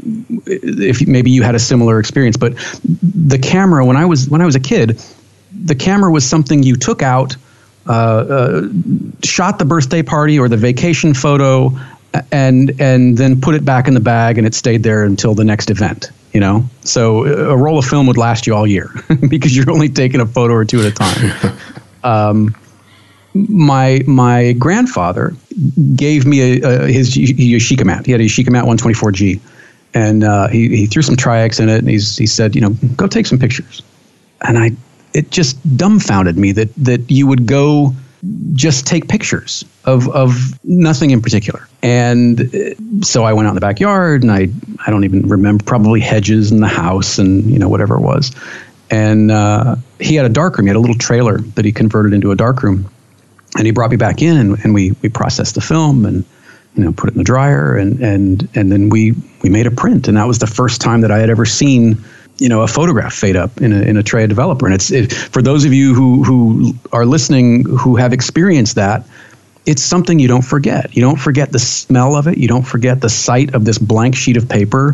if 0.45 1.05
maybe 1.07 1.31
you 1.31 1.43
had 1.43 1.55
a 1.55 1.59
similar 1.59 1.99
experience, 1.99 2.37
but 2.37 2.53
the 2.83 3.37
camera 3.37 3.85
when 3.85 3.97
I 3.97 4.05
was 4.05 4.29
when 4.29 4.41
I 4.41 4.45
was 4.45 4.55
a 4.55 4.59
kid, 4.59 5.01
the 5.53 5.75
camera 5.75 6.11
was 6.11 6.27
something 6.27 6.63
you 6.63 6.75
took 6.75 7.01
out, 7.01 7.35
uh, 7.87 7.91
uh, 7.91 8.61
shot 9.23 9.59
the 9.59 9.65
birthday 9.65 10.01
party 10.01 10.39
or 10.39 10.49
the 10.49 10.57
vacation 10.57 11.13
photo, 11.13 11.71
and 12.31 12.79
and 12.79 13.17
then 13.17 13.39
put 13.39 13.55
it 13.55 13.63
back 13.63 13.87
in 13.87 13.93
the 13.93 13.99
bag, 13.99 14.37
and 14.37 14.47
it 14.47 14.55
stayed 14.55 14.83
there 14.83 15.03
until 15.03 15.35
the 15.35 15.43
next 15.43 15.69
event. 15.69 16.09
You 16.33 16.39
know, 16.39 16.67
so 16.81 17.25
a 17.25 17.55
roll 17.55 17.77
of 17.77 17.85
film 17.85 18.07
would 18.07 18.17
last 18.17 18.47
you 18.47 18.55
all 18.55 18.65
year 18.65 18.89
because 19.29 19.55
you're 19.55 19.69
only 19.69 19.89
taking 19.89 20.19
a 20.19 20.25
photo 20.25 20.55
or 20.55 20.65
two 20.65 20.79
at 20.79 20.85
a 20.85 20.91
time. 20.91 21.57
Um, 22.05 22.53
my 23.33 24.01
my 24.05 24.53
grandfather 24.53 25.33
gave 25.95 26.25
me 26.25 26.61
a, 26.61 26.83
a, 26.83 26.87
his 26.87 27.15
Yashica 27.15 27.85
mat. 27.85 28.05
He 28.05 28.11
had 28.11 28.21
a 28.21 28.25
Yashica 28.25 28.49
mat 28.49 28.65
124G, 28.65 29.39
and 29.93 30.23
uh, 30.23 30.47
he 30.47 30.75
he 30.75 30.85
threw 30.85 31.01
some 31.01 31.15
Tri-X 31.15 31.59
in 31.59 31.69
it, 31.69 31.79
and 31.79 31.89
he's 31.89 32.17
he 32.17 32.27
said, 32.27 32.55
you 32.55 32.61
know, 32.61 32.71
go 32.95 33.07
take 33.07 33.25
some 33.25 33.39
pictures. 33.39 33.81
And 34.41 34.57
I, 34.57 34.71
it 35.13 35.31
just 35.31 35.57
dumbfounded 35.77 36.37
me 36.37 36.51
that 36.53 36.73
that 36.75 37.09
you 37.09 37.27
would 37.27 37.45
go 37.45 37.93
just 38.53 38.87
take 38.87 39.07
pictures 39.07 39.65
of 39.85 40.07
of 40.09 40.59
nothing 40.63 41.11
in 41.11 41.21
particular. 41.21 41.67
And 41.81 42.53
uh, 42.55 43.01
so 43.01 43.23
I 43.23 43.33
went 43.33 43.47
out 43.47 43.51
in 43.51 43.55
the 43.55 43.61
backyard, 43.61 44.21
and 44.21 44.31
I 44.31 44.47
I 44.85 44.91
don't 44.91 45.03
even 45.03 45.27
remember 45.27 45.63
probably 45.63 45.99
hedges 45.99 46.51
in 46.51 46.61
the 46.61 46.67
house, 46.67 47.17
and 47.17 47.43
you 47.45 47.59
know 47.59 47.69
whatever 47.69 47.95
it 47.95 48.01
was. 48.01 48.31
And 48.89 49.31
uh, 49.31 49.75
he 49.99 50.13
had 50.15 50.25
a 50.25 50.29
darkroom. 50.29 50.67
He 50.67 50.69
had 50.69 50.75
a 50.75 50.79
little 50.79 50.97
trailer 50.97 51.39
that 51.39 51.65
he 51.65 51.71
converted 51.71 52.13
into 52.13 52.31
a 52.31 52.35
darkroom 52.35 52.87
and 53.57 53.65
he 53.65 53.71
brought 53.71 53.91
me 53.91 53.97
back 53.97 54.21
in 54.21 54.37
and, 54.37 54.59
and, 54.63 54.73
we 54.73 54.91
we 55.01 55.09
processed 55.09 55.55
the 55.55 55.61
film 55.61 56.05
and 56.05 56.25
you 56.75 56.83
know 56.83 56.91
put 56.91 57.09
it 57.09 57.13
in 57.13 57.17
the 57.19 57.23
dryer 57.23 57.75
and 57.75 57.99
and 57.99 58.47
and 58.55 58.71
then 58.71 58.89
we 58.89 59.13
we 59.41 59.49
made 59.49 59.67
a 59.67 59.71
print. 59.71 60.07
And 60.07 60.17
that 60.17 60.27
was 60.27 60.39
the 60.39 60.47
first 60.47 60.81
time 60.81 61.01
that 61.01 61.11
I 61.11 61.19
had 61.19 61.29
ever 61.29 61.45
seen 61.45 61.97
you 62.39 62.49
know 62.49 62.61
a 62.61 62.67
photograph 62.67 63.13
fade 63.13 63.35
up 63.35 63.61
in 63.61 63.73
a 63.73 63.81
in 63.81 63.97
a 63.97 64.03
tray 64.03 64.23
of 64.23 64.29
developer. 64.29 64.65
And 64.65 64.73
it's 64.73 64.91
it, 64.91 65.11
for 65.13 65.41
those 65.41 65.65
of 65.65 65.73
you 65.73 65.93
who 65.93 66.23
who 66.23 66.73
are 66.91 67.05
listening 67.05 67.65
who 67.65 67.95
have 67.95 68.13
experienced 68.13 68.75
that 68.75 69.05
it's 69.65 69.81
something 69.81 70.19
you 70.19 70.27
don't 70.27 70.43
forget. 70.43 70.93
You 70.95 71.01
don't 71.01 71.19
forget 71.19 71.53
the 71.53 71.59
smell 71.59 72.15
of 72.17 72.27
it. 72.27 72.37
You 72.37 72.49
don't 72.49 72.67
forget 72.67 72.99
the 72.99 73.09
sight 73.09 73.55
of 73.55 73.63
this 73.63 73.77
blank 73.77 74.15
sheet 74.15 74.35
of 74.35 74.49
paper 74.49 74.93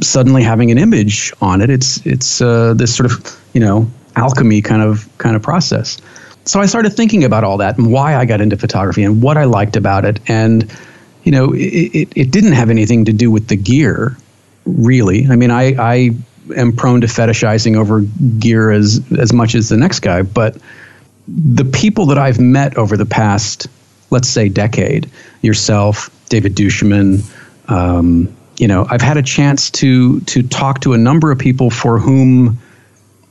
suddenly 0.00 0.42
having 0.42 0.70
an 0.70 0.78
image 0.78 1.32
on 1.40 1.60
it. 1.60 1.70
It's 1.70 2.04
it's 2.06 2.40
uh, 2.40 2.74
this 2.74 2.94
sort 2.94 3.10
of 3.10 3.40
you 3.52 3.60
know 3.60 3.90
alchemy 4.16 4.62
kind 4.62 4.82
of 4.82 5.08
kind 5.18 5.36
of 5.36 5.42
process 5.42 6.00
so 6.44 6.60
I 6.60 6.66
started 6.66 6.90
thinking 6.90 7.24
about 7.24 7.44
all 7.44 7.56
that 7.58 7.78
and 7.78 7.90
why 7.90 8.16
I 8.16 8.24
got 8.24 8.40
into 8.40 8.56
photography 8.56 9.02
and 9.02 9.22
what 9.22 9.36
I 9.36 9.44
liked 9.44 9.76
about 9.76 10.04
it. 10.04 10.20
And, 10.28 10.70
you 11.24 11.32
know, 11.32 11.52
it, 11.52 11.58
it, 11.58 12.08
it 12.16 12.30
didn't 12.30 12.52
have 12.52 12.70
anything 12.70 13.04
to 13.06 13.12
do 13.12 13.30
with 13.30 13.48
the 13.48 13.56
gear, 13.56 14.16
really. 14.66 15.26
I 15.28 15.36
mean, 15.36 15.50
I, 15.50 15.74
I 15.80 16.10
am 16.56 16.72
prone 16.72 17.00
to 17.00 17.06
fetishizing 17.06 17.76
over 17.76 18.02
gear 18.38 18.70
as, 18.70 19.00
as 19.18 19.32
much 19.32 19.54
as 19.54 19.68
the 19.68 19.76
next 19.76 20.00
guy, 20.00 20.22
but 20.22 20.56
the 21.26 21.64
people 21.64 22.06
that 22.06 22.18
I've 22.18 22.38
met 22.38 22.76
over 22.76 22.96
the 22.96 23.06
past, 23.06 23.66
let's 24.10 24.28
say, 24.28 24.48
decade, 24.48 25.10
yourself, 25.40 26.10
David 26.28 26.54
Duchemin, 26.54 27.22
um, 27.70 28.34
you 28.58 28.68
know, 28.68 28.86
I've 28.90 29.02
had 29.02 29.16
a 29.16 29.22
chance 29.22 29.70
to 29.72 30.20
to 30.20 30.42
talk 30.42 30.80
to 30.80 30.92
a 30.92 30.98
number 30.98 31.32
of 31.32 31.38
people 31.38 31.70
for 31.70 31.98
whom 31.98 32.58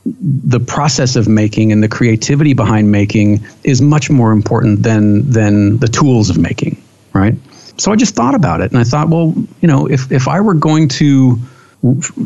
the 0.06 0.60
process 0.60 1.16
of 1.16 1.28
making 1.28 1.72
and 1.72 1.82
the 1.82 1.88
creativity 1.88 2.52
behind 2.52 2.92
making 2.92 3.44
is 3.64 3.80
much 3.80 4.10
more 4.10 4.32
important 4.32 4.82
than 4.82 5.30
than 5.30 5.78
the 5.78 5.88
tools 5.88 6.28
of 6.28 6.36
making 6.36 6.76
right? 7.14 7.34
So 7.78 7.90
I 7.92 7.96
just 7.96 8.14
thought 8.14 8.34
about 8.34 8.60
it 8.60 8.70
and 8.70 8.78
I 8.78 8.84
thought, 8.84 9.08
well, 9.08 9.32
you 9.60 9.68
know, 9.68 9.86
if, 9.86 10.12
if 10.12 10.28
I 10.28 10.40
were 10.40 10.54
going 10.54 10.88
to 10.88 11.36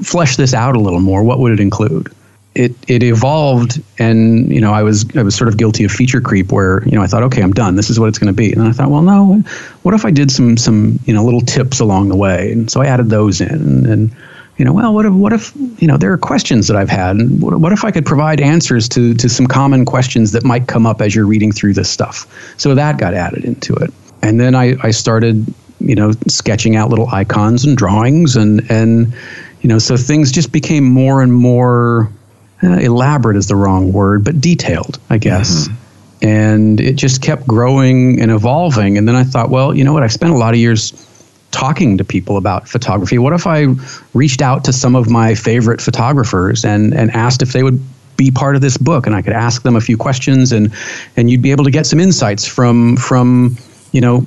flesh 0.02 0.36
this 0.36 0.52
out 0.52 0.74
a 0.74 0.80
little 0.80 1.00
more, 1.00 1.22
what 1.22 1.38
would 1.38 1.52
it 1.52 1.60
include? 1.60 2.12
It, 2.54 2.74
it 2.88 3.04
evolved 3.04 3.80
and 4.00 4.52
you 4.52 4.60
know 4.60 4.72
I 4.72 4.82
was 4.82 5.04
I 5.14 5.22
was 5.22 5.36
sort 5.36 5.46
of 5.46 5.58
guilty 5.58 5.84
of 5.84 5.92
feature 5.92 6.20
creep 6.20 6.50
where 6.50 6.82
you 6.86 6.92
know 6.92 7.02
I 7.02 7.06
thought 7.06 7.22
okay 7.24 7.40
I'm 7.40 7.52
done 7.52 7.76
this 7.76 7.88
is 7.88 8.00
what 8.00 8.08
it's 8.08 8.18
going 8.18 8.34
to 8.34 8.36
be 8.36 8.52
and 8.52 8.62
I 8.62 8.72
thought 8.72 8.90
well 8.90 9.02
no 9.02 9.44
what 9.82 9.94
if 9.94 10.04
I 10.04 10.10
did 10.10 10.32
some 10.32 10.56
some 10.56 10.98
you 11.04 11.14
know 11.14 11.24
little 11.24 11.42
tips 11.42 11.78
along 11.78 12.08
the 12.08 12.16
way 12.16 12.50
and 12.50 12.68
so 12.68 12.80
I 12.80 12.86
added 12.86 13.10
those 13.10 13.40
in 13.40 13.48
and, 13.48 13.86
and 13.86 14.16
you 14.58 14.64
know, 14.64 14.72
well, 14.72 14.92
what 14.92 15.06
if, 15.06 15.12
what 15.12 15.32
if, 15.32 15.52
you 15.80 15.86
know, 15.86 15.96
there 15.96 16.12
are 16.12 16.18
questions 16.18 16.66
that 16.66 16.76
I've 16.76 16.88
had, 16.88 17.16
and 17.16 17.40
what, 17.40 17.58
what, 17.60 17.72
if 17.72 17.84
I 17.84 17.92
could 17.92 18.04
provide 18.04 18.40
answers 18.40 18.88
to 18.90 19.14
to 19.14 19.28
some 19.28 19.46
common 19.46 19.84
questions 19.84 20.32
that 20.32 20.44
might 20.44 20.66
come 20.66 20.84
up 20.84 21.00
as 21.00 21.14
you're 21.14 21.26
reading 21.26 21.52
through 21.52 21.74
this 21.74 21.88
stuff? 21.88 22.26
So 22.58 22.74
that 22.74 22.98
got 22.98 23.14
added 23.14 23.44
into 23.44 23.74
it, 23.76 23.92
and 24.20 24.40
then 24.40 24.56
I, 24.56 24.74
I 24.82 24.90
started, 24.90 25.46
you 25.78 25.94
know, 25.94 26.12
sketching 26.26 26.74
out 26.74 26.90
little 26.90 27.08
icons 27.08 27.64
and 27.64 27.76
drawings, 27.76 28.34
and 28.34 28.68
and 28.68 29.14
you 29.60 29.68
know, 29.68 29.78
so 29.78 29.96
things 29.96 30.32
just 30.32 30.50
became 30.50 30.84
more 30.84 31.22
and 31.22 31.32
more 31.32 32.10
uh, 32.62 32.78
elaborate 32.78 33.36
is 33.36 33.46
the 33.46 33.56
wrong 33.56 33.92
word, 33.92 34.24
but 34.24 34.40
detailed, 34.40 34.98
I 35.08 35.18
guess. 35.18 35.68
Mm-hmm. 35.68 35.84
And 36.20 36.80
it 36.80 36.96
just 36.96 37.22
kept 37.22 37.46
growing 37.46 38.20
and 38.20 38.32
evolving. 38.32 38.98
And 38.98 39.06
then 39.06 39.14
I 39.14 39.22
thought, 39.22 39.50
well, 39.50 39.72
you 39.72 39.84
know 39.84 39.92
what? 39.92 40.02
I've 40.02 40.12
spent 40.12 40.32
a 40.32 40.36
lot 40.36 40.52
of 40.52 40.58
years 40.58 41.07
talking 41.50 41.98
to 41.98 42.04
people 42.04 42.36
about 42.36 42.68
photography? 42.68 43.18
What 43.18 43.32
if 43.32 43.46
I 43.46 43.66
reached 44.14 44.42
out 44.42 44.64
to 44.64 44.72
some 44.72 44.94
of 44.94 45.10
my 45.10 45.34
favorite 45.34 45.80
photographers 45.80 46.64
and, 46.64 46.94
and 46.94 47.10
asked 47.12 47.42
if 47.42 47.52
they 47.52 47.62
would 47.62 47.80
be 48.16 48.30
part 48.30 48.56
of 48.56 48.60
this 48.60 48.76
book 48.76 49.06
and 49.06 49.14
I 49.14 49.22
could 49.22 49.32
ask 49.32 49.62
them 49.62 49.76
a 49.76 49.80
few 49.80 49.96
questions 49.96 50.52
and 50.52 50.74
and 51.16 51.30
you'd 51.30 51.40
be 51.40 51.52
able 51.52 51.64
to 51.64 51.70
get 51.70 51.86
some 51.86 52.00
insights 52.00 52.44
from 52.46 52.96
from 52.96 53.56
you 53.92 54.00
know 54.00 54.26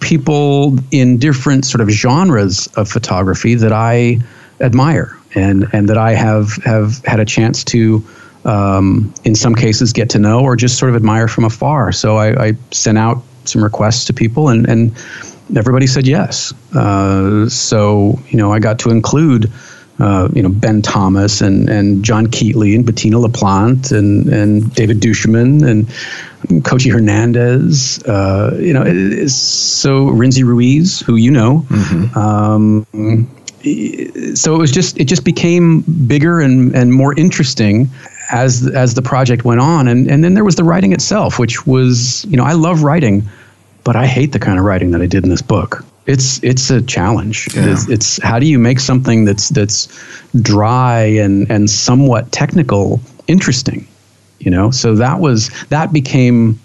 people 0.00 0.76
in 0.90 1.16
different 1.16 1.64
sort 1.64 1.80
of 1.80 1.88
genres 1.88 2.66
of 2.76 2.88
photography 2.88 3.54
that 3.54 3.72
I 3.72 4.18
admire 4.60 5.16
and 5.34 5.68
and 5.72 5.88
that 5.88 5.96
I 5.96 6.12
have 6.14 6.56
have 6.64 7.02
had 7.04 7.20
a 7.20 7.24
chance 7.24 7.62
to 7.64 8.04
um, 8.44 9.12
in 9.24 9.34
some 9.34 9.54
cases 9.54 9.92
get 9.92 10.10
to 10.10 10.18
know 10.18 10.40
or 10.40 10.56
just 10.56 10.78
sort 10.78 10.90
of 10.90 10.96
admire 10.96 11.28
from 11.28 11.44
afar. 11.44 11.92
So 11.92 12.16
I, 12.16 12.48
I 12.48 12.52
sent 12.70 12.98
out 12.98 13.22
some 13.44 13.62
requests 13.62 14.04
to 14.06 14.12
people 14.12 14.48
and 14.48 14.68
and 14.68 14.92
everybody 15.56 15.86
said 15.86 16.06
yes. 16.06 16.52
Uh, 16.74 17.48
so 17.48 18.18
you 18.28 18.38
know, 18.38 18.52
I 18.52 18.58
got 18.58 18.78
to 18.80 18.90
include. 18.90 19.50
Uh, 20.00 20.28
you 20.32 20.44
know 20.44 20.48
Ben 20.48 20.80
Thomas 20.80 21.40
and, 21.40 21.68
and 21.68 22.04
John 22.04 22.28
Keatley 22.28 22.76
and 22.76 22.86
Bettina 22.86 23.16
LaPlante 23.16 23.90
and, 23.90 24.28
and 24.28 24.72
David 24.72 25.00
Duchemin 25.00 25.68
and 25.68 25.88
Koci 26.62 26.92
Hernandez. 26.92 28.00
Uh, 28.04 28.56
you 28.60 28.72
know, 28.72 28.84
so 29.26 30.06
Rinzi 30.06 30.44
Ruiz, 30.44 31.00
who 31.00 31.16
you 31.16 31.32
know. 31.32 31.64
Mm-hmm. 31.68 32.16
Um, 32.16 32.86
so 34.36 34.54
it 34.54 34.58
was 34.58 34.70
just 34.70 34.98
it 34.98 35.06
just 35.06 35.24
became 35.24 35.80
bigger 36.06 36.40
and, 36.40 36.74
and 36.76 36.92
more 36.92 37.12
interesting 37.18 37.90
as 38.30 38.68
as 38.68 38.94
the 38.94 39.02
project 39.02 39.44
went 39.44 39.60
on 39.60 39.88
and 39.88 40.08
and 40.08 40.22
then 40.22 40.34
there 40.34 40.44
was 40.44 40.54
the 40.56 40.62
writing 40.62 40.92
itself 40.92 41.38
which 41.38 41.66
was 41.66 42.24
you 42.26 42.36
know 42.36 42.44
I 42.44 42.52
love 42.52 42.82
writing 42.82 43.28
but 43.88 43.96
I 43.96 44.06
hate 44.06 44.32
the 44.32 44.38
kind 44.38 44.58
of 44.58 44.66
writing 44.66 44.90
that 44.90 45.00
I 45.00 45.06
did 45.06 45.24
in 45.24 45.30
this 45.30 45.40
book. 45.40 45.82
It's 46.04 46.44
it's 46.44 46.68
a 46.68 46.82
challenge. 46.82 47.48
Yeah. 47.54 47.72
It's, 47.72 47.88
it's 47.88 48.22
how 48.22 48.38
do 48.38 48.44
you 48.44 48.58
make 48.58 48.80
something 48.80 49.24
that's 49.24 49.48
that's 49.48 49.88
dry 50.42 51.04
and 51.04 51.50
and 51.50 51.70
somewhat 51.70 52.30
technical 52.30 53.00
interesting, 53.28 53.88
you 54.40 54.50
know? 54.50 54.70
So 54.70 54.94
that 54.96 55.20
was 55.20 55.48
that 55.70 55.90
became 55.90 56.60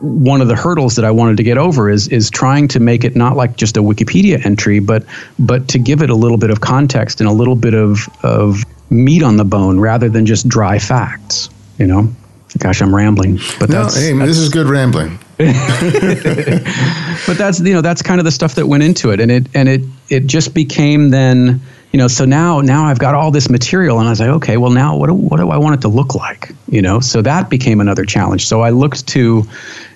one 0.00 0.40
of 0.40 0.48
the 0.48 0.56
hurdles 0.56 0.96
that 0.96 1.04
I 1.04 1.10
wanted 1.10 1.36
to 1.36 1.42
get 1.42 1.58
over 1.58 1.90
is 1.90 2.08
is 2.08 2.30
trying 2.30 2.68
to 2.68 2.80
make 2.80 3.04
it 3.04 3.14
not 3.14 3.36
like 3.36 3.58
just 3.58 3.76
a 3.76 3.82
Wikipedia 3.82 4.42
entry, 4.42 4.78
but 4.78 5.04
but 5.38 5.68
to 5.68 5.78
give 5.78 6.00
it 6.00 6.08
a 6.08 6.16
little 6.16 6.38
bit 6.38 6.48
of 6.48 6.62
context 6.62 7.20
and 7.20 7.28
a 7.28 7.34
little 7.34 7.54
bit 7.54 7.74
of 7.74 8.08
of 8.22 8.64
meat 8.88 9.22
on 9.22 9.36
the 9.36 9.44
bone 9.44 9.78
rather 9.78 10.08
than 10.08 10.24
just 10.24 10.48
dry 10.48 10.78
facts. 10.78 11.50
You 11.76 11.86
know, 11.86 12.14
gosh, 12.58 12.82
I'm 12.82 12.94
rambling, 12.94 13.38
but 13.58 13.70
no, 13.70 13.82
that's, 13.82 13.96
hey, 13.96 14.12
that's, 14.12 14.28
this 14.28 14.38
is 14.38 14.48
good 14.48 14.66
rambling. 14.66 15.18
but 15.38 17.38
that's 17.38 17.60
you 17.60 17.72
know 17.72 17.80
that's 17.80 18.02
kind 18.02 18.20
of 18.20 18.24
the 18.24 18.30
stuff 18.30 18.56
that 18.56 18.66
went 18.66 18.82
into 18.82 19.10
it, 19.10 19.20
and 19.20 19.30
it 19.30 19.46
and 19.54 19.68
it 19.68 19.82
it 20.08 20.26
just 20.26 20.52
became 20.52 21.10
then 21.10 21.60
you 21.92 21.98
know 21.98 22.08
so 22.08 22.24
now 22.24 22.60
now 22.60 22.84
I've 22.84 22.98
got 22.98 23.14
all 23.14 23.30
this 23.30 23.48
material, 23.48 23.98
and 23.98 24.06
I 24.06 24.10
was 24.10 24.20
like, 24.20 24.30
okay, 24.30 24.56
well 24.56 24.70
now 24.70 24.96
what 24.96 25.06
do, 25.06 25.14
what 25.14 25.38
do 25.38 25.50
I 25.50 25.56
want 25.56 25.76
it 25.76 25.80
to 25.82 25.88
look 25.88 26.14
like? 26.14 26.52
You 26.68 26.82
know, 26.82 27.00
so 27.00 27.22
that 27.22 27.48
became 27.48 27.80
another 27.80 28.04
challenge. 28.04 28.46
So 28.46 28.60
I 28.60 28.70
looked 28.70 29.06
to 29.08 29.44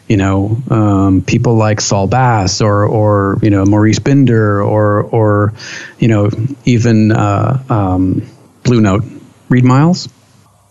you 0.08 0.16
know 0.16 0.56
um, 0.70 1.22
people 1.22 1.56
like 1.56 1.80
Saul 1.80 2.06
Bass 2.06 2.60
or 2.60 2.86
or 2.86 3.38
you 3.42 3.50
know 3.50 3.64
Maurice 3.64 3.98
Binder 3.98 4.62
or 4.62 5.02
or 5.02 5.52
you 5.98 6.08
know 6.08 6.30
even 6.64 7.12
uh, 7.12 7.62
um, 7.68 8.26
Blue 8.62 8.80
Note 8.80 9.04
Reid 9.48 9.64
Miles. 9.64 10.08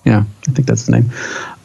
Yeah, 0.06 0.24
I 0.48 0.52
think 0.52 0.68
that's 0.68 0.86
the 0.86 0.94
name. 0.94 1.12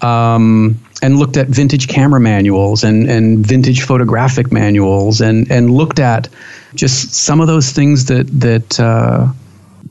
Um, 0.03 0.79
and 1.03 1.19
looked 1.19 1.37
at 1.37 1.49
vintage 1.49 1.89
camera 1.89 2.21
manuals 2.21 2.83
and, 2.83 3.09
and 3.09 3.47
vintage 3.47 3.83
photographic 3.83 4.51
manuals 4.51 5.21
and, 5.21 5.51
and 5.51 5.71
looked 5.71 5.99
at 5.99 6.29
just 6.75 7.15
some 7.15 7.41
of 7.41 7.47
those 7.47 7.71
things 7.73 8.07
that 8.07 8.27
that 8.41 8.81
uh, 8.81 9.29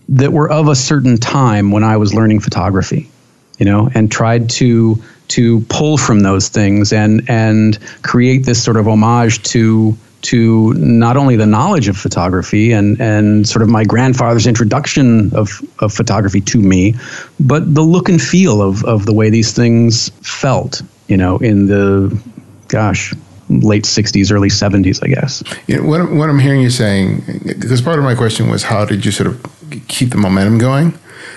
that 0.10 0.32
were 0.32 0.50
of 0.50 0.68
a 0.68 0.76
certain 0.76 1.18
time 1.18 1.72
when 1.72 1.84
I 1.84 1.98
was 1.98 2.14
learning 2.14 2.40
photography, 2.40 3.10
you 3.58 3.66
know, 3.66 3.90
and 3.94 4.12
tried 4.12 4.50
to 4.52 5.02
to 5.30 5.62
pull 5.70 5.98
from 5.98 6.22
those 6.22 6.50
things 6.50 6.94
and 6.94 7.22
and 7.30 7.78
create 8.04 8.46
this 8.46 8.64
sort 8.64 8.78
of 8.78 8.88
homage 8.88 9.44
to 9.44 9.98
to 10.28 10.74
not 10.74 11.16
only 11.16 11.38
the 11.38 11.46
knowledge 11.46 11.88
of 11.88 11.96
photography 11.96 12.74
and, 12.74 13.00
and 13.00 13.48
sort 13.48 13.64
of 13.64 13.70
my 13.70 13.86
grandfather's 13.86 14.46
introduction 14.46 15.34
of, 15.34 15.62
of 15.80 15.94
photography 15.94 16.42
to 16.42 16.60
me, 16.60 16.96
but 17.40 17.74
the 17.74 17.82
look 17.82 18.10
and 18.10 18.22
feel 18.22 18.62
of, 18.62 18.84
of 18.84 19.06
the 19.06 19.14
way 19.14 19.30
these 19.30 19.54
things 19.54 20.10
felt, 20.22 20.82
you 21.08 21.16
know, 21.16 21.38
in 21.38 21.68
the, 21.68 22.22
gosh, 22.68 23.14
late 23.50 23.86
60s, 23.86 24.30
early 24.30 24.50
70s, 24.50 25.02
I 25.02 25.08
guess. 25.08 25.44
You 25.68 25.78
know, 25.78 25.88
what, 25.88 26.12
what 26.12 26.30
I'm 26.30 26.40
hearing 26.40 26.62
you 26.62 26.72
saying, 26.72 27.24
because 27.46 27.82
part 27.82 27.98
of 27.98 28.04
my 28.04 28.14
question 28.14 28.50
was 28.50 28.64
how 28.64 28.84
did 28.84 29.06
you 29.06 29.14
sort 29.14 29.28
of 29.28 29.46
keep 29.88 30.10
the 30.10 30.18
momentum 30.18 30.58
going? 30.58 30.92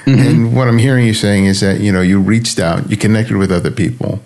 Mm-hmm. 0.05 0.19
And 0.19 0.57
what 0.57 0.67
I'm 0.67 0.79
hearing 0.79 1.07
you 1.07 1.15
saying 1.15 1.45
is 1.45 1.61
that, 1.61 1.79
you 1.79 1.93
know, 1.93 2.01
you 2.01 2.19
reached 2.19 2.59
out, 2.59 2.91
you 2.91 2.97
connected 2.97 3.37
with 3.37 3.53
other 3.53 3.71
people, 3.71 4.21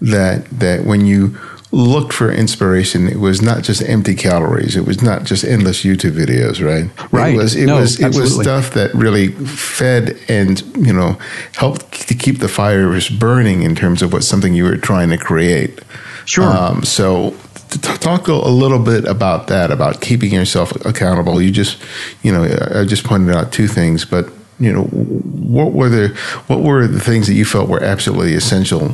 that, 0.00 0.44
that 0.50 0.84
when 0.84 1.06
you 1.06 1.38
looked 1.70 2.12
for 2.12 2.32
inspiration, 2.32 3.06
it 3.06 3.18
was 3.18 3.42
not 3.42 3.62
just 3.62 3.82
empty 3.82 4.14
calories. 4.14 4.74
It 4.74 4.86
was 4.86 5.02
not 5.02 5.24
just 5.24 5.44
endless 5.44 5.82
YouTube 5.84 6.12
videos, 6.12 6.64
right? 6.64 6.90
Right. 7.12 7.34
It 7.34 7.36
was 7.36 7.54
it 7.54 7.66
no, 7.66 7.76
was 7.76 8.00
it 8.00 8.14
was 8.14 8.34
stuff 8.34 8.72
that 8.72 8.94
really 8.94 9.28
fed 9.28 10.18
and 10.28 10.60
you 10.76 10.92
know 10.92 11.18
helped 11.56 12.08
to 12.08 12.14
keep 12.14 12.38
the 12.38 12.48
fires 12.48 13.08
burning 13.10 13.62
in 13.62 13.74
terms 13.74 14.02
of 14.02 14.12
what 14.12 14.24
something 14.24 14.54
you 14.54 14.64
were 14.64 14.76
trying 14.76 15.10
to 15.10 15.18
create. 15.18 15.80
Sure. 16.24 16.44
Um, 16.44 16.84
so 16.84 17.36
talk 17.68 18.28
a 18.28 18.32
little 18.32 18.78
bit 18.78 19.04
about 19.04 19.48
that 19.48 19.70
about 19.70 20.00
keeping 20.00 20.32
yourself 20.32 20.72
accountable. 20.86 21.40
You 21.40 21.50
just 21.50 21.82
you 22.22 22.32
know 22.32 22.44
I 22.74 22.84
just 22.84 23.04
pointed 23.04 23.34
out 23.34 23.52
two 23.52 23.68
things, 23.68 24.06
but 24.06 24.30
you 24.58 24.72
know 24.72 24.84
what 24.84 25.72
were 25.72 25.90
the 25.90 26.08
what 26.46 26.62
were 26.62 26.86
the 26.86 27.00
things 27.00 27.26
that 27.26 27.34
you 27.34 27.44
felt 27.44 27.68
were 27.68 27.82
absolutely 27.82 28.32
essential 28.32 28.92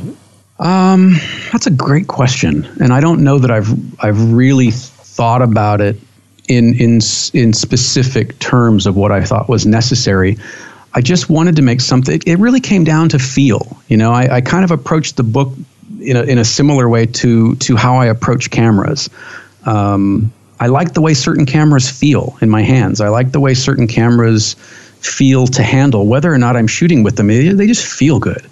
um, 0.59 1.15
that's 1.51 1.67
a 1.67 1.71
great 1.71 2.07
question, 2.07 2.65
and 2.81 2.93
I 2.93 3.01
don't 3.01 3.23
know 3.23 3.39
that 3.39 3.51
I've 3.51 3.69
I've 4.03 4.31
really 4.31 4.71
thought 4.71 5.41
about 5.41 5.81
it 5.81 5.99
in 6.47 6.73
in 6.75 6.99
in 7.33 7.53
specific 7.53 8.39
terms 8.39 8.85
of 8.85 8.95
what 8.95 9.11
I 9.11 9.23
thought 9.23 9.49
was 9.49 9.65
necessary. 9.65 10.37
I 10.93 11.01
just 11.01 11.29
wanted 11.29 11.57
to 11.57 11.61
make 11.61 11.81
something. 11.81 12.21
It 12.25 12.39
really 12.39 12.61
came 12.61 12.85
down 12.85 13.09
to 13.09 13.19
feel. 13.19 13.77
You 13.89 13.97
know, 13.97 14.13
I, 14.13 14.35
I 14.35 14.41
kind 14.41 14.63
of 14.63 14.71
approached 14.71 15.17
the 15.17 15.23
book 15.23 15.51
in 15.99 16.15
a 16.15 16.23
in 16.23 16.37
a 16.37 16.45
similar 16.45 16.87
way 16.87 17.05
to 17.05 17.55
to 17.55 17.75
how 17.75 17.97
I 17.97 18.05
approach 18.05 18.49
cameras. 18.49 19.09
Um, 19.65 20.31
I 20.61 20.67
like 20.67 20.93
the 20.93 21.01
way 21.01 21.13
certain 21.13 21.45
cameras 21.45 21.89
feel 21.91 22.37
in 22.39 22.49
my 22.49 22.61
hands. 22.61 23.01
I 23.01 23.09
like 23.09 23.33
the 23.33 23.41
way 23.41 23.55
certain 23.55 23.87
cameras 23.87 24.53
feel 25.01 25.47
to 25.47 25.63
handle, 25.63 26.07
whether 26.07 26.33
or 26.33 26.37
not 26.37 26.55
I'm 26.55 26.67
shooting 26.67 27.03
with 27.03 27.17
them. 27.17 27.27
They 27.27 27.67
just 27.67 27.85
feel 27.85 28.19
good 28.19 28.47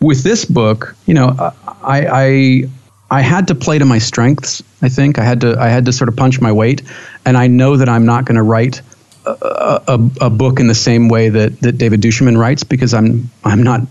with 0.00 0.22
this 0.22 0.44
book, 0.44 0.94
you 1.06 1.14
know, 1.14 1.34
I, 1.82 2.06
I 2.10 2.62
I 3.10 3.20
had 3.22 3.48
to 3.48 3.54
play 3.54 3.78
to 3.78 3.84
my 3.84 3.98
strengths. 3.98 4.62
I 4.82 4.88
think 4.88 5.18
I 5.18 5.24
had 5.24 5.40
to 5.42 5.58
I 5.58 5.68
had 5.68 5.86
to 5.86 5.92
sort 5.92 6.08
of 6.08 6.16
punch 6.16 6.40
my 6.40 6.52
weight, 6.52 6.82
and 7.24 7.36
I 7.36 7.46
know 7.48 7.76
that 7.76 7.88
I'm 7.88 8.06
not 8.06 8.24
going 8.24 8.36
to 8.36 8.42
write 8.42 8.82
a, 9.26 9.82
a, 9.86 10.10
a, 10.22 10.30
book 10.30 10.60
in 10.60 10.66
the 10.66 10.74
same 10.74 11.08
way 11.08 11.28
that 11.28 11.60
that 11.60 11.72
David 11.72 12.00
Duchemin 12.00 12.38
writes 12.38 12.64
because 12.64 12.94
I'm 12.94 13.30
I'm 13.44 13.62
not 13.62 13.82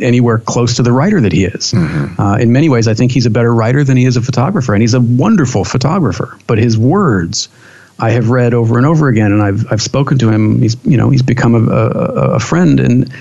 anywhere 0.00 0.38
close 0.38 0.76
to 0.76 0.82
the 0.82 0.92
writer 0.92 1.20
that 1.20 1.32
he 1.32 1.44
is. 1.44 1.72
Mm-hmm. 1.72 2.20
Uh, 2.20 2.36
in 2.36 2.52
many 2.52 2.68
ways, 2.68 2.86
I 2.86 2.94
think 2.94 3.12
he's 3.12 3.26
a 3.26 3.30
better 3.30 3.54
writer 3.54 3.82
than 3.84 3.96
he 3.96 4.04
is 4.04 4.16
a 4.16 4.22
photographer, 4.22 4.74
and 4.74 4.82
he's 4.82 4.94
a 4.94 5.00
wonderful 5.00 5.64
photographer. 5.64 6.38
But 6.46 6.58
his 6.58 6.76
words 6.76 7.48
I 7.98 8.10
have 8.10 8.30
read 8.30 8.54
over 8.54 8.76
and 8.76 8.86
over 8.86 9.08
again, 9.08 9.32
and 9.32 9.42
I've 9.42 9.70
I've 9.70 9.82
spoken 9.82 10.18
to 10.18 10.30
him. 10.30 10.60
He's 10.60 10.76
you 10.84 10.96
know 10.96 11.10
he's 11.10 11.22
become 11.22 11.54
a, 11.54 11.72
a, 11.72 12.34
a, 12.34 12.40
friend, 12.40 12.80
and 12.80 13.12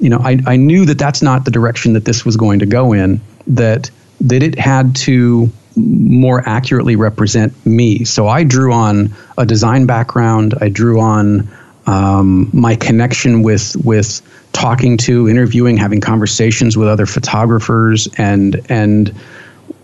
you 0.00 0.10
know 0.10 0.18
I, 0.18 0.38
I 0.46 0.56
knew 0.56 0.84
that 0.84 0.98
that's 0.98 1.22
not 1.22 1.44
the 1.44 1.50
direction 1.50 1.94
that 1.94 2.04
this 2.04 2.24
was 2.24 2.36
going 2.36 2.58
to 2.58 2.66
go 2.66 2.92
in. 2.92 3.20
That 3.46 3.90
that 4.20 4.42
it 4.42 4.58
had 4.58 4.96
to 4.96 5.50
more 5.76 6.46
accurately 6.46 6.96
represent 6.96 7.54
me. 7.64 8.04
So 8.04 8.26
I 8.26 8.44
drew 8.44 8.72
on 8.72 9.14
a 9.38 9.46
design 9.46 9.86
background. 9.86 10.54
I 10.60 10.68
drew 10.68 11.00
on 11.00 11.48
um, 11.86 12.50
my 12.52 12.76
connection 12.76 13.42
with 13.42 13.76
with 13.82 14.20
talking 14.52 14.98
to, 14.98 15.28
interviewing, 15.28 15.78
having 15.78 16.00
conversations 16.02 16.76
with 16.76 16.88
other 16.88 17.06
photographers, 17.06 18.08
and 18.18 18.60
and 18.68 19.14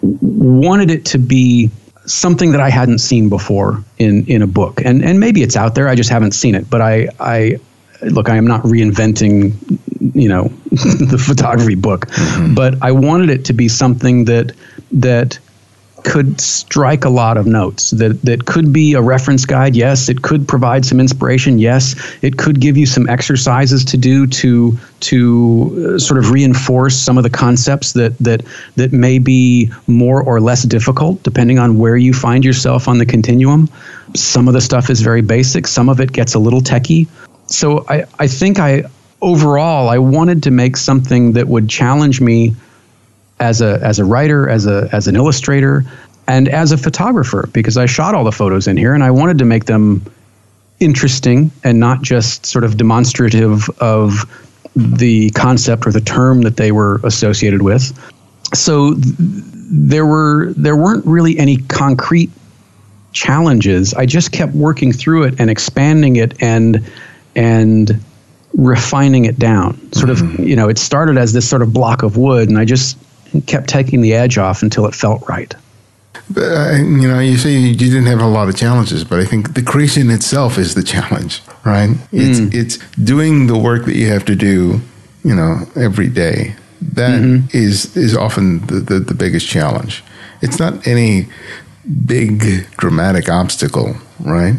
wanted 0.03 0.90
it 0.90 1.07
to 1.07 1.18
be 1.18 1.70
something 2.07 2.53
that 2.53 2.61
I 2.61 2.71
hadn't 2.71 2.99
seen 2.99 3.29
before 3.29 3.83
in 3.99 4.27
in 4.27 4.43
a 4.43 4.47
book. 4.47 4.81
And 4.85 5.05
and 5.05 5.21
maybe 5.21 5.43
it's 5.43 5.57
out 5.57 5.75
there. 5.75 5.89
I 5.89 5.95
just 5.95 6.11
haven't 6.11 6.33
seen 6.33 6.55
it. 6.55 6.69
But 6.69 6.81
I 6.81 7.09
I 7.21 7.59
look. 8.03 8.29
I 8.29 8.37
am 8.37 8.47
not 8.47 8.63
reinventing, 8.63 9.55
you 10.15 10.29
know, 10.29 10.45
the 10.71 11.23
photography 11.25 11.75
book. 11.75 12.07
Mm-hmm. 12.07 12.55
But 12.55 12.83
I 12.83 12.93
wanted 12.93 13.31
it 13.31 13.45
to 13.47 13.53
be 13.53 13.69
something 13.69 14.27
that 14.27 14.53
that 14.93 15.39
could 16.05 16.41
strike 16.41 17.05
a 17.05 17.09
lot 17.09 17.37
of 17.37 17.47
notes. 17.47 17.91
That 17.91 18.23
that 18.23 18.45
could 18.47 18.73
be 18.73 18.95
a 18.95 19.03
reference 19.03 19.45
guide 19.45 19.75
yes. 19.75 20.09
It 20.09 20.23
could 20.23 20.47
provide 20.47 20.85
some 20.85 21.01
inspiration 21.01 21.59
yes. 21.59 21.97
It 22.23 22.39
could 22.39 22.61
give 22.61 22.77
you 22.77 22.87
some 22.87 23.09
exercises 23.09 23.85
to 23.87 23.97
do 23.97 24.27
to 24.27 24.79
to 25.01 25.95
uh, 25.95 25.99
sort 25.99 26.19
of 26.19 26.31
reinforce 26.31 26.97
some 26.97 27.19
of 27.19 27.25
the 27.25 27.31
concepts 27.31 27.93
that 27.95 28.17
that 28.19 28.43
that 28.77 28.93
may 28.93 29.19
be 29.19 29.71
more 29.87 30.23
or 30.23 30.41
less 30.41 30.63
difficult 30.63 31.23
depending 31.23 31.59
on 31.59 31.79
where 31.79 31.97
you 31.97 32.13
find 32.13 32.45
yourself 32.45 32.87
on 32.87 32.99
the 32.99 33.07
continuum. 33.07 33.69
Some 34.15 34.47
of 34.47 34.55
the 34.55 34.61
stuff 34.61 34.91
is 34.91 35.01
very 35.01 35.23
basic. 35.23 35.67
Some 35.67 35.89
of 35.89 36.01
it 36.01 36.13
gets 36.13 36.35
a 36.35 36.39
little 36.39 36.61
techy 36.61 37.09
so 37.47 37.85
i 37.89 38.05
i 38.19 38.27
think 38.27 38.59
i 38.59 38.83
overall 39.21 39.89
i 39.89 39.99
wanted 39.99 40.43
to 40.43 40.51
make 40.51 40.77
something 40.77 41.33
that 41.33 41.49
would 41.49 41.69
challenge 41.69 42.21
me 42.21 42.55
as 43.41 43.61
a 43.61 43.78
as 43.82 43.99
a 43.99 44.05
writer, 44.05 44.49
as 44.49 44.66
a 44.66 44.89
as 44.93 45.09
an 45.09 45.16
illustrator, 45.16 45.85
and 46.26 46.49
as 46.49 46.72
a 46.72 46.78
photographer 46.78 47.49
because 47.53 47.76
I 47.76 47.87
shot 47.87 48.14
all 48.14 48.24
the 48.24 48.32
photos 48.32 48.66
in 48.66 48.76
here 48.76 48.95
and 48.95 49.05
I 49.05 49.11
wanted 49.11 49.39
to 49.39 49.45
make 49.45 49.66
them 49.66 50.05
interesting 50.80 51.51
and 51.62 51.78
not 51.78 52.03
just 52.03 52.47
sort 52.47 52.64
of 52.64 52.76
demonstrative 52.76 53.68
of 53.80 54.24
the 54.74 55.30
concept 55.30 55.87
or 55.87 55.93
the 55.93 56.01
term 56.01 56.43
that 56.43 56.57
they 56.57 56.72
were 56.72 57.01
associated 57.05 57.62
with. 57.62 57.93
So 58.55 58.95
th- 58.95 59.14
there 59.18 60.07
were 60.07 60.53
there 60.57 60.76
weren't 60.76 61.05
really 61.07 61.39
any 61.39 61.57
concrete 61.57 62.30
challenges. 63.12 63.95
I 63.95 64.07
just 64.07 64.32
kept 64.32 64.55
working 64.55 64.93
through 64.93 65.24
it 65.24 65.35
and 65.39 65.51
expanding 65.51 66.16
it 66.16 66.41
and 66.43 66.85
and 67.37 68.01
refining 68.55 69.24
it 69.24 69.39
down. 69.39 69.74
Sort 69.93 70.11
mm-hmm. 70.11 70.43
of, 70.43 70.49
you 70.49 70.57
know, 70.57 70.68
it 70.68 70.78
started 70.78 71.18
as 71.18 71.32
this 71.32 71.49
sort 71.49 71.62
of 71.62 71.72
block 71.72 72.03
of 72.03 72.16
wood 72.16 72.49
and 72.49 72.59
I 72.59 72.64
just 72.64 72.97
kept 73.43 73.68
taking 73.68 74.01
the 74.01 74.14
edge 74.14 74.39
off 74.39 74.62
until 74.62 74.87
it 74.87 74.95
felt 74.95 75.28
right. 75.28 75.55
But, 76.30 76.43
uh, 76.43 76.72
you 76.76 77.09
know, 77.09 77.18
you 77.18 77.37
say 77.37 77.53
you 77.53 77.74
didn't 77.74 78.07
have 78.07 78.20
a 78.20 78.26
lot 78.26 78.49
of 78.49 78.57
challenges, 78.57 79.05
but 79.05 79.20
I 79.20 79.24
think 79.24 79.55
the 79.55 79.62
creation 79.62 80.11
itself 80.11 80.59
is 80.59 80.74
the 80.74 80.82
challenge, 80.82 81.43
right? 81.64 81.91
It's 82.12 82.41
mm. 82.41 82.55
it's 82.55 82.78
doing 82.97 83.47
the 83.47 83.59
work 83.59 83.85
that 83.87 83.97
you 83.97 84.09
have 84.09 84.24
to 84.26 84.37
do, 84.37 84.80
you 85.22 85.35
know, 85.35 85.66
every 85.76 86.09
day. 86.09 86.55
That 86.80 87.20
mm-hmm. 87.20 87.57
is 87.57 87.97
is 87.97 88.16
often 88.16 88.66
the, 88.66 88.74
the, 88.74 88.99
the 89.01 89.14
biggest 89.14 89.49
challenge. 89.49 90.03
It's 90.41 90.59
not 90.59 90.87
any 90.87 91.26
big 92.07 92.68
dramatic 92.76 93.28
obstacle, 93.28 93.97
right? 94.20 94.55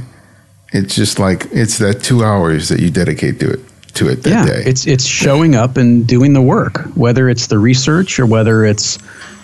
It's 0.71 0.95
just 0.95 1.19
like 1.19 1.47
it's 1.51 1.77
that 1.79 2.03
two 2.03 2.23
hours 2.23 2.69
that 2.69 2.79
you 2.79 2.91
dedicate 2.91 3.39
to 3.39 3.49
it 3.53 3.59
to 3.95 4.09
it 4.09 4.23
that 4.23 4.29
yeah, 4.29 4.45
day. 4.45 4.63
It's 4.65 4.87
it's 4.87 5.05
showing 5.05 5.55
up 5.55 5.77
and 5.77 6.05
doing 6.07 6.33
the 6.33 6.41
work, 6.41 6.83
whether 6.95 7.29
it's 7.29 7.47
the 7.47 7.59
research 7.59 8.19
or 8.19 8.25
whether 8.25 8.65
it's 8.65 8.99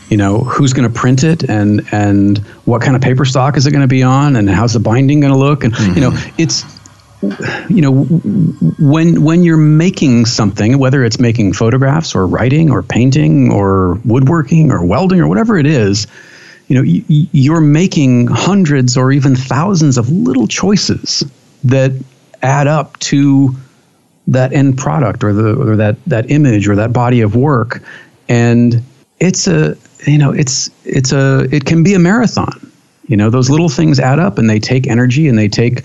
you 0.09 0.17
know 0.17 0.39
who's 0.39 0.73
going 0.73 0.91
to 0.91 0.93
print 0.93 1.23
it 1.23 1.43
and 1.43 1.87
and 1.91 2.39
what 2.65 2.81
kind 2.81 2.95
of 2.95 3.01
paper 3.01 3.25
stock 3.25 3.57
is 3.57 3.65
it 3.65 3.71
going 3.71 3.81
to 3.81 3.87
be 3.87 4.03
on 4.03 4.35
and 4.35 4.49
how's 4.49 4.73
the 4.73 4.79
binding 4.79 5.21
going 5.21 5.33
to 5.33 5.39
look 5.39 5.63
and 5.63 5.73
mm-hmm. 5.73 5.93
you 5.95 6.01
know 6.01 6.11
mm-hmm. 6.11 6.35
it's 6.37 6.65
you 7.69 7.81
know 7.81 8.03
when 8.79 9.23
when 9.23 9.43
you're 9.43 9.55
making 9.55 10.25
something 10.25 10.77
whether 10.79 11.03
it's 11.03 11.19
making 11.19 11.53
photographs 11.53 12.13
or 12.13 12.27
writing 12.27 12.69
or 12.69 12.83
painting 12.83 13.51
or 13.51 13.93
woodworking 14.05 14.71
or 14.71 14.83
welding 14.83 15.21
or 15.21 15.27
whatever 15.27 15.57
it 15.57 15.65
is 15.65 16.07
you 16.67 16.75
know 16.75 16.83
you're 16.85 17.61
making 17.61 18.27
hundreds 18.27 18.97
or 18.97 19.11
even 19.11 19.35
thousands 19.35 19.97
of 19.97 20.09
little 20.09 20.47
choices 20.47 21.23
that 21.63 21.91
add 22.41 22.67
up 22.67 22.97
to 22.99 23.55
that 24.31 24.53
end 24.53 24.77
product 24.77 25.23
or 25.23 25.33
the 25.33 25.55
or 25.55 25.75
that 25.75 26.03
that 26.05 26.31
image 26.31 26.67
or 26.67 26.75
that 26.75 26.91
body 26.93 27.21
of 27.21 27.35
work. 27.35 27.83
And 28.29 28.81
it's 29.19 29.45
a 29.45 29.77
you 30.07 30.17
know 30.17 30.31
it's 30.31 30.69
it's 30.85 31.11
a 31.11 31.47
it 31.53 31.65
can 31.65 31.83
be 31.83 31.93
a 31.93 31.99
marathon. 31.99 32.71
You 33.07 33.17
know 33.17 33.29
those 33.29 33.49
little 33.49 33.69
things 33.69 33.99
add 33.99 34.19
up 34.19 34.37
and 34.37 34.49
they 34.49 34.59
take 34.59 34.87
energy 34.87 35.27
and 35.27 35.37
they 35.37 35.49
take 35.49 35.83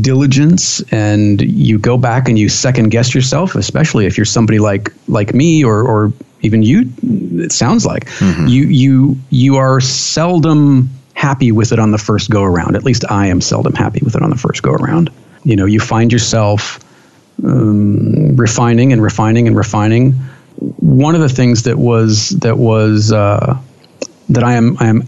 diligence. 0.00 0.80
And 0.90 1.42
you 1.42 1.78
go 1.78 1.98
back 1.98 2.28
and 2.28 2.38
you 2.38 2.48
second 2.48 2.88
guess 2.88 3.14
yourself 3.14 3.54
especially 3.54 4.06
if 4.06 4.16
you're 4.16 4.24
somebody 4.24 4.58
like 4.58 4.90
like 5.06 5.34
me 5.34 5.62
or 5.62 5.82
or 5.82 6.12
even 6.40 6.62
you 6.62 6.90
it 7.02 7.52
sounds 7.52 7.84
like. 7.84 8.06
Mm-hmm. 8.06 8.46
you 8.46 8.64
you 8.64 9.16
you 9.28 9.56
are 9.56 9.80
seldom 9.80 10.88
happy 11.12 11.52
with 11.52 11.72
it 11.72 11.78
on 11.78 11.90
the 11.90 11.98
first 11.98 12.30
go 12.30 12.42
around. 12.42 12.74
At 12.74 12.84
least 12.84 13.04
i 13.10 13.26
am 13.26 13.42
seldom 13.42 13.74
happy 13.74 14.00
with 14.02 14.16
it 14.16 14.22
on 14.22 14.30
the 14.30 14.36
first 14.36 14.62
go 14.62 14.72
around. 14.72 15.10
You 15.44 15.56
know 15.56 15.66
you 15.66 15.78
find 15.78 16.10
yourself 16.10 16.80
um, 17.44 18.36
refining 18.36 18.92
and 18.92 19.02
refining 19.02 19.46
and 19.46 19.56
refining. 19.56 20.12
One 20.78 21.14
of 21.14 21.20
the 21.20 21.28
things 21.28 21.64
that 21.64 21.78
was 21.78 22.30
that 22.30 22.58
was 22.58 23.12
uh, 23.12 23.58
that 24.28 24.44
I 24.44 24.54
am 24.54 24.76
I 24.80 24.86
am 24.86 25.06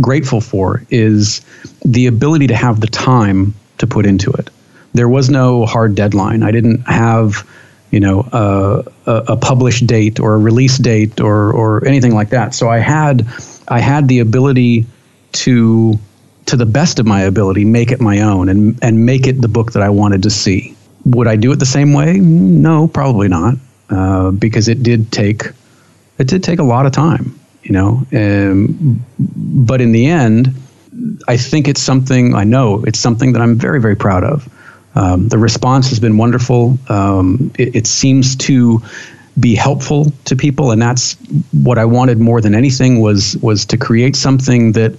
grateful 0.00 0.40
for 0.40 0.82
is 0.90 1.40
the 1.84 2.06
ability 2.06 2.46
to 2.48 2.54
have 2.54 2.80
the 2.80 2.86
time 2.86 3.54
to 3.78 3.86
put 3.86 4.06
into 4.06 4.30
it. 4.32 4.50
There 4.94 5.08
was 5.08 5.28
no 5.28 5.66
hard 5.66 5.94
deadline. 5.94 6.42
I 6.42 6.50
didn't 6.50 6.80
have 6.88 7.46
you 7.90 8.00
know 8.00 8.20
uh, 8.32 8.82
a, 9.06 9.32
a 9.32 9.36
published 9.36 9.86
date 9.86 10.18
or 10.18 10.34
a 10.34 10.38
release 10.38 10.78
date 10.78 11.20
or 11.20 11.52
or 11.52 11.86
anything 11.86 12.14
like 12.14 12.30
that. 12.30 12.54
So 12.54 12.68
I 12.68 12.78
had 12.78 13.26
I 13.68 13.80
had 13.80 14.08
the 14.08 14.20
ability 14.20 14.86
to 15.32 15.98
to 16.46 16.56
the 16.56 16.66
best 16.66 16.98
of 16.98 17.06
my 17.06 17.22
ability 17.22 17.64
make 17.64 17.90
it 17.90 18.00
my 18.00 18.20
own 18.20 18.48
and 18.48 18.78
and 18.82 19.04
make 19.04 19.26
it 19.26 19.40
the 19.40 19.48
book 19.48 19.72
that 19.72 19.82
I 19.82 19.90
wanted 19.90 20.22
to 20.22 20.30
see. 20.30 20.75
Would 21.06 21.28
I 21.28 21.36
do 21.36 21.52
it 21.52 21.56
the 21.60 21.66
same 21.66 21.92
way? 21.92 22.18
No, 22.18 22.88
probably 22.88 23.28
not, 23.28 23.54
uh, 23.90 24.32
because 24.32 24.66
it 24.68 24.82
did 24.82 25.12
take 25.12 25.44
it 26.18 26.26
did 26.26 26.42
take 26.42 26.58
a 26.58 26.64
lot 26.64 26.84
of 26.84 26.92
time, 26.92 27.38
you 27.62 27.72
know. 27.72 28.04
Um, 28.12 29.04
but 29.18 29.80
in 29.80 29.92
the 29.92 30.06
end, 30.06 30.52
I 31.28 31.36
think 31.36 31.68
it's 31.68 31.80
something 31.80 32.34
I 32.34 32.44
know 32.44 32.82
it's 32.84 32.98
something 32.98 33.32
that 33.34 33.42
I'm 33.42 33.56
very 33.56 33.80
very 33.80 33.96
proud 33.96 34.24
of. 34.24 34.48
Um, 34.96 35.28
the 35.28 35.38
response 35.38 35.90
has 35.90 36.00
been 36.00 36.16
wonderful. 36.16 36.78
Um, 36.88 37.52
it, 37.58 37.76
it 37.76 37.86
seems 37.86 38.34
to 38.36 38.82
be 39.38 39.54
helpful 39.54 40.10
to 40.24 40.34
people, 40.34 40.72
and 40.72 40.82
that's 40.82 41.16
what 41.52 41.78
I 41.78 41.84
wanted 41.84 42.18
more 42.18 42.40
than 42.40 42.54
anything 42.54 43.00
was 43.00 43.36
was 43.36 43.66
to 43.66 43.76
create 43.76 44.16
something 44.16 44.72
that 44.72 44.96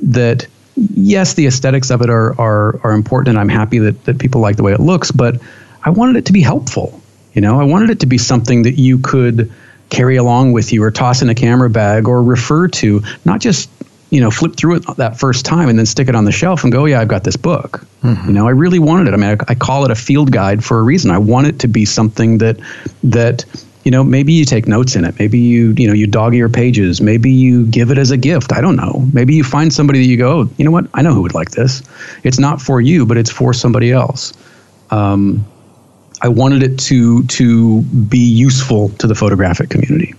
that 0.00 0.46
yes, 0.76 1.34
the 1.34 1.46
aesthetics 1.46 1.90
of 1.90 2.02
it 2.02 2.10
are, 2.10 2.38
are, 2.40 2.80
are 2.84 2.92
important, 2.92 3.30
and 3.30 3.38
I'm 3.38 3.48
happy 3.48 3.78
that, 3.78 4.04
that 4.04 4.18
people 4.18 4.40
like 4.40 4.56
the 4.56 4.62
way 4.62 4.72
it 4.72 4.80
looks, 4.80 5.10
but 5.10 5.40
I 5.84 5.90
wanted 5.90 6.16
it 6.16 6.26
to 6.26 6.32
be 6.32 6.40
helpful. 6.40 7.00
You 7.34 7.40
know, 7.40 7.60
I 7.60 7.64
wanted 7.64 7.90
it 7.90 8.00
to 8.00 8.06
be 8.06 8.18
something 8.18 8.62
that 8.62 8.78
you 8.78 8.98
could 8.98 9.50
carry 9.90 10.16
along 10.16 10.52
with 10.52 10.72
you 10.72 10.82
or 10.82 10.90
toss 10.90 11.22
in 11.22 11.28
a 11.28 11.34
camera 11.34 11.70
bag 11.70 12.08
or 12.08 12.22
refer 12.22 12.68
to, 12.68 13.02
not 13.24 13.40
just 13.40 13.70
you 14.10 14.20
know 14.20 14.30
flip 14.30 14.56
through 14.56 14.76
it 14.76 14.96
that 14.98 15.18
first 15.18 15.46
time 15.46 15.70
and 15.70 15.78
then 15.78 15.86
stick 15.86 16.06
it 16.08 16.14
on 16.14 16.24
the 16.26 16.32
shelf 16.32 16.64
and 16.64 16.72
go, 16.72 16.84
yeah, 16.84 17.00
I've 17.00 17.08
got 17.08 17.24
this 17.24 17.36
book. 17.36 17.86
Mm-hmm. 18.02 18.28
You 18.28 18.32
know, 18.34 18.46
I 18.46 18.50
really 18.50 18.78
wanted 18.78 19.08
it. 19.08 19.14
I 19.14 19.16
mean, 19.16 19.30
I, 19.30 19.52
I 19.52 19.54
call 19.54 19.84
it 19.84 19.90
a 19.90 19.94
field 19.94 20.32
guide 20.32 20.62
for 20.62 20.78
a 20.78 20.82
reason. 20.82 21.10
I 21.10 21.18
want 21.18 21.46
it 21.46 21.58
to 21.60 21.68
be 21.68 21.84
something 21.84 22.38
that 22.38 22.58
that 23.02 23.44
you 23.84 23.90
know 23.90 24.04
maybe 24.04 24.32
you 24.32 24.44
take 24.44 24.66
notes 24.66 24.96
in 24.96 25.04
it. 25.04 25.18
Maybe 25.18 25.38
you 25.38 25.72
you 25.76 25.86
know 25.86 25.94
you 25.94 26.06
dog 26.06 26.34
your 26.34 26.48
pages. 26.48 27.00
Maybe 27.00 27.30
you 27.30 27.66
give 27.66 27.90
it 27.90 27.98
as 27.98 28.10
a 28.10 28.16
gift. 28.16 28.52
I 28.52 28.60
don't 28.60 28.76
know. 28.76 29.06
Maybe 29.12 29.34
you 29.34 29.44
find 29.44 29.72
somebody 29.72 30.00
that 30.00 30.06
you 30.06 30.16
go 30.16 30.40
oh, 30.40 30.50
you 30.56 30.64
know 30.64 30.70
what? 30.70 30.86
I 30.94 31.02
know 31.02 31.14
who 31.14 31.22
would 31.22 31.34
like 31.34 31.50
this. 31.50 31.82
It's 32.22 32.38
not 32.38 32.60
for 32.60 32.80
you 32.80 33.06
but 33.06 33.16
it's 33.16 33.30
for 33.30 33.52
somebody 33.52 33.92
else. 33.92 34.32
Um, 34.90 35.46
i 36.22 36.28
wanted 36.28 36.62
it 36.62 36.78
to 36.78 37.24
to 37.24 37.82
be 37.82 38.18
useful 38.18 38.90
to 38.90 39.06
the 39.06 39.14
photographic 39.14 39.70
community. 39.70 40.14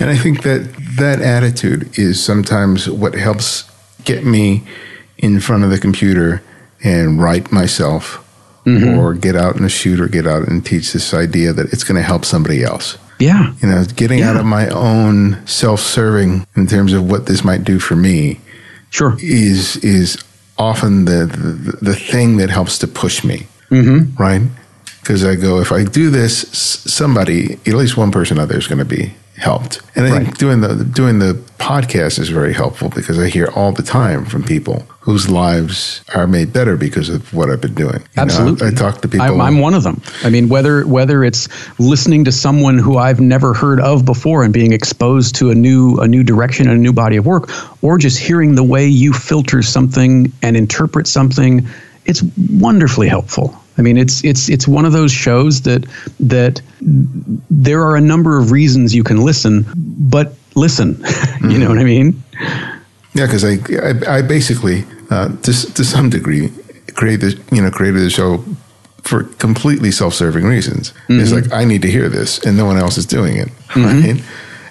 And 0.00 0.10
i 0.10 0.16
think 0.16 0.42
that 0.42 0.74
that 0.96 1.20
attitude 1.20 1.98
is 1.98 2.24
sometimes 2.24 2.88
what 2.88 3.14
helps 3.14 3.70
get 4.04 4.24
me 4.24 4.62
in 5.18 5.40
front 5.40 5.64
of 5.64 5.70
the 5.70 5.78
computer 5.78 6.42
and 6.82 7.20
write 7.20 7.52
myself 7.52 8.24
mm-hmm. 8.68 8.98
or 8.98 9.14
get 9.14 9.36
out 9.36 9.56
in 9.56 9.64
a 9.64 9.68
shoot 9.68 10.00
or 10.00 10.08
get 10.08 10.26
out 10.26 10.46
and 10.48 10.64
teach 10.64 10.92
this 10.92 11.14
idea 11.14 11.52
that 11.52 11.72
it's 11.72 11.84
going 11.84 11.96
to 11.96 12.02
help 12.02 12.24
somebody 12.24 12.62
else. 12.62 12.98
Yeah. 13.18 13.54
You 13.60 13.68
know, 13.68 13.84
getting 13.96 14.20
yeah. 14.20 14.30
out 14.30 14.36
of 14.36 14.46
my 14.46 14.68
own 14.68 15.44
self-serving 15.46 16.46
in 16.56 16.66
terms 16.66 16.92
of 16.92 17.10
what 17.10 17.26
this 17.26 17.42
might 17.44 17.64
do 17.64 17.78
for 17.78 17.96
me. 17.96 18.40
Sure. 18.90 19.16
Is 19.20 19.76
is 19.78 20.22
often 20.56 21.04
the 21.04 21.26
the, 21.26 21.78
the 21.82 21.94
thing 21.94 22.36
that 22.38 22.50
helps 22.50 22.78
to 22.78 22.86
push 22.86 23.24
me. 23.24 23.46
Mm-hmm. 23.70 24.22
Right? 24.22 24.42
Because 25.08 25.24
I 25.24 25.36
go, 25.36 25.58
if 25.58 25.72
I 25.72 25.84
do 25.84 26.10
this, 26.10 26.40
somebody, 26.52 27.54
at 27.66 27.72
least 27.72 27.96
one 27.96 28.10
person 28.10 28.38
out 28.38 28.48
there 28.48 28.58
is 28.58 28.66
going 28.66 28.78
to 28.78 28.84
be 28.84 29.14
helped. 29.38 29.80
And 29.94 30.06
I 30.06 30.10
think 30.10 30.28
Right. 30.28 30.38
doing 30.38 30.60
the 30.60 30.84
doing 30.84 31.18
the 31.18 31.32
podcast 31.58 32.18
is 32.18 32.28
very 32.28 32.52
helpful 32.52 32.90
because 32.90 33.18
I 33.18 33.28
hear 33.28 33.46
all 33.56 33.72
the 33.72 33.82
time 33.82 34.26
from 34.26 34.42
people 34.42 34.84
whose 35.00 35.30
lives 35.30 36.02
are 36.14 36.26
made 36.26 36.52
better 36.52 36.76
because 36.76 37.08
of 37.08 37.32
what 37.32 37.48
I've 37.48 37.62
been 37.62 37.74
doing. 37.74 38.00
You 38.00 38.16
know, 38.16 38.22
Absolutely. 38.24 38.66
I, 38.66 38.70
I 38.70 38.74
talk 38.74 39.00
to 39.00 39.08
people. 39.08 39.26
I'm, 39.26 39.40
I'm 39.40 39.58
one 39.60 39.72
of 39.72 39.82
them. 39.82 40.02
I 40.24 40.28
mean, 40.28 40.50
whether 40.50 40.86
whether 40.86 41.24
it's 41.24 41.48
listening 41.78 42.26
to 42.26 42.32
someone 42.32 42.76
who 42.76 42.98
I've 42.98 43.20
never 43.20 43.54
heard 43.54 43.80
of 43.80 44.04
before 44.04 44.44
and 44.44 44.52
being 44.52 44.72
exposed 44.74 45.36
to 45.36 45.48
a 45.50 45.54
new 45.54 45.96
a 46.00 46.06
new 46.06 46.22
direction 46.22 46.68
and 46.68 46.76
a 46.76 46.82
new 46.82 46.92
body 46.92 47.16
of 47.16 47.24
work, 47.24 47.48
or 47.82 47.96
just 47.96 48.18
hearing 48.18 48.56
the 48.56 48.64
way 48.64 48.86
you 48.86 49.14
filter 49.14 49.62
something 49.62 50.30
and 50.42 50.54
interpret 50.54 51.06
something, 51.06 51.66
it's 52.04 52.22
wonderfully 52.50 53.08
helpful. 53.08 53.58
I 53.78 53.82
mean, 53.82 53.96
it's 53.96 54.24
it's 54.24 54.48
it's 54.48 54.66
one 54.66 54.84
of 54.84 54.92
those 54.92 55.12
shows 55.12 55.62
that 55.62 55.86
that 56.20 56.60
there 56.80 57.82
are 57.82 57.96
a 57.96 58.00
number 58.00 58.38
of 58.38 58.50
reasons 58.50 58.94
you 58.94 59.04
can 59.04 59.24
listen, 59.24 59.66
but 59.76 60.34
listen. 60.54 60.88
you 61.42 61.58
know 61.58 61.66
mm-hmm. 61.66 61.68
what 61.68 61.78
I 61.78 61.84
mean? 61.84 62.22
Yeah, 63.14 63.26
because 63.26 63.44
I, 63.44 63.58
I 63.80 64.18
I 64.18 64.22
basically 64.22 64.84
uh, 65.10 65.28
to 65.28 65.52
to 65.74 65.84
some 65.84 66.10
degree 66.10 66.52
created 66.94 67.40
you 67.52 67.62
know 67.62 67.70
created 67.70 68.00
the 68.00 68.10
show 68.10 68.44
for 69.02 69.24
completely 69.38 69.90
self-serving 69.90 70.44
reasons. 70.44 70.92
It's 71.08 71.30
mm-hmm. 71.30 71.50
like 71.50 71.52
I 71.52 71.64
need 71.64 71.82
to 71.82 71.90
hear 71.90 72.08
this, 72.08 72.44
and 72.44 72.56
no 72.56 72.66
one 72.66 72.78
else 72.78 72.98
is 72.98 73.06
doing 73.06 73.36
it. 73.36 73.48
Mm-hmm. 73.68 74.10
Right? 74.10 74.24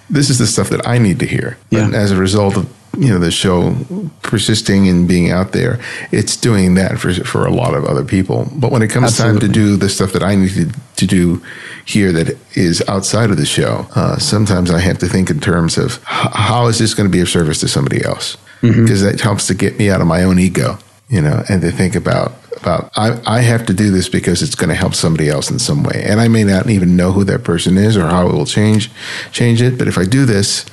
This 0.09 0.29
is 0.29 0.37
the 0.37 0.47
stuff 0.47 0.69
that 0.69 0.87
I 0.87 0.99
need 0.99 1.19
to 1.19 1.25
hear. 1.25 1.57
Yeah. 1.69 1.85
And 1.85 1.95
as 1.95 2.11
a 2.11 2.17
result 2.17 2.55
of 2.55 2.76
you 2.97 3.09
know 3.09 3.19
the 3.19 3.31
show 3.31 3.75
persisting 4.23 4.87
and 4.87 5.07
being 5.07 5.31
out 5.31 5.51
there, 5.51 5.79
it's 6.11 6.35
doing 6.35 6.73
that 6.75 6.99
for 6.99 7.13
for 7.13 7.45
a 7.45 7.51
lot 7.51 7.73
of 7.73 7.85
other 7.85 8.03
people. 8.03 8.49
But 8.55 8.71
when 8.71 8.81
it 8.81 8.89
comes 8.89 9.17
time 9.17 9.39
to 9.39 9.47
do 9.47 9.77
the 9.77 9.89
stuff 9.89 10.11
that 10.13 10.23
I 10.23 10.35
need 10.35 10.53
to, 10.53 10.71
to 10.97 11.05
do 11.05 11.41
here 11.85 12.11
that 12.11 12.37
is 12.55 12.83
outside 12.87 13.29
of 13.29 13.37
the 13.37 13.45
show, 13.45 13.85
uh, 13.95 14.17
sometimes 14.17 14.71
I 14.71 14.79
have 14.79 14.97
to 14.99 15.07
think 15.07 15.29
in 15.29 15.39
terms 15.39 15.77
of 15.77 16.01
how 16.03 16.67
is 16.67 16.79
this 16.79 16.93
going 16.93 17.07
to 17.09 17.11
be 17.11 17.21
of 17.21 17.29
service 17.29 17.59
to 17.61 17.67
somebody 17.67 18.03
else? 18.03 18.37
Because 18.81 19.03
that 19.03 19.21
helps 19.21 19.47
to 19.47 19.53
get 19.53 19.77
me 19.77 19.89
out 19.89 20.01
of 20.01 20.07
my 20.07 20.23
own 20.23 20.39
ego, 20.39 20.79
you 21.09 21.21
know, 21.21 21.43
and 21.47 21.61
to 21.61 21.71
think 21.71 21.95
about 21.95 22.33
about 22.57 22.91
I, 22.97 23.21
I 23.25 23.41
have 23.41 23.67
to 23.67 23.73
do 23.73 23.91
this 23.91 24.09
because 24.09 24.41
it's 24.41 24.55
going 24.55 24.69
to 24.69 24.75
help 24.75 24.95
somebody 24.95 25.29
else 25.29 25.51
in 25.51 25.59
some 25.59 25.83
way, 25.83 26.03
and 26.03 26.19
I 26.19 26.27
may 26.27 26.43
not 26.43 26.69
even 26.69 26.95
know 26.95 27.11
who 27.11 27.23
that 27.25 27.43
person 27.43 27.77
is 27.77 27.95
or 27.95 28.07
how 28.07 28.27
it 28.27 28.33
will 28.33 28.45
change 28.47 28.89
change 29.31 29.61
it. 29.61 29.77
But 29.77 29.87
if 29.87 29.97
I 29.97 30.05
do 30.05 30.25
this, 30.25 30.65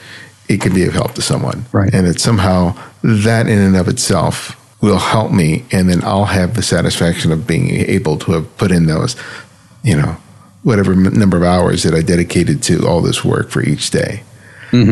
it 0.48 0.60
can 0.60 0.74
be 0.74 0.84
of 0.84 0.92
help 0.92 1.14
to 1.14 1.22
someone, 1.22 1.64
Right. 1.72 1.92
And 1.94 2.06
that 2.06 2.20
somehow 2.20 2.76
that 3.02 3.46
in 3.46 3.58
and 3.58 3.76
of 3.76 3.88
itself 3.88 4.60
will 4.80 4.98
help 4.98 5.32
me, 5.32 5.64
and 5.72 5.88
then 5.88 6.02
I'll 6.04 6.26
have 6.26 6.54
the 6.54 6.62
satisfaction 6.62 7.32
of 7.32 7.46
being 7.46 7.70
able 7.70 8.18
to 8.18 8.32
have 8.32 8.56
put 8.58 8.70
in 8.70 8.86
those, 8.86 9.16
you 9.82 9.96
know, 9.96 10.16
whatever 10.62 10.92
m- 10.92 11.04
number 11.18 11.36
of 11.38 11.42
hours 11.42 11.82
that 11.84 11.94
I 11.94 12.02
dedicated 12.02 12.62
to 12.64 12.86
all 12.86 13.00
this 13.00 13.24
work 13.24 13.50
for 13.50 13.62
each 13.62 13.90
day. 13.90 14.22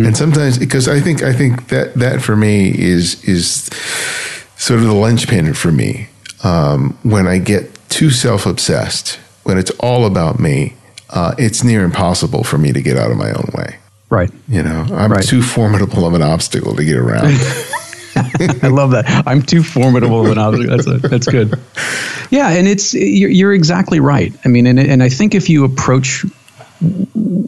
And 0.06 0.16
sometimes, 0.16 0.58
because 0.58 0.86
I 0.86 1.00
think 1.00 1.24
I 1.24 1.32
think 1.32 1.68
that 1.68 1.94
that 1.94 2.22
for 2.22 2.36
me 2.36 2.70
is 2.70 3.22
is 3.24 3.68
sort 4.56 4.78
of 4.78 4.86
the 4.86 4.94
linchpin 4.94 5.54
for 5.54 5.72
me 5.72 6.08
um, 6.44 6.96
when 7.02 7.26
I 7.26 7.38
get 7.38 7.68
too 7.88 8.10
self 8.10 8.46
obsessed, 8.46 9.18
when 9.42 9.58
it's 9.58 9.72
all 9.80 10.06
about 10.06 10.38
me. 10.38 10.74
Uh, 11.10 11.34
it's 11.36 11.62
near 11.62 11.84
impossible 11.84 12.42
for 12.42 12.56
me 12.56 12.72
to 12.72 12.80
get 12.80 12.96
out 12.96 13.10
of 13.10 13.18
my 13.18 13.30
own 13.32 13.50
way. 13.52 13.76
Right. 14.12 14.30
You 14.46 14.62
know, 14.62 14.86
I'm 14.92 15.10
Right. 15.10 15.24
too 15.24 15.40
formidable 15.40 16.06
of 16.06 16.12
an 16.12 16.20
obstacle 16.20 16.76
to 16.76 16.84
get 16.84 16.96
around. 16.98 17.24
I 18.62 18.68
love 18.68 18.90
that. 18.90 19.04
I'm 19.26 19.40
too 19.40 19.62
formidable 19.62 20.26
of 20.26 20.30
an 20.30 20.36
obstacle. 20.36 20.76
That's 20.76 20.86
a, 20.86 21.08
that's 21.08 21.26
good. 21.26 21.58
Yeah, 22.30 22.50
and 22.50 22.68
it's 22.68 22.92
you're, 22.92 23.30
you're 23.30 23.54
exactly 23.54 24.00
right. 24.00 24.34
I 24.44 24.48
mean, 24.48 24.66
and 24.66 24.78
and 24.78 25.02
I 25.02 25.08
think 25.08 25.34
if 25.34 25.48
you 25.48 25.64
approach 25.64 26.26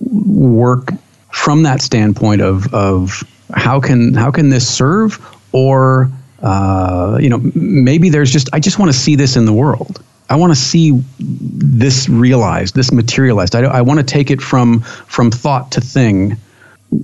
work 0.07 0.89
from 1.31 1.65
that 1.65 1.83
standpoint 1.83 2.41
of 2.41 2.73
of 2.73 3.23
how 3.53 3.79
can 3.79 4.15
how 4.15 4.31
can 4.31 4.49
this 4.49 4.67
serve, 4.67 5.21
or 5.53 6.11
uh, 6.43 7.19
you 7.21 7.29
know, 7.29 7.43
maybe 7.55 8.09
there's 8.09 8.33
just 8.33 8.49
I 8.55 8.59
just 8.59 8.79
want 8.79 8.91
to 8.91 8.99
see 8.99 9.17
this 9.17 9.37
in 9.37 9.45
the 9.45 9.53
world. 9.53 10.03
I 10.31 10.37
want 10.37 10.51
to 10.51 10.59
see 10.59 10.99
this 11.19 12.09
realized, 12.09 12.75
this 12.75 12.91
materialized. 12.91 13.55
I, 13.55 13.65
I 13.65 13.83
want 13.83 14.01
to 14.01 14.05
take 14.05 14.31
it 14.31 14.41
from 14.41 14.81
from 14.81 15.31
thought 15.31 15.71
to 15.73 15.83
thing 15.83 16.39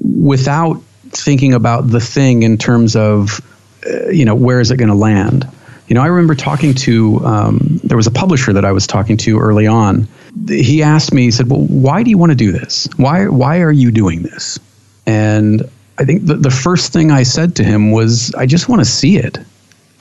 without 0.00 0.80
thinking 1.10 1.54
about 1.54 1.88
the 1.88 2.00
thing 2.00 2.42
in 2.42 2.56
terms 2.56 2.96
of 2.96 3.40
uh, 3.86 4.08
you 4.08 4.24
know 4.24 4.34
where 4.34 4.60
is 4.60 4.70
it 4.70 4.76
going 4.76 4.88
to 4.88 4.94
land? 4.94 5.48
You 5.88 5.94
know 5.94 6.02
i 6.02 6.06
remember 6.06 6.34
talking 6.34 6.74
to 6.74 7.24
um, 7.24 7.80
there 7.82 7.96
was 7.96 8.06
a 8.06 8.12
publisher 8.12 8.52
that 8.52 8.64
i 8.64 8.72
was 8.72 8.86
talking 8.86 9.16
to 9.18 9.38
early 9.38 9.66
on. 9.66 10.06
He 10.48 10.82
asked 10.82 11.12
me 11.12 11.22
he 11.22 11.30
said 11.30 11.50
well 11.50 11.62
why 11.62 12.02
do 12.02 12.10
you 12.10 12.18
want 12.18 12.30
to 12.30 12.36
do 12.36 12.52
this? 12.52 12.88
Why 12.96 13.26
why 13.26 13.60
are 13.60 13.72
you 13.72 13.90
doing 13.90 14.22
this? 14.22 14.58
And 15.06 15.68
i 15.98 16.04
think 16.04 16.26
the, 16.26 16.36
the 16.36 16.50
first 16.50 16.92
thing 16.92 17.10
i 17.10 17.22
said 17.22 17.56
to 17.56 17.64
him 17.64 17.90
was 17.90 18.34
i 18.34 18.46
just 18.46 18.68
want 18.68 18.80
to 18.80 18.84
see 18.84 19.16
it. 19.16 19.38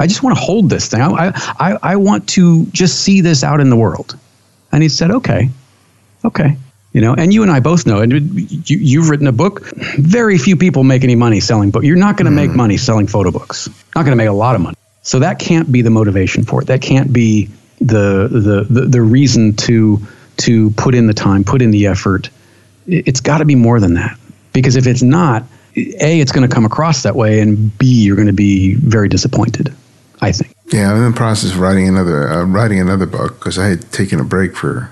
I 0.01 0.07
just 0.07 0.23
want 0.23 0.37
to 0.37 0.41
hold 0.41 0.69
this 0.69 0.87
thing. 0.87 1.01
I, 1.01 1.33
I, 1.59 1.77
I 1.83 1.95
want 1.97 2.29
to 2.29 2.65
just 2.67 3.01
see 3.01 3.19
this 3.19 3.43
out 3.43 3.59
in 3.59 3.69
the 3.69 3.75
world. 3.75 4.17
And 4.71 4.81
he 4.81 4.87
said 4.87 5.11
okay. 5.11 5.49
Okay 6.23 6.55
you 6.93 7.01
know 7.01 7.13
and 7.13 7.33
you 7.33 7.41
and 7.43 7.51
i 7.51 7.59
both 7.59 7.85
know 7.85 7.99
and 7.99 8.11
you, 8.69 8.77
you've 8.77 9.09
written 9.09 9.27
a 9.27 9.31
book. 9.31 9.65
Very 9.97 10.37
few 10.37 10.55
people 10.55 10.83
make 10.83 11.03
any 11.03 11.15
money 11.15 11.39
selling 11.39 11.71
books 11.71 11.85
you're 11.85 11.95
not 11.97 12.17
going 12.17 12.25
to 12.25 12.31
make 12.31 12.51
money 12.51 12.77
selling 12.77 13.07
photo 13.07 13.31
books. 13.31 13.67
Not 13.95 14.03
going 14.05 14.11
to 14.11 14.15
make 14.15 14.27
a 14.29 14.33
lot 14.33 14.55
of 14.55 14.61
money. 14.61 14.75
So 15.01 15.19
that 15.19 15.39
can't 15.39 15.71
be 15.71 15.81
the 15.81 15.89
motivation 15.89 16.43
for 16.43 16.61
it. 16.61 16.65
That 16.65 16.81
can't 16.81 17.11
be 17.13 17.49
the 17.79 18.27
the 18.29 18.65
the, 18.69 18.81
the 18.87 19.01
reason 19.01 19.55
to 19.57 19.99
to 20.37 20.69
put 20.71 20.95
in 20.95 21.07
the 21.07 21.13
time 21.13 21.43
put 21.43 21.61
in 21.61 21.71
the 21.71 21.87
effort. 21.87 22.29
It- 22.87 23.07
it's 23.07 23.19
got 23.21 23.37
to 23.39 23.45
be 23.45 23.55
more 23.55 23.79
than 23.79 23.93
that. 23.95 24.17
Because 24.53 24.75
if 24.75 24.87
it's 24.87 25.03
not 25.03 25.43
a 25.75 26.19
it's 26.19 26.31
going 26.31 26.47
to 26.47 26.53
come 26.53 26.65
across 26.65 27.03
that 27.03 27.15
way 27.15 27.39
and 27.39 27.77
b 27.77 27.85
you're 28.03 28.15
going 28.15 28.27
to 28.27 28.33
be 28.33 28.73
very 28.75 29.07
disappointed 29.07 29.73
i 30.21 30.31
think. 30.31 30.53
Yeah, 30.73 30.91
I'm 30.91 30.97
in 31.05 31.11
the 31.11 31.17
process 31.17 31.51
of 31.51 31.59
writing 31.59 31.87
another 31.87 32.27
uh, 32.27 32.43
writing 32.45 32.79
another 32.79 33.05
book 33.05 33.39
because 33.39 33.57
I 33.57 33.67
had 33.67 33.91
taken 33.91 34.19
a 34.19 34.23
break 34.23 34.55
for 34.55 34.91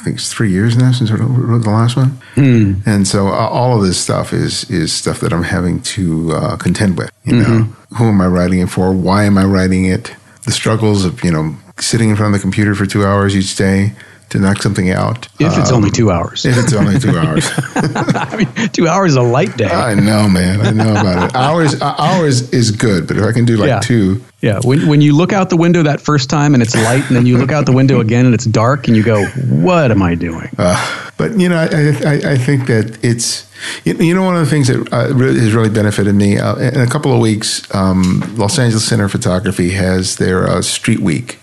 I 0.00 0.04
think 0.04 0.16
it's 0.16 0.32
three 0.32 0.50
years 0.52 0.76
now 0.76 0.92
since 0.92 1.10
I 1.10 1.14
wrote 1.16 1.64
the 1.64 1.70
last 1.70 1.96
one, 1.96 2.18
and 2.36 3.06
so 3.06 3.26
uh, 3.28 3.30
all 3.32 3.76
of 3.80 3.84
this 3.86 3.98
stuff 4.00 4.32
is 4.32 4.68
is 4.70 4.92
stuff 4.92 5.20
that 5.20 5.32
I'm 5.32 5.42
having 5.42 5.80
to 5.82 6.32
uh, 6.32 6.56
contend 6.56 6.96
with. 6.98 7.10
You 7.24 7.36
know, 7.36 7.58
who 7.96 8.04
am 8.04 8.20
I 8.20 8.26
writing 8.28 8.60
it 8.60 8.70
for? 8.70 8.92
Why 8.92 9.24
am 9.24 9.36
I 9.36 9.44
writing 9.44 9.86
it? 9.86 10.14
The 10.44 10.52
struggles 10.52 11.04
of 11.04 11.22
you 11.24 11.32
know 11.32 11.56
sitting 11.78 12.10
in 12.10 12.16
front 12.16 12.34
of 12.34 12.40
the 12.40 12.42
computer 12.42 12.74
for 12.74 12.86
two 12.86 13.04
hours 13.04 13.36
each 13.36 13.56
day 13.56 13.92
to 14.30 14.38
knock 14.38 14.62
something 14.62 14.90
out. 14.90 15.26
if 15.40 15.56
it's 15.58 15.70
Um, 15.70 15.76
only 15.76 15.90
two 15.90 16.10
hours 16.10 16.44
if 16.44 16.56
it's 16.58 16.72
only 16.74 16.98
two 16.98 17.16
hours. 17.18 17.48
i 17.76 18.36
mean 18.36 18.68
two 18.72 18.86
hours 18.86 19.12
is 19.12 19.16
a 19.16 19.22
light 19.22 19.56
day 19.56 19.66
I 19.70 19.94
know, 19.94 20.28
man. 20.28 20.60
I 20.60 20.70
know 20.70 20.90
about 20.92 21.30
it. 21.30 21.34
Hours 21.48 21.80
uh, 21.80 21.94
hours 21.98 22.50
is 22.52 22.70
good, 22.70 23.06
but 23.08 23.16
if 23.16 23.24
I 23.24 23.32
can 23.32 23.44
do 23.46 23.56
like 23.56 23.68
Yeah. 23.68 23.80
two, 23.80 24.22
Yeah, 24.40 24.60
when 24.62 24.86
when 24.86 25.00
you 25.00 25.16
look 25.16 25.32
out 25.32 25.50
the 25.50 25.56
window 25.56 25.82
that 25.82 26.00
first 26.00 26.30
time 26.30 26.54
and 26.54 26.62
it's 26.62 26.74
light, 26.76 27.04
and 27.08 27.16
then 27.16 27.26
you 27.26 27.38
look 27.38 27.50
out 27.50 27.66
the 27.66 27.72
window 27.72 27.98
again 27.98 28.24
and 28.24 28.34
it's 28.34 28.44
dark, 28.44 28.86
and 28.86 28.96
you 28.96 29.02
go, 29.02 29.24
"What 29.26 29.90
am 29.90 30.00
I 30.00 30.14
doing?" 30.14 30.48
Uh, 30.56 31.10
but 31.16 31.36
you 31.38 31.48
know, 31.48 31.56
I, 31.56 32.08
I, 32.08 32.32
I 32.32 32.38
think 32.38 32.68
that 32.68 33.02
it's 33.02 33.50
you 33.84 34.14
know 34.14 34.22
one 34.22 34.36
of 34.36 34.40
the 34.44 34.50
things 34.50 34.68
that 34.68 34.92
uh, 34.92 35.12
really, 35.12 35.40
has 35.40 35.52
really 35.54 35.70
benefited 35.70 36.14
me. 36.14 36.38
Uh, 36.38 36.56
in 36.56 36.80
a 36.80 36.86
couple 36.86 37.12
of 37.12 37.18
weeks, 37.18 37.62
um, 37.74 38.22
Los 38.36 38.60
Angeles 38.60 38.86
Center 38.86 39.06
of 39.06 39.12
Photography 39.12 39.70
has 39.70 40.16
their 40.16 40.46
uh, 40.46 40.62
Street 40.62 41.00
Week, 41.00 41.40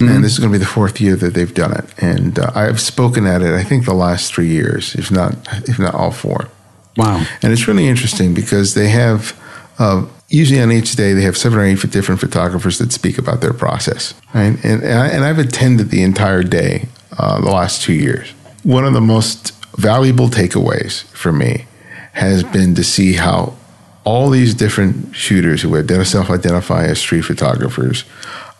and 0.00 0.24
this 0.24 0.32
is 0.32 0.38
going 0.38 0.50
to 0.50 0.58
be 0.58 0.64
the 0.64 0.70
fourth 0.70 1.02
year 1.02 1.16
that 1.16 1.34
they've 1.34 1.52
done 1.52 1.72
it. 1.72 1.84
And 1.98 2.38
uh, 2.38 2.50
I've 2.54 2.80
spoken 2.80 3.26
at 3.26 3.42
it. 3.42 3.52
I 3.52 3.62
think 3.62 3.84
the 3.84 3.92
last 3.92 4.32
three 4.32 4.48
years, 4.48 4.94
if 4.94 5.10
not 5.10 5.34
if 5.68 5.78
not 5.78 5.94
all 5.94 6.12
four. 6.12 6.48
Wow. 6.98 7.24
And 7.42 7.52
it's 7.52 7.68
really 7.68 7.86
interesting 7.86 8.34
because 8.34 8.74
they 8.74 8.88
have, 8.88 9.40
uh, 9.78 10.06
usually 10.28 10.60
on 10.60 10.70
each 10.70 10.94
day, 10.94 11.12
they 11.14 11.22
have 11.22 11.36
seven 11.36 11.58
or 11.58 11.64
eight 11.64 11.80
different 11.90 12.20
photographers 12.20 12.78
that 12.78 12.92
speak 12.92 13.18
about 13.18 13.40
their 13.40 13.52
process. 13.52 14.14
Right? 14.34 14.62
And, 14.64 14.82
and, 14.82 14.98
I, 14.98 15.08
and 15.08 15.24
I've 15.24 15.38
attended 15.38 15.90
the 15.90 16.02
entire 16.02 16.42
day 16.42 16.88
uh, 17.18 17.40
the 17.40 17.50
last 17.50 17.82
two 17.82 17.94
years. 17.94 18.30
One 18.62 18.84
of 18.84 18.92
the 18.92 19.00
most 19.00 19.52
valuable 19.76 20.28
takeaways 20.28 21.04
for 21.04 21.32
me 21.32 21.66
has 22.12 22.42
been 22.42 22.74
to 22.74 22.84
see 22.84 23.14
how 23.14 23.54
all 24.04 24.30
these 24.30 24.54
different 24.54 25.14
shooters 25.14 25.62
who 25.62 25.68
ident- 25.70 26.06
self-identify 26.06 26.84
as 26.84 26.98
street 26.98 27.22
photographers 27.22 28.04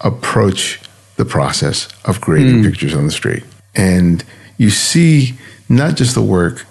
approach 0.01 0.81
the 1.17 1.25
process 1.25 1.89
of 2.05 2.21
grading 2.21 2.63
pictures 2.63 2.95
on 2.95 3.05
the 3.05 3.11
street. 3.11 3.43
And 3.75 4.25
you 4.57 4.71
see 4.71 5.35
not 5.69 5.97
just 5.97 6.15
the 6.15 6.23
work, 6.23 6.65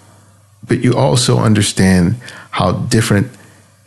but 0.66 0.82
you 0.82 0.96
also 0.96 1.38
understand 1.38 2.16
how 2.50 2.72
different 2.72 3.30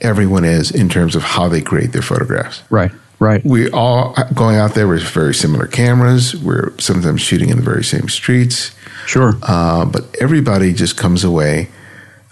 everyone 0.02 0.44
is 0.46 0.72
in 0.72 0.90
terms 0.90 1.16
of 1.16 1.24
how 1.24 1.48
they 1.48 1.62
create 1.62 1.92
their 1.94 2.02
photographs. 2.02 2.64
Right. 2.70 2.92
Right. 3.20 3.46
We 3.46 3.70
all 3.70 4.16
going 4.34 4.56
out 4.56 4.74
there 4.74 4.88
with 4.88 5.04
very 5.04 5.36
similar 5.36 5.68
cameras. 5.68 6.36
We're 6.36 6.76
sometimes 6.80 7.22
shooting 7.22 7.50
in 7.50 7.58
the 7.58 7.64
very 7.64 7.84
same 7.84 8.10
streets, 8.10 8.72
Sure. 9.06 9.38
uh, 9.44 9.86
but 9.86 10.04
everybody 10.20 10.74
just 10.74 10.98
comes 10.98 11.24
away 11.24 11.70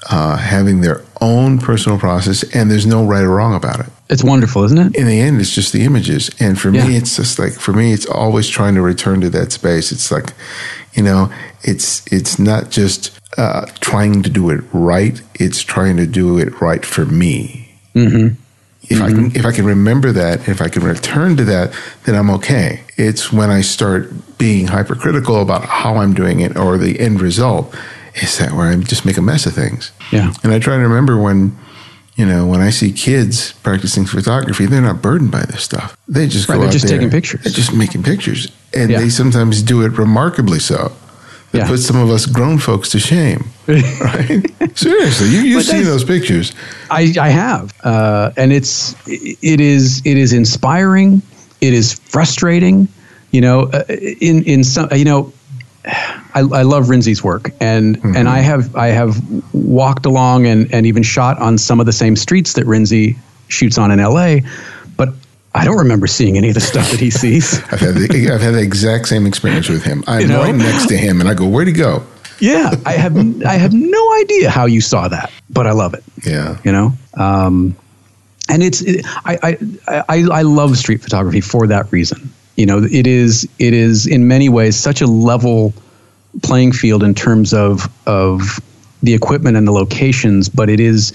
uh, 0.10 0.38
having 0.38 0.82
their 0.82 1.04
own 1.22 1.60
personal 1.60 2.00
process, 2.00 2.44
and 2.56 2.72
there's 2.72 2.88
no 2.88 3.06
right 3.06 3.22
or 3.24 3.30
wrong 3.36 3.54
about 3.54 3.82
it. 3.82 3.88
It's 4.10 4.24
wonderful, 4.24 4.64
isn't 4.64 4.78
it? 4.80 4.96
In 4.96 5.06
the 5.06 5.20
end, 5.20 5.40
it's 5.40 5.54
just 5.54 5.74
the 5.74 5.84
images, 5.84 6.32
and 6.40 6.60
for 6.60 6.72
me, 6.72 6.96
it's 6.96 7.18
just 7.18 7.38
like 7.38 7.54
for 7.54 7.74
me, 7.74 7.94
it's 7.94 8.08
always 8.08 8.48
trying 8.48 8.74
to 8.76 8.82
return 8.82 9.22
to 9.22 9.30
that 9.32 9.52
space. 9.52 9.92
It's 9.92 10.10
like, 10.12 10.34
You 10.94 11.04
know, 11.04 11.34
it's 11.62 12.06
it's 12.12 12.40
not 12.40 12.72
just 12.72 13.18
uh, 13.38 13.68
trying 13.80 14.24
to 14.24 14.30
do 14.30 14.50
it 14.50 14.64
right; 14.74 15.22
it's 15.36 15.62
trying 15.62 15.98
to 15.98 16.06
do 16.06 16.38
it 16.38 16.60
right 16.62 16.86
for 16.86 17.06
me. 17.06 17.76
Mm-hmm. 17.96 18.36
If 18.84 18.98
mm-hmm. 18.98 19.04
I 19.04 19.10
can, 19.10 19.36
if 19.36 19.46
I 19.46 19.52
can 19.52 19.66
remember 19.66 20.12
that, 20.12 20.48
if 20.48 20.62
I 20.62 20.70
can 20.70 20.84
return 20.84 21.38
to 21.38 21.44
that, 21.46 21.74
then 22.06 22.16
I'm 22.16 22.30
okay. 22.32 22.82
It's 22.98 23.32
when 23.32 23.50
I 23.52 23.62
start 23.62 24.38
being 24.38 24.68
hypercritical 24.68 25.42
about 25.42 25.66
how 25.66 25.98
I'm 25.98 26.14
doing 26.14 26.40
it 26.40 26.58
or 26.58 26.78
the 26.78 27.00
end 27.00 27.22
result, 27.22 27.76
is 28.16 28.38
that 28.40 28.54
where 28.54 28.70
I 28.70 28.76
just 28.78 29.06
make 29.06 29.18
a 29.18 29.22
mess 29.22 29.46
of 29.46 29.54
things. 29.54 29.92
Yeah. 30.12 30.34
And 30.44 30.52
I 30.54 30.60
try 30.60 30.76
to 30.76 30.82
remember 30.82 31.18
when, 31.18 31.58
you 32.20 32.26
know, 32.26 32.46
when 32.46 32.60
I 32.60 32.70
see 32.70 32.92
kids 32.92 33.54
practicing 33.64 34.06
photography, 34.06 34.66
they're 34.66 34.82
not 34.82 35.02
burdened 35.02 35.32
by 35.32 35.44
this 35.46 35.64
stuff. 35.64 35.96
They 36.10 36.28
just 36.28 36.50
right, 36.50 36.56
go 36.56 36.60
they're 36.62 36.68
out 36.68 36.74
just 36.74 36.86
there, 36.88 36.98
taking 36.98 37.10
pictures. 37.10 37.42
They're 37.44 37.54
just 37.54 37.74
making 37.74 38.04
pictures, 38.04 38.52
and 38.74 38.92
Yeah. 38.92 39.00
they 39.00 39.10
sometimes 39.10 39.62
do 39.62 39.84
it 39.86 39.98
remarkably 39.98 40.60
so. 40.60 40.92
That 41.52 41.60
Yeah. 41.60 41.68
puts 41.68 41.86
some 41.86 41.96
of 41.96 42.10
us 42.10 42.26
grown 42.26 42.58
folks 42.60 42.90
to 42.90 43.00
shame, 43.00 43.46
right? 43.68 44.46
Seriously, 44.76 45.30
you, 45.30 45.42
you've 45.50 45.64
seen 45.64 45.86
those 45.86 46.04
pictures. 46.04 46.52
I, 46.92 47.14
I 47.20 47.30
have, 47.30 47.74
uh, 47.86 48.32
and 48.36 48.52
it's 48.52 48.96
it 49.08 49.62
is 49.62 50.02
it 50.04 50.18
is 50.18 50.34
inspiring. 50.34 51.22
It 51.62 51.74
is 51.74 51.94
frustrating. 51.94 52.88
You 53.32 53.42
know, 53.42 53.60
uh, 53.72 53.84
in 54.22 54.44
in 54.44 54.64
some 54.66 54.90
you 54.92 55.06
know, 55.06 55.32
I, 56.40 56.60
I 56.60 56.62
love 56.64 56.86
Rinzi's 56.86 57.24
work, 57.24 57.52
and 57.60 58.00
and 58.04 58.28
I 58.30 58.40
have 58.40 58.76
I 58.76 58.88
have 58.88 59.18
walked 59.54 60.06
along 60.06 60.46
and 60.46 60.72
and 60.74 60.86
even 60.86 61.04
shot 61.04 61.38
on 61.40 61.58
some 61.58 61.80
of 61.80 61.86
the 61.86 61.94
same 61.94 62.16
streets 62.16 62.54
that 62.54 62.66
Rinzi 62.66 63.18
shoots 63.48 63.78
on 63.78 63.92
in 63.92 64.00
L.A. 64.00 64.44
But 64.98 65.10
I 65.54 65.66
don't 65.66 65.78
remember 65.78 66.08
seeing 66.08 66.38
any 66.38 66.50
of 66.50 66.56
the 66.56 66.62
stuff 66.62 66.90
that 66.92 67.00
he 67.00 67.10
sees. 67.10 67.60
I've 67.72 67.80
had 67.80 67.96
the, 67.96 68.32
I've 68.34 68.42
had 68.42 68.54
the 68.54 68.62
exact 68.62 69.08
same 69.08 69.26
experience 69.26 69.70
with 69.70 69.84
him. 69.84 70.04
I'm 70.08 70.22
You 70.22 70.28
know? 70.28 70.42
right 70.42 70.56
next 70.56 70.88
to 70.88 70.98
him, 70.98 71.20
and 71.20 71.30
I 71.30 71.34
go, 71.34 71.48
"Where'd 71.48 71.68
he 71.68 71.74
go?" 71.74 72.04
yeah, 72.40 72.72
I 72.86 72.94
have 72.94 73.16
I 73.44 73.54
have 73.54 73.74
no 73.74 74.14
idea 74.22 74.50
how 74.50 74.66
you 74.66 74.82
saw 74.82 75.08
that, 75.08 75.32
but 75.50 75.68
I 75.68 75.72
love 75.72 75.94
it. 75.94 76.04
Yeah, 76.26 76.58
you 76.64 76.72
know 76.72 76.94
um, 77.16 77.76
and 78.50 78.64
it's 78.64 78.82
it, 78.82 79.06
I, 79.26 79.38
I 79.44 79.58
i 80.10 80.18
i 80.32 80.42
love 80.42 80.78
street 80.78 81.02
photography 81.02 81.42
for 81.42 81.68
that 81.68 81.92
reason 81.92 82.32
you 82.56 82.66
know 82.66 82.84
it 82.84 83.06
is 83.06 83.48
it 83.60 83.74
is 83.74 84.08
in 84.08 84.28
many 84.28 84.50
ways 84.50 84.76
such 84.76 85.02
a 85.02 85.06
level 85.06 85.74
playing 86.42 86.72
field 86.72 87.04
in 87.04 87.14
terms 87.14 87.54
of 87.54 87.90
of 88.06 88.60
the 89.04 89.14
equipment 89.14 89.58
and 89.58 89.68
the 89.68 89.72
locations 89.72 90.50
but 90.50 90.70
it 90.70 90.80
is 90.80 91.12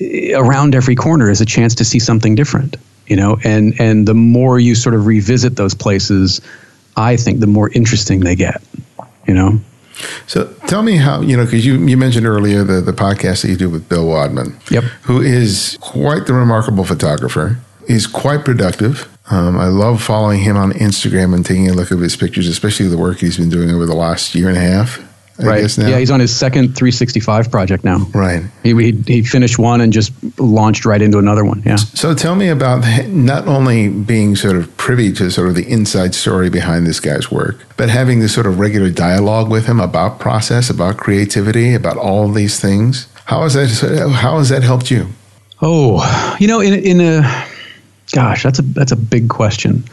eh, 0.00 0.32
around 0.34 0.74
every 0.74 0.94
corner 0.94 1.30
is 1.30 1.40
a 1.40 1.46
chance 1.46 1.74
to 1.74 1.84
see 1.84 1.98
something 1.98 2.34
different 2.34 2.76
you 3.06 3.16
know 3.16 3.38
and 3.44 3.74
and 3.80 4.06
the 4.06 4.14
more 4.14 4.58
you 4.60 4.74
sort 4.74 4.94
of 4.94 5.06
revisit 5.06 5.56
those 5.56 5.74
places 5.74 6.40
i 6.96 7.16
think 7.16 7.40
the 7.40 7.46
more 7.46 7.70
interesting 7.70 8.20
they 8.20 8.34
get 8.36 8.60
you 9.26 9.34
know 9.34 9.58
So 10.26 10.46
tell 10.66 10.82
me 10.82 10.96
how 10.96 11.20
you 11.20 11.36
know 11.36 11.44
because 11.44 11.64
you 11.66 11.74
you 11.86 11.96
mentioned 11.96 12.26
earlier 12.26 12.64
the 12.64 12.80
the 12.80 12.92
podcast 12.92 13.42
that 13.42 13.48
you 13.50 13.56
do 13.56 13.68
with 13.70 13.88
Bill 13.88 14.06
Wadman, 14.08 14.56
Yep. 14.70 14.84
who 15.06 15.20
is 15.20 15.76
quite 15.80 16.26
the 16.26 16.32
remarkable 16.32 16.84
photographer. 16.84 17.58
He's 17.86 18.06
quite 18.06 18.44
productive. 18.44 19.06
Um, 19.30 19.56
I 19.56 19.68
love 19.68 20.02
following 20.02 20.40
him 20.40 20.56
on 20.56 20.72
Instagram 20.72 21.34
and 21.34 21.46
taking 21.46 21.68
a 21.68 21.72
look 21.72 21.92
at 21.92 21.98
his 21.98 22.16
pictures, 22.16 22.48
especially 22.48 22.88
the 22.88 22.98
work 22.98 23.18
he's 23.18 23.36
been 23.36 23.50
doing 23.50 23.70
over 23.70 23.86
the 23.86 23.94
last 23.94 24.34
year 24.34 24.48
and 24.48 24.56
a 24.56 24.60
half. 24.60 25.00
I 25.38 25.44
right 25.44 25.60
guess 25.62 25.78
now. 25.78 25.88
yeah 25.88 25.98
he's 25.98 26.10
on 26.10 26.20
his 26.20 26.34
second 26.34 26.76
365 26.76 27.50
project 27.50 27.84
now 27.84 28.06
right. 28.12 28.42
He, 28.62 28.74
he, 28.74 28.92
he 29.06 29.22
finished 29.22 29.58
one 29.58 29.80
and 29.80 29.90
just 29.90 30.12
launched 30.38 30.84
right 30.84 31.00
into 31.00 31.18
another 31.18 31.42
one. 31.42 31.62
Yeah. 31.64 31.76
So 31.76 32.14
tell 32.14 32.34
me 32.34 32.48
about 32.48 32.84
not 33.08 33.48
only 33.48 33.88
being 33.88 34.36
sort 34.36 34.56
of 34.56 34.76
privy 34.76 35.10
to 35.14 35.30
sort 35.30 35.48
of 35.48 35.54
the 35.54 35.66
inside 35.66 36.14
story 36.14 36.50
behind 36.50 36.86
this 36.86 37.00
guy's 37.00 37.30
work, 37.30 37.64
but 37.78 37.88
having 37.88 38.20
this 38.20 38.34
sort 38.34 38.46
of 38.46 38.58
regular 38.60 38.90
dialogue 38.90 39.50
with 39.50 39.66
him 39.66 39.80
about 39.80 40.20
process, 40.20 40.68
about 40.68 40.98
creativity, 40.98 41.74
about 41.74 41.96
all 41.96 42.28
these 42.30 42.60
things. 42.60 43.08
How 43.24 43.42
has 43.42 43.54
that 43.54 44.10
how 44.10 44.36
has 44.38 44.50
that 44.50 44.62
helped 44.62 44.90
you? 44.90 45.08
Oh, 45.62 46.36
you 46.38 46.46
know, 46.46 46.60
in 46.60 46.74
in 46.74 47.00
a 47.00 47.22
gosh, 48.10 48.42
that's 48.42 48.58
a 48.58 48.62
that's 48.62 48.92
a 48.92 48.96
big 48.96 49.28
question. 49.28 49.84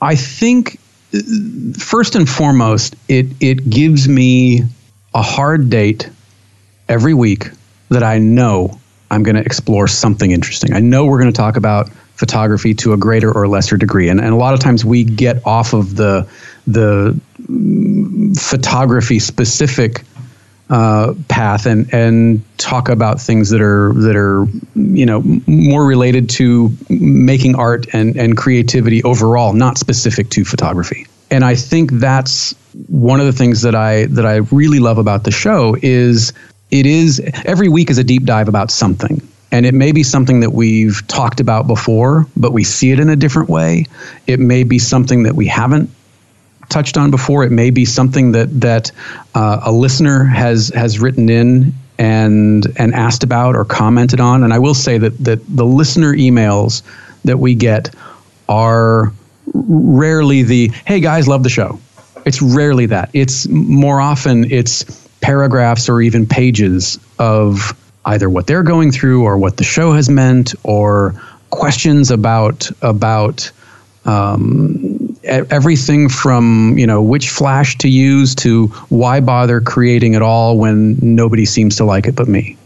I 0.00 0.14
think 0.14 0.78
first 1.78 2.14
and 2.14 2.28
foremost, 2.28 2.96
it 3.08 3.26
it 3.40 3.68
gives 3.68 4.08
me 4.08 4.62
a 5.14 5.22
hard 5.22 5.70
date 5.70 6.08
every 6.88 7.14
week 7.14 7.50
that 7.88 8.02
I 8.02 8.18
know 8.18 8.78
I'm 9.10 9.22
going 9.22 9.36
to 9.36 9.42
explore 9.42 9.86
something 9.86 10.30
interesting. 10.30 10.74
I 10.74 10.80
know 10.80 11.06
we're 11.06 11.20
going 11.20 11.32
to 11.32 11.36
talk 11.36 11.56
about 11.56 11.90
photography 12.16 12.74
to 12.74 12.92
a 12.92 12.96
greater 12.96 13.32
or 13.32 13.46
lesser 13.48 13.76
degree, 13.76 14.08
and 14.08 14.20
and 14.20 14.30
a 14.30 14.36
lot 14.36 14.54
of 14.54 14.60
times 14.60 14.84
we 14.84 15.04
get 15.04 15.44
off 15.46 15.72
of 15.72 15.96
the 15.96 16.28
the 16.66 17.18
mm, 17.42 18.38
photography 18.38 19.18
specific 19.18 20.02
uh, 20.68 21.14
path 21.28 21.66
and 21.66 21.92
and 21.94 22.42
talk 22.58 22.88
about 22.88 23.20
things 23.20 23.50
that 23.50 23.60
are 23.60 23.92
that 23.94 24.16
are 24.16 24.46
you 24.74 25.06
know 25.06 25.22
more 25.46 25.86
related 25.86 26.28
to 26.28 26.76
making 26.88 27.54
art 27.54 27.86
and 27.92 28.16
and 28.16 28.36
creativity 28.36 29.02
overall, 29.04 29.52
not 29.52 29.78
specific 29.78 30.30
to 30.30 30.44
photography. 30.44 31.06
And 31.30 31.44
I 31.44 31.54
think 31.54 31.92
that's 31.92 32.54
one 32.88 33.20
of 33.20 33.26
the 33.26 33.32
things 33.32 33.62
that 33.62 33.74
I 33.74 34.06
that 34.06 34.26
I 34.26 34.36
really 34.36 34.78
love 34.78 34.98
about 34.98 35.24
the 35.24 35.30
show 35.30 35.76
is 35.82 36.32
it 36.70 36.86
is 36.86 37.20
every 37.44 37.68
week 37.68 37.90
is 37.90 37.98
a 37.98 38.04
deep 38.04 38.24
dive 38.24 38.48
about 38.48 38.70
something. 38.70 39.20
And 39.52 39.64
it 39.64 39.74
may 39.74 39.92
be 39.92 40.02
something 40.02 40.40
that 40.40 40.50
we've 40.50 41.06
talked 41.06 41.38
about 41.38 41.68
before, 41.68 42.26
but 42.36 42.52
we 42.52 42.64
see 42.64 42.90
it 42.90 42.98
in 42.98 43.08
a 43.08 43.16
different 43.16 43.48
way. 43.48 43.86
It 44.26 44.40
may 44.40 44.64
be 44.64 44.80
something 44.80 45.22
that 45.22 45.34
we 45.36 45.46
haven't 45.46 45.88
touched 46.68 46.96
on 46.96 47.10
before. 47.10 47.44
It 47.44 47.52
may 47.52 47.70
be 47.70 47.84
something 47.84 48.32
that 48.32 48.60
that 48.60 48.92
uh, 49.34 49.60
a 49.64 49.72
listener 49.72 50.24
has 50.24 50.68
has 50.74 50.98
written 50.98 51.28
in 51.28 51.74
and 51.98 52.66
and 52.76 52.94
asked 52.94 53.24
about 53.24 53.54
or 53.54 53.64
commented 53.64 54.20
on. 54.20 54.42
And 54.44 54.52
I 54.52 54.58
will 54.58 54.74
say 54.74 54.98
that 54.98 55.16
that 55.24 55.40
the 55.48 55.64
listener 55.64 56.14
emails 56.14 56.82
that 57.24 57.38
we 57.38 57.54
get 57.54 57.94
are 58.48 59.12
rarely 59.52 60.42
the 60.42 60.68
"Hey 60.86 61.00
guys, 61.00 61.28
love 61.28 61.42
the 61.42 61.50
show." 61.50 61.78
It's 62.24 62.42
rarely 62.42 62.86
that. 62.86 63.10
It's 63.12 63.46
more 63.48 64.00
often 64.00 64.50
it's 64.50 64.84
paragraphs 65.20 65.88
or 65.88 66.00
even 66.00 66.26
pages 66.26 66.98
of 67.18 67.74
either 68.04 68.28
what 68.30 68.46
they're 68.46 68.62
going 68.62 68.92
through 68.92 69.24
or 69.24 69.36
what 69.36 69.56
the 69.56 69.64
show 69.64 69.92
has 69.92 70.08
meant 70.08 70.54
or 70.62 71.14
questions 71.50 72.10
about 72.10 72.70
about 72.82 73.50
um, 74.04 74.95
everything 75.26 76.08
from 76.08 76.76
you 76.78 76.86
know 76.86 77.02
which 77.02 77.28
flash 77.30 77.76
to 77.78 77.88
use 77.88 78.34
to 78.36 78.66
why 78.88 79.20
bother 79.20 79.60
creating 79.60 80.14
it 80.14 80.22
all 80.22 80.58
when 80.58 80.96
nobody 81.02 81.44
seems 81.44 81.76
to 81.76 81.84
like 81.84 82.06
it 82.06 82.14
but 82.14 82.28
me. 82.28 82.56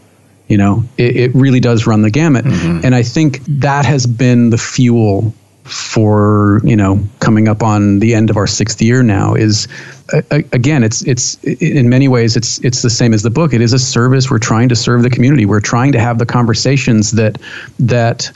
You 0.48 0.56
know 0.58 0.84
it, 0.98 1.16
it 1.16 1.34
really 1.34 1.60
does 1.60 1.86
run 1.86 2.02
the 2.02 2.10
gamut. 2.10 2.44
And 2.44 2.94
i 2.94 3.02
think 3.02 3.40
that 3.46 3.84
has 3.84 4.06
been 4.06 4.50
the 4.50 4.58
fuel 4.58 5.32
for 5.64 6.60
you 6.64 6.74
know 6.74 6.98
coming 7.20 7.46
up 7.46 7.62
on 7.62 8.00
the 8.00 8.14
end 8.14 8.28
of 8.30 8.36
our 8.36 8.46
sixth 8.48 8.82
year 8.82 9.02
now 9.04 9.34
is 9.34 9.68
a- 10.12 10.42
again 10.52 10.82
it's 10.82 11.02
it's 11.02 11.36
in 11.44 11.88
many 11.88 12.08
ways 12.08 12.34
it's 12.36 12.58
it's 12.64 12.82
the 12.82 12.90
same 12.90 13.14
as 13.14 13.22
the 13.22 13.30
book. 13.30 13.52
It 13.54 13.60
is 13.60 13.72
a 13.72 13.78
service. 13.78 14.28
We're 14.30 14.38
trying 14.40 14.68
to 14.70 14.76
serve 14.76 15.02
the 15.04 15.10
community. 15.10 15.46
We're 15.46 15.60
trying 15.60 15.92
to 15.92 16.00
have 16.00 16.18
the 16.18 16.26
conversations 16.26 17.12
that 17.12 17.38
that 17.78 18.32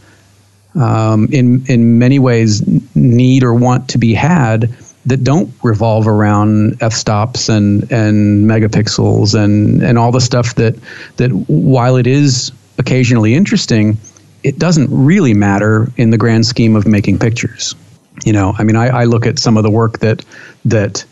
um, 0.76 1.28
in 1.32 1.64
in 1.66 1.98
many 1.98 2.18
ways 2.20 2.62
need 2.94 3.42
or 3.42 3.54
want 3.54 3.88
to 3.88 3.98
be 3.98 4.14
had 4.14 4.74
that 5.06 5.22
don't 5.22 5.52
revolve 5.62 6.06
around 6.06 6.82
f-stops 6.82 7.48
and 7.48 7.90
and 7.92 8.48
megapixels 8.48 9.34
and 9.34 9.82
and 9.82 9.98
all 9.98 10.12
the 10.12 10.20
stuff 10.20 10.54
that 10.54 10.74
that 11.16 11.30
while 11.48 11.96
it 11.96 12.06
is 12.06 12.52
occasionally 12.78 13.34
interesting 13.34 13.98
it 14.42 14.58
doesn't 14.58 14.88
really 14.90 15.34
matter 15.34 15.90
in 15.96 16.10
the 16.10 16.18
grand 16.18 16.44
scheme 16.44 16.76
of 16.76 16.86
making 16.86 17.18
pictures. 17.18 17.74
You 18.24 18.32
know 18.32 18.54
i 18.58 18.64
mean 18.64 18.76
i, 18.76 18.86
I 18.86 19.04
look 19.04 19.26
at 19.26 19.38
some 19.38 19.56
of 19.56 19.64
the 19.64 19.70
work 19.70 19.98
that 19.98 20.24
that 20.64 21.04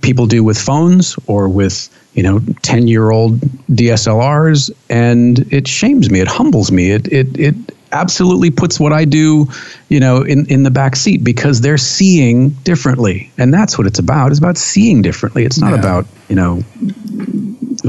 people 0.00 0.26
do 0.26 0.42
with 0.42 0.58
phones 0.58 1.16
or 1.26 1.48
with 1.48 1.88
you 2.14 2.22
know 2.22 2.40
10 2.62 2.88
year 2.88 3.10
old 3.10 3.40
DSLRs 3.70 4.70
and 4.88 5.40
it 5.52 5.68
shames 5.68 6.10
me. 6.10 6.20
It 6.20 6.28
humbles 6.28 6.72
me. 6.72 6.90
It 6.90 7.12
it 7.12 7.38
it 7.38 7.54
absolutely 7.92 8.50
puts 8.50 8.80
what 8.80 8.92
I 8.92 9.04
do 9.04 9.46
you 9.88 10.00
know 10.00 10.22
in 10.22 10.46
in 10.46 10.62
the 10.62 10.70
back 10.70 10.96
seat 10.96 11.22
because 11.22 11.60
they're 11.60 11.78
seeing 11.78 12.50
differently. 12.64 13.30
And 13.38 13.52
that's 13.52 13.76
what 13.78 13.86
it's 13.86 13.98
about. 13.98 14.30
It's 14.30 14.38
about 14.38 14.56
seeing 14.56 15.02
differently. 15.02 15.44
It's 15.44 15.58
not 15.60 15.72
Yeah. 15.72 15.78
about 15.78 16.06
you 16.28 16.36
know 16.36 16.62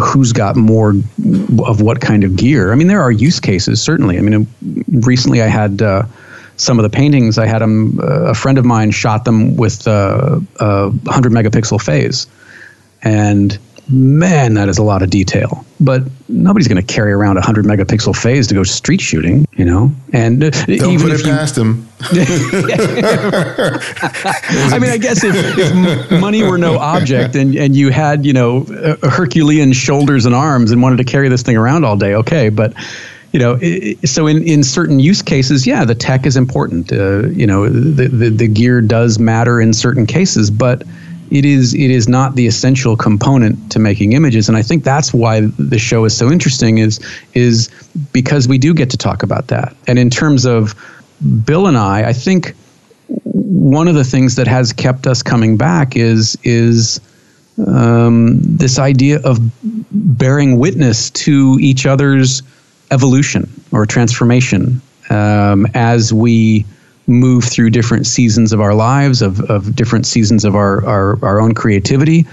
who's 0.01 0.33
got 0.33 0.55
more 0.55 0.89
of 1.65 1.81
what 1.81 2.01
kind 2.01 2.23
of 2.23 2.35
gear. 2.35 2.71
I 2.71 2.75
mean 2.75 2.87
there 2.87 3.01
are 3.01 3.11
use 3.11 3.39
cases 3.39 3.81
certainly. 3.81 4.17
I 4.17 4.21
mean 4.21 4.47
recently 4.91 5.41
I 5.41 5.47
had 5.47 5.81
uh, 5.81 6.03
some 6.57 6.79
of 6.79 6.83
the 6.83 6.89
paintings 6.89 7.37
I 7.37 7.45
had 7.45 7.59
them 7.61 7.99
uh, 7.99 8.31
a 8.31 8.33
friend 8.33 8.57
of 8.57 8.65
mine 8.65 8.91
shot 8.91 9.25
them 9.25 9.55
with 9.55 9.87
uh, 9.87 10.39
a 10.59 10.89
100 10.89 11.31
megapixel 11.31 11.81
phase. 11.81 12.27
And 13.01 13.57
man, 13.89 14.53
that 14.53 14.69
is 14.69 14.77
a 14.77 14.83
lot 14.83 15.01
of 15.01 15.09
detail. 15.09 15.65
But 15.79 16.03
nobody's 16.29 16.67
going 16.67 16.83
to 16.83 16.93
carry 16.93 17.11
around 17.11 17.37
a 17.37 17.41
100 17.41 17.65
megapixel 17.65 18.15
phase 18.15 18.47
to 18.47 18.53
go 18.53 18.63
street 18.63 19.01
shooting, 19.01 19.45
you 19.53 19.65
know? 19.65 19.91
And 20.13 20.43
uh, 20.43 20.49
Don't 20.51 20.71
even 20.71 20.99
put 20.99 21.11
if 21.11 21.19
it 21.21 21.25
you, 21.27 21.33
past 21.33 21.57
him. 21.57 21.87
I 24.71 24.79
mean, 24.79 24.89
I 24.89 24.97
guess 24.97 25.23
if, 25.23 25.35
if 25.35 26.21
money 26.21 26.43
were 26.43 26.57
no 26.57 26.77
object 26.77 27.35
and, 27.35 27.55
and 27.55 27.75
you 27.75 27.89
had, 27.89 28.25
you 28.25 28.33
know, 28.33 28.61
Herculean 29.03 29.73
shoulders 29.73 30.25
and 30.25 30.33
arms 30.33 30.71
and 30.71 30.81
wanted 30.81 30.97
to 30.97 31.03
carry 31.03 31.27
this 31.27 31.43
thing 31.43 31.57
around 31.57 31.83
all 31.83 31.97
day, 31.97 32.15
okay. 32.15 32.49
But, 32.49 32.73
you 33.33 33.39
know, 33.39 33.59
so 34.05 34.27
in, 34.27 34.43
in 34.43 34.63
certain 34.63 34.99
use 34.99 35.21
cases, 35.21 35.67
yeah, 35.67 35.83
the 35.83 35.95
tech 35.95 36.25
is 36.25 36.37
important. 36.37 36.93
Uh, 36.93 37.27
you 37.29 37.47
know, 37.47 37.67
the, 37.67 38.07
the, 38.07 38.29
the 38.29 38.47
gear 38.47 38.79
does 38.79 39.19
matter 39.19 39.59
in 39.59 39.73
certain 39.73 40.05
cases, 40.05 40.49
but 40.49 40.83
it 41.33 41.45
is 41.45 41.73
it 41.73 41.89
is 41.89 42.07
not 42.07 42.35
the 42.35 42.45
essential 42.45 42.95
component 42.95 43.71
to 43.71 43.79
making 43.79 44.13
images. 44.13 44.47
And 44.47 44.55
I 44.55 44.61
think 44.61 44.83
that's 44.83 45.13
why 45.13 45.41
the 45.41 45.79
show 45.79 46.05
is 46.05 46.15
so 46.15 46.31
interesting 46.31 46.77
is 46.77 46.99
is 47.33 47.69
because 48.13 48.47
we 48.47 48.59
do 48.59 48.73
get 48.73 48.91
to 48.91 48.97
talk 48.97 49.23
about 49.23 49.47
that. 49.47 49.75
And 49.87 49.97
in 49.97 50.11
terms 50.11 50.45
of 50.45 50.75
Bill 51.43 51.65
and 51.65 51.75
I, 51.75 52.09
I 52.09 52.13
think 52.13 52.55
one 53.07 53.87
of 53.87 53.95
the 53.95 54.03
things 54.03 54.35
that 54.35 54.47
has 54.47 54.71
kept 54.71 55.07
us 55.07 55.23
coming 55.23 55.57
back 55.57 55.97
is 55.97 56.37
is 56.43 57.01
um, 57.67 58.39
this 58.39 58.77
idea 58.77 59.19
of 59.21 59.39
bearing 59.91 60.59
witness 60.59 61.09
to 61.11 61.57
each 61.59 61.87
other's 61.87 62.43
evolution 62.91 63.49
or 63.71 63.87
transformation 63.87 64.79
um, 65.09 65.65
as 65.73 66.13
we 66.13 66.63
move 67.07 67.43
through 67.43 67.69
different 67.69 68.07
seasons 68.07 68.53
of 68.53 68.61
our 68.61 68.73
lives, 68.73 69.21
of, 69.21 69.41
of 69.49 69.75
different 69.75 70.05
seasons 70.05 70.45
of 70.45 70.55
our, 70.55 70.85
our, 70.85 71.19
our 71.23 71.41
own 71.41 71.53
creativity. 71.53 72.25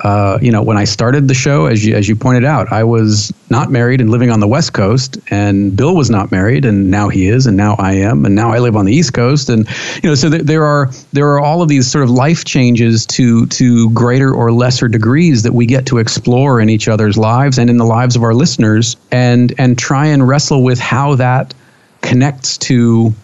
Uh, 0.00 0.38
you 0.42 0.50
know, 0.50 0.60
when 0.60 0.76
I 0.76 0.84
started 0.84 1.28
the 1.28 1.34
show, 1.34 1.66
as 1.66 1.86
you, 1.86 1.94
as 1.94 2.08
you 2.08 2.16
pointed 2.16 2.44
out, 2.44 2.70
I 2.70 2.84
was 2.84 3.32
not 3.48 3.70
married 3.70 4.00
and 4.00 4.10
living 4.10 4.30
on 4.30 4.40
the 4.40 4.48
West 4.48 4.72
Coast, 4.72 5.18
and 5.30 5.74
Bill 5.74 5.94
was 5.94 6.10
not 6.10 6.30
married, 6.30 6.64
and 6.64 6.90
now 6.90 7.08
he 7.08 7.28
is, 7.28 7.46
and 7.46 7.56
now 7.56 7.74
I 7.78 7.92
am, 7.92 8.26
and 8.26 8.34
now 8.34 8.52
I 8.52 8.58
live 8.58 8.76
on 8.76 8.84
the 8.84 8.92
East 8.92 9.14
Coast, 9.14 9.48
and 9.48 9.66
you 10.02 10.10
know, 10.10 10.14
so 10.14 10.28
th- 10.28 10.42
there 10.42 10.64
are 10.64 10.90
there 11.12 11.28
are 11.28 11.40
all 11.40 11.62
of 11.62 11.68
these 11.68 11.90
sort 11.90 12.04
of 12.04 12.10
life 12.10 12.44
changes 12.44 13.06
to 13.06 13.46
to 13.46 13.88
greater 13.90 14.34
or 14.34 14.52
lesser 14.52 14.88
degrees 14.88 15.42
that 15.42 15.54
we 15.54 15.64
get 15.64 15.86
to 15.86 15.98
explore 15.98 16.60
in 16.60 16.68
each 16.68 16.88
other's 16.88 17.16
lives 17.16 17.56
and 17.56 17.70
in 17.70 17.78
the 17.78 17.86
lives 17.86 18.16
of 18.16 18.22
our 18.24 18.34
listeners, 18.34 18.96
and 19.10 19.54
and 19.58 19.78
try 19.78 20.06
and 20.06 20.26
wrestle 20.28 20.64
with 20.64 20.80
how 20.80 21.14
that 21.14 21.54
connects 22.02 22.58
to 22.58 23.14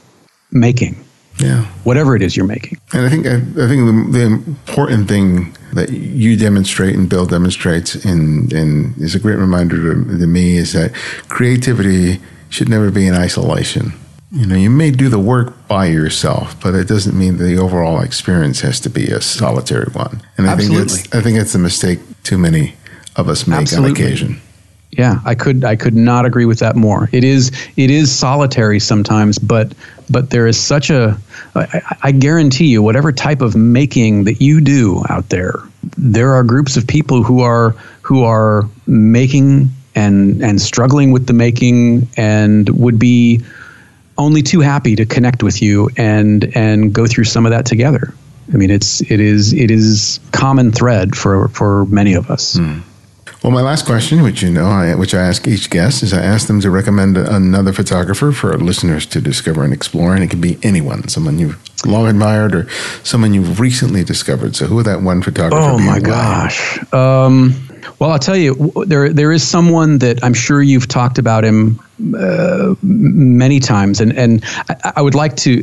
making 0.53 0.97
Yeah. 1.39 1.65
whatever 1.85 2.15
it 2.17 2.23
is 2.23 2.37
you're 2.37 2.47
making. 2.47 2.79
And 2.93 3.07
I 3.07 3.09
think 3.09 3.27
I, 3.27 3.35
I 3.65 3.69
think 3.69 3.87
the, 3.87 4.09
the 4.13 4.23
important 4.23 5.09
thing 5.09 5.57
that 5.73 5.91
you 5.91 6.37
demonstrate 6.37 6.95
and 6.97 7.09
Bill 7.09 7.27
demonstrates, 7.27 7.95
and 8.05 8.53
and 8.53 8.97
is 8.99 9.15
a 9.15 9.19
great 9.21 9.39
reminder 9.39 9.77
to, 9.95 10.19
to 10.19 10.27
me, 10.27 10.57
is 10.57 10.73
that 10.73 10.93
creativity 11.29 12.21
should 12.51 12.69
never 12.69 12.91
be 12.91 13.07
in 13.07 13.15
isolation. 13.15 13.93
You 14.33 14.47
know, 14.47 14.55
you 14.57 14.71
may 14.71 14.91
do 14.93 15.09
the 15.09 15.19
work 15.19 15.67
by 15.67 15.87
yourself, 15.87 16.61
but 16.63 16.75
it 16.75 16.87
doesn't 16.87 17.19
mean 17.19 17.39
the 17.39 17.57
overall 17.57 18.01
experience 18.01 18.61
has 18.61 18.79
to 18.81 18.91
be 18.91 19.07
a 19.07 19.21
solitary 19.21 19.91
one. 19.93 20.21
And 20.39 20.49
I 20.49 20.57
think 20.57 20.71
Absolutely. 20.73 21.03
that's 21.03 21.15
I 21.15 21.21
think 21.23 21.39
that's 21.39 21.55
a 21.55 21.59
mistake 21.59 21.99
too 22.23 22.39
many 22.39 22.75
of 23.17 23.29
us 23.29 23.47
make 23.47 23.61
Absolutely. 23.61 23.91
on 23.91 23.97
occasion. 23.97 24.41
Yeah, 24.93 25.21
I 25.25 25.35
could 25.35 25.65
I 25.65 25.75
could 25.77 25.95
not 25.95 26.25
agree 26.27 26.45
with 26.45 26.59
that 26.61 26.77
more. 26.77 27.09
It 27.13 27.25
is 27.25 27.51
it 27.77 27.91
is 27.91 28.11
solitary 28.17 28.79
sometimes, 28.81 29.39
but 29.39 29.73
but 30.11 30.31
there 30.31 30.47
is 30.47 30.59
such 30.61 30.91
a 30.91 31.17
I, 31.55 31.97
I- 32.03 32.13
guarantee 32.13 32.67
you 32.67 32.83
whatever 32.83 33.13
type 33.13 33.41
of 33.41 33.55
making 33.57 34.25
that 34.25 34.41
you 34.41 34.61
do 34.61 35.03
out 35.09 35.29
there, 35.29 35.55
there 35.97 36.33
are 36.33 36.43
groups 36.43 36.77
of 36.77 36.87
people 36.87 37.23
who 37.23 37.41
are 37.41 37.71
who 38.03 38.25
are 38.25 38.69
making 38.87 39.71
and 39.95 40.43
and 40.43 40.61
struggling 40.61 41.13
with 41.13 41.27
the 41.27 41.33
making 41.33 42.09
and 42.17 42.69
would 42.71 42.99
be 42.99 43.41
only 44.19 44.43
too 44.43 44.61
happy 44.61 44.95
to 44.97 45.07
connect 45.07 45.43
with 45.43 45.63
you 45.63 45.89
and 45.97 46.55
and 46.57 46.93
go 46.93 47.07
through 47.07 47.25
some 47.25 47.47
of 47.47 47.51
that 47.51 47.65
together. 47.67 48.13
I 48.53 48.57
mean, 48.57 48.71
it's 48.71 49.01
it 49.03 49.21
is 49.21 49.53
it 49.53 49.71
is 49.71 50.21
common 50.33 50.73
thread 50.73 51.15
for 51.17 51.49
for 51.49 51.87
many 51.87 52.15
of 52.15 52.31
us. 52.31 52.57
Hmm. 52.57 52.81
Well, 53.43 53.53
my 53.53 53.63
last 53.63 53.87
question, 53.87 54.23
which 54.23 54.43
you 54.43 54.51
know, 54.51 54.67
I, 54.67 54.95
which 54.95 55.15
I 55.15 55.21
ask 55.21 55.47
each 55.49 55.71
guest, 55.71 56.03
is 56.03 56.13
I 56.13 56.23
ask 56.23 56.47
them 56.47 56.61
to 56.61 56.71
recommend 56.71 57.17
another 57.17 57.73
photographer 57.73 58.33
for 58.33 58.53
our 58.53 58.59
listeners 58.59 59.07
to 59.07 59.21
discover 59.21 59.65
and 59.65 59.73
explore, 59.73 60.15
and 60.15 60.23
it 60.23 60.31
can 60.31 60.41
be 60.41 60.59
anyone, 60.63 61.09
someone 61.09 61.39
you've 61.39 61.59
long 61.87 62.09
admired 62.09 62.55
or 62.55 62.69
someone 63.03 63.33
you've 63.33 63.61
recently 63.61 64.05
discovered. 64.05 64.57
So, 64.57 64.67
who 64.67 64.77
would 64.77 64.87
that 64.87 65.03
one 65.03 65.23
photographer 65.23 65.63
Oh 65.63 65.79
my 65.79 66.01
gosh. 66.01 66.79
Um, 66.93 67.55
well, 67.99 68.11
I'll 68.11 68.19
tell 68.19 68.37
you, 68.37 68.73
there 68.87 69.13
there 69.13 69.33
is 69.33 69.47
someone 69.47 69.99
that 69.99 70.23
I'm 70.25 70.35
sure 70.35 70.63
you've 70.63 70.89
talked 70.89 71.19
about 71.19 71.45
him 71.45 71.81
uh, 72.17 72.75
many 72.83 73.61
times, 73.61 74.01
and 74.01 74.17
and 74.17 74.45
I, 74.69 74.93
I 74.97 75.03
would 75.03 75.15
like 75.15 75.37
to. 75.37 75.63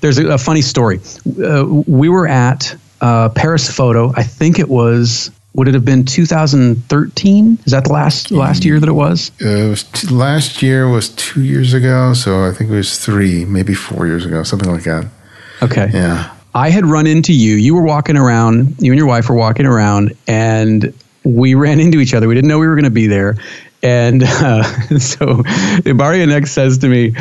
There's 0.00 0.18
a, 0.18 0.28
a 0.28 0.38
funny 0.38 0.62
story. 0.62 1.00
Uh, 1.42 1.64
we 1.86 2.08
were 2.08 2.26
at 2.26 2.76
uh, 3.00 3.28
Paris 3.30 3.70
Photo. 3.70 4.12
I 4.16 4.22
think 4.22 4.58
it 4.58 4.68
was. 4.68 5.30
Would 5.56 5.68
it 5.68 5.74
have 5.74 5.86
been 5.86 6.04
2013? 6.04 7.58
Is 7.64 7.72
that 7.72 7.84
the 7.84 7.92
last 7.92 8.30
last 8.30 8.64
year 8.64 8.78
that 8.78 8.88
it 8.88 8.92
was? 8.92 9.32
Uh, 9.42 9.48
it 9.48 9.68
was 9.70 9.84
t- 9.84 10.08
last 10.08 10.62
year 10.62 10.88
was 10.88 11.08
two 11.10 11.42
years 11.42 11.72
ago, 11.72 12.12
so 12.12 12.44
I 12.44 12.52
think 12.52 12.70
it 12.70 12.74
was 12.74 12.98
three, 12.98 13.46
maybe 13.46 13.72
four 13.72 14.06
years 14.06 14.26
ago, 14.26 14.42
something 14.42 14.70
like 14.70 14.84
that. 14.84 15.06
Okay. 15.62 15.90
Yeah. 15.92 16.30
I 16.54 16.68
had 16.68 16.84
run 16.84 17.06
into 17.06 17.32
you. 17.32 17.56
You 17.56 17.74
were 17.74 17.82
walking 17.82 18.18
around, 18.18 18.76
you 18.78 18.92
and 18.92 18.98
your 18.98 19.06
wife 19.06 19.30
were 19.30 19.34
walking 19.34 19.64
around, 19.64 20.14
and 20.26 20.92
we 21.24 21.54
ran 21.54 21.80
into 21.80 22.00
each 22.00 22.12
other. 22.12 22.28
We 22.28 22.34
didn't 22.34 22.48
know 22.48 22.58
we 22.58 22.66
were 22.66 22.74
going 22.74 22.84
to 22.84 22.90
be 22.90 23.06
there. 23.06 23.36
And 23.82 24.22
uh, 24.24 24.62
so 24.98 25.42
Maria 25.84 26.26
next 26.26 26.52
says 26.52 26.78
to 26.78 26.88
me, 26.88 27.14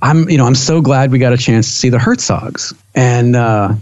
I'm, 0.00 0.28
you 0.28 0.38
know, 0.38 0.46
I'm 0.46 0.54
so 0.54 0.80
glad 0.80 1.12
we 1.12 1.18
got 1.18 1.32
a 1.32 1.38
chance 1.38 1.68
to 1.68 1.72
see 1.72 1.88
the 1.90 1.98
Herzogs. 1.98 2.74
And, 2.94 3.36
uh, 3.36 3.74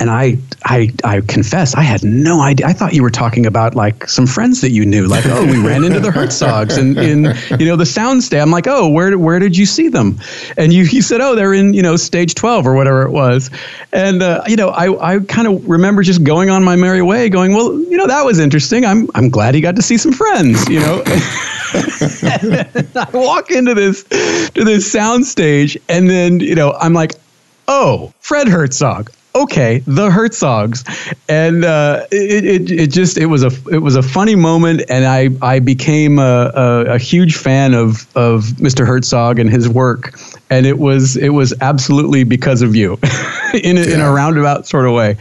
and 0.00 0.10
I, 0.10 0.38
I, 0.64 0.90
I 1.04 1.20
confess, 1.20 1.74
I 1.74 1.82
had 1.82 2.02
no 2.02 2.40
idea. 2.40 2.66
I 2.66 2.72
thought 2.72 2.94
you 2.94 3.02
were 3.02 3.10
talking 3.10 3.44
about 3.44 3.74
like 3.74 4.08
some 4.08 4.26
friends 4.26 4.62
that 4.62 4.70
you 4.70 4.86
knew. 4.86 5.06
Like, 5.06 5.26
oh, 5.26 5.44
we 5.44 5.62
ran 5.62 5.84
into 5.84 6.00
the 6.00 6.08
Herzogs 6.08 6.78
and 6.78 6.96
in, 6.96 7.24
you 7.60 7.66
know, 7.66 7.76
the 7.76 7.84
soundstage. 7.84 8.40
I'm 8.40 8.50
like, 8.50 8.66
oh, 8.66 8.88
where, 8.88 9.16
where 9.18 9.38
did 9.38 9.58
you 9.58 9.66
see 9.66 9.88
them? 9.88 10.18
And 10.56 10.72
you, 10.72 10.86
he 10.86 11.02
said, 11.02 11.20
oh, 11.20 11.34
they're 11.34 11.52
in, 11.52 11.74
you 11.74 11.82
know, 11.82 11.96
stage 11.96 12.34
12 12.34 12.66
or 12.66 12.74
whatever 12.74 13.02
it 13.02 13.10
was. 13.10 13.50
And, 13.92 14.22
uh, 14.22 14.42
you 14.46 14.56
know, 14.56 14.70
I, 14.70 15.16
I 15.16 15.18
kind 15.20 15.46
of 15.46 15.68
remember 15.68 16.02
just 16.02 16.24
going 16.24 16.48
on 16.48 16.64
my 16.64 16.76
merry 16.76 17.02
way 17.02 17.28
going, 17.28 17.52
well, 17.52 17.78
you 17.78 17.98
know, 17.98 18.06
that 18.06 18.24
was 18.24 18.38
interesting. 18.38 18.86
I'm, 18.86 19.10
I'm 19.14 19.28
glad 19.28 19.54
he 19.54 19.60
got 19.60 19.76
to 19.76 19.82
see 19.82 19.98
some 19.98 20.12
friends, 20.12 20.66
you 20.70 20.80
know? 20.80 21.02
I 21.74 23.06
walk 23.12 23.50
into 23.50 23.74
this, 23.74 24.04
to 24.04 24.64
this 24.64 24.90
soundstage 24.90 25.76
and 25.90 26.08
then, 26.08 26.40
you 26.40 26.54
know, 26.54 26.72
I'm 26.72 26.94
like, 26.94 27.16
oh, 27.68 28.14
Fred 28.20 28.48
Herzog. 28.48 29.10
Okay, 29.32 29.78
the 29.86 30.10
Herzogs, 30.10 30.84
and 31.28 31.64
uh, 31.64 32.04
it, 32.10 32.44
it 32.44 32.70
it 32.72 32.86
just 32.88 33.16
it 33.16 33.26
was 33.26 33.44
a 33.44 33.50
it 33.70 33.78
was 33.78 33.94
a 33.94 34.02
funny 34.02 34.34
moment, 34.34 34.82
and 34.88 35.04
I 35.04 35.28
I 35.40 35.60
became 35.60 36.18
a, 36.18 36.50
a, 36.52 36.84
a 36.94 36.98
huge 36.98 37.36
fan 37.36 37.72
of 37.72 38.08
of 38.16 38.42
Mr. 38.58 38.84
Herzog 38.84 39.38
and 39.38 39.48
his 39.48 39.68
work, 39.68 40.18
and 40.50 40.66
it 40.66 40.80
was 40.80 41.16
it 41.16 41.28
was 41.28 41.54
absolutely 41.60 42.24
because 42.24 42.60
of 42.60 42.74
you, 42.74 42.98
in 43.54 43.78
a, 43.78 43.82
in 43.82 44.00
a 44.00 44.10
roundabout 44.10 44.66
sort 44.66 44.86
of 44.86 44.94
way. 44.94 45.16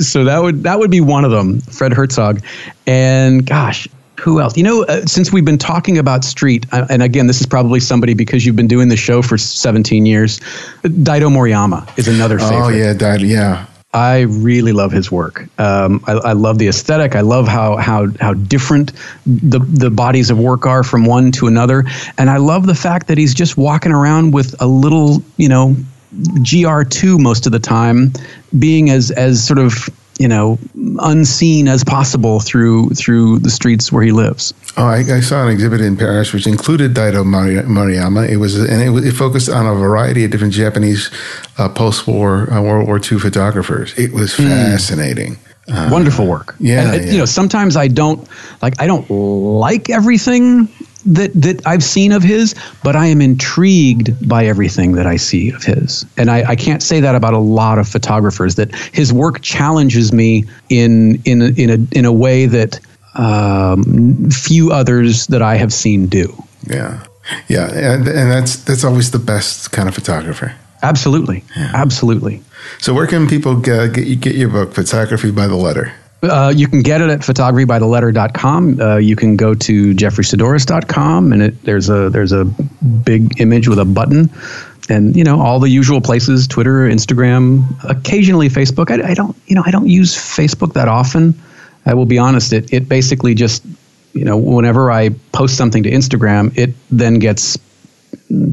So 0.00 0.24
that 0.24 0.42
would 0.42 0.64
that 0.64 0.80
would 0.80 0.90
be 0.90 1.00
one 1.00 1.24
of 1.24 1.30
them, 1.30 1.60
Fred 1.60 1.92
Herzog, 1.92 2.42
and 2.84 3.46
gosh, 3.46 3.86
who 4.20 4.40
else? 4.40 4.56
You 4.56 4.64
know, 4.64 4.84
uh, 4.84 5.04
since 5.06 5.32
we've 5.32 5.44
been 5.44 5.58
talking 5.58 5.98
about 5.98 6.24
street, 6.24 6.66
uh, 6.72 6.86
and 6.90 7.02
again, 7.02 7.26
this 7.26 7.40
is 7.40 7.46
probably 7.46 7.80
somebody 7.80 8.14
because 8.14 8.44
you've 8.44 8.56
been 8.56 8.68
doing 8.68 8.88
the 8.88 8.96
show 8.96 9.22
for 9.22 9.38
17 9.38 10.06
years. 10.06 10.40
Daido 10.82 11.30
Moriyama 11.30 11.98
is 11.98 12.08
another 12.08 12.38
favorite. 12.38 12.56
Oh 12.56 12.68
yeah, 12.68 13.16
yeah. 13.16 13.66
I 13.94 14.20
really 14.22 14.72
love 14.72 14.92
his 14.92 15.10
work. 15.10 15.48
Um, 15.58 16.04
I, 16.06 16.12
I 16.12 16.32
love 16.34 16.58
the 16.58 16.68
aesthetic. 16.68 17.16
I 17.16 17.22
love 17.22 17.48
how 17.48 17.76
how 17.76 18.08
how 18.20 18.34
different 18.34 18.92
the 19.24 19.58
the 19.58 19.90
bodies 19.90 20.28
of 20.28 20.38
work 20.38 20.66
are 20.66 20.82
from 20.82 21.06
one 21.06 21.32
to 21.32 21.46
another, 21.46 21.84
and 22.18 22.28
I 22.28 22.36
love 22.36 22.66
the 22.66 22.74
fact 22.74 23.06
that 23.06 23.16
he's 23.16 23.32
just 23.32 23.56
walking 23.56 23.92
around 23.92 24.34
with 24.34 24.54
a 24.60 24.66
little, 24.66 25.22
you 25.38 25.48
know, 25.48 25.74
GR2 26.14 27.18
most 27.18 27.46
of 27.46 27.52
the 27.52 27.58
time, 27.58 28.12
being 28.58 28.90
as 28.90 29.10
as 29.12 29.42
sort 29.42 29.58
of 29.58 29.88
you 30.18 30.28
know 30.28 30.58
unseen 31.00 31.68
as 31.68 31.84
possible 31.84 32.40
through 32.40 32.90
through 32.90 33.38
the 33.40 33.50
streets 33.50 33.92
where 33.92 34.02
he 34.02 34.12
lives. 34.12 34.54
Oh, 34.76 34.84
I, 34.86 34.98
I 34.98 35.20
saw 35.20 35.44
an 35.44 35.50
exhibit 35.52 35.80
in 35.80 35.96
Paris 35.96 36.32
which 36.32 36.46
included 36.46 36.94
Daido 36.94 37.24
Mari- 37.24 37.62
Mariyama. 37.62 38.28
It 38.28 38.36
was 38.38 38.56
and 38.58 38.82
it, 38.82 38.90
was- 38.90 39.04
it 39.04 39.12
focused 39.12 39.48
on 39.48 39.66
a 39.66 39.74
variety 39.74 40.24
of 40.24 40.30
different 40.30 40.52
Japanese 40.54 41.10
uh, 41.58 41.68
post-war 41.68 42.50
uh, 42.52 42.62
World 42.62 42.86
War 42.86 42.98
II 42.98 43.18
photographers. 43.18 43.92
It 43.98 44.12
was 44.12 44.34
fascinating. 44.34 45.36
Uh, 45.68 45.88
wonderful 45.90 46.26
work. 46.28 46.54
yeah, 46.60 46.80
And, 46.82 46.88
uh, 46.90 47.04
yeah. 47.04 47.12
you 47.12 47.18
know, 47.18 47.24
sometimes 47.24 47.76
I 47.76 47.88
don't 47.88 48.26
like 48.62 48.80
I 48.80 48.86
don't 48.86 49.08
like 49.10 49.90
everything 49.90 50.68
that 51.06 51.32
that 51.34 51.66
I've 51.66 51.84
seen 51.84 52.12
of 52.12 52.22
his, 52.22 52.54
but 52.82 52.96
I 52.96 53.06
am 53.06 53.20
intrigued 53.20 54.28
by 54.28 54.46
everything 54.46 54.92
that 54.92 55.06
I 55.06 55.16
see 55.16 55.50
of 55.50 55.62
his. 55.62 56.04
And 56.16 56.30
I, 56.30 56.50
I 56.50 56.56
can't 56.56 56.82
say 56.82 57.00
that 57.00 57.14
about 57.14 57.34
a 57.34 57.38
lot 57.38 57.78
of 57.78 57.88
photographers. 57.88 58.56
That 58.56 58.74
his 58.92 59.12
work 59.12 59.40
challenges 59.42 60.12
me 60.12 60.44
in 60.68 61.22
in 61.24 61.42
a, 61.42 61.46
in 61.46 61.70
a 61.70 61.98
in 61.98 62.04
a 62.04 62.12
way 62.12 62.46
that 62.46 62.80
um, 63.14 64.30
few 64.30 64.72
others 64.72 65.26
that 65.28 65.42
I 65.42 65.56
have 65.56 65.72
seen 65.72 66.06
do. 66.06 66.42
Yeah, 66.66 67.06
yeah, 67.48 67.68
and, 67.68 68.06
and 68.06 68.30
that's 68.30 68.56
that's 68.64 68.84
always 68.84 69.10
the 69.10 69.18
best 69.18 69.72
kind 69.72 69.88
of 69.88 69.94
photographer. 69.94 70.54
Absolutely, 70.82 71.42
yeah. 71.56 71.72
absolutely. 71.74 72.42
So, 72.78 72.92
where 72.94 73.06
can 73.06 73.28
people 73.28 73.56
get, 73.56 73.94
get, 73.94 74.20
get 74.20 74.34
your 74.34 74.48
book, 74.48 74.74
Photography 74.74 75.30
by 75.30 75.46
the 75.46 75.56
Letter? 75.56 75.94
Uh, 76.22 76.52
you 76.54 76.66
can 76.66 76.82
get 76.82 77.02
it 77.02 77.10
at 77.10 77.20
photographybytheletter.com. 77.20 78.80
Uh, 78.80 78.96
you 78.96 79.16
can 79.16 79.36
go 79.36 79.54
to 79.54 79.94
jefferysaddoris.com 79.94 81.32
and 81.32 81.42
it, 81.42 81.62
there's 81.62 81.90
a 81.90 82.08
there's 82.10 82.32
a 82.32 82.44
big 82.44 83.40
image 83.40 83.68
with 83.68 83.78
a 83.78 83.84
button. 83.84 84.30
And 84.88 85.14
you 85.14 85.24
know 85.24 85.40
all 85.40 85.60
the 85.60 85.68
usual 85.68 86.00
places 86.00 86.46
twitter 86.46 86.88
instagram 86.88 87.64
occasionally 87.84 88.48
facebook. 88.48 88.90
I, 88.90 89.10
I, 89.10 89.14
don't 89.14 89.36
you 89.46 89.54
know 89.56 89.62
i 89.66 89.70
don't 89.70 89.88
use 89.88 90.14
facebook 90.14 90.74
that 90.74 90.88
often. 90.88 91.34
I 91.84 91.94
will 91.94 92.06
be 92.06 92.18
honest 92.18 92.52
it, 92.52 92.72
it 92.72 92.88
basically 92.88 93.34
just 93.34 93.64
you 94.12 94.24
know 94.24 94.36
whenever 94.36 94.90
i 94.90 95.10
post 95.32 95.56
something 95.56 95.82
to 95.82 95.90
instagram 95.90 96.56
it 96.56 96.74
then 96.90 97.18
gets 97.18 97.58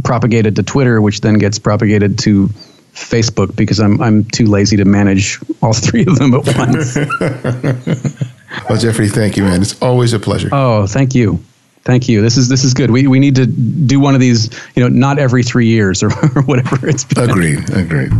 propagated 0.03 0.55
to 0.57 0.63
twitter 0.63 1.01
which 1.01 1.21
then 1.21 1.35
gets 1.35 1.57
propagated 1.57 2.19
to 2.19 2.49
Facebook 2.93 3.55
because 3.55 3.79
I'm 3.79 4.01
I'm 4.01 4.23
too 4.25 4.45
lazy 4.45 4.77
to 4.77 4.85
manage 4.85 5.39
all 5.61 5.73
three 5.87 6.05
of 6.05 6.17
them 6.19 6.33
at 6.33 6.45
once. 6.57 6.95
well, 8.69 8.77
Jeffery, 8.77 9.09
thank 9.09 9.35
you, 9.35 9.43
man. 9.43 9.61
It's 9.61 9.79
always 9.81 10.13
a 10.13 10.19
pleasure. 10.19 10.49
Oh, 10.51 10.87
thank 10.87 11.15
you. 11.15 11.43
Thank 11.83 12.07
you. 12.07 12.21
This 12.21 12.37
is 12.37 12.47
this 12.47 12.63
is 12.63 12.73
good. 12.73 12.91
We 12.91 13.07
we 13.07 13.19
need 13.19 13.35
to 13.35 13.45
do 13.45 13.99
one 13.99 14.13
of 14.15 14.21
these, 14.21 14.49
you 14.75 14.83
know, 14.83 14.87
not 14.87 15.19
every 15.19 15.43
3 15.43 15.67
years 15.67 16.01
or, 16.01 16.07
or 16.07 16.41
whatever 16.45 16.87
it's 16.87 17.03
been. 17.03 17.29
Agreed. 17.29 17.69
Agreed. 17.71 18.11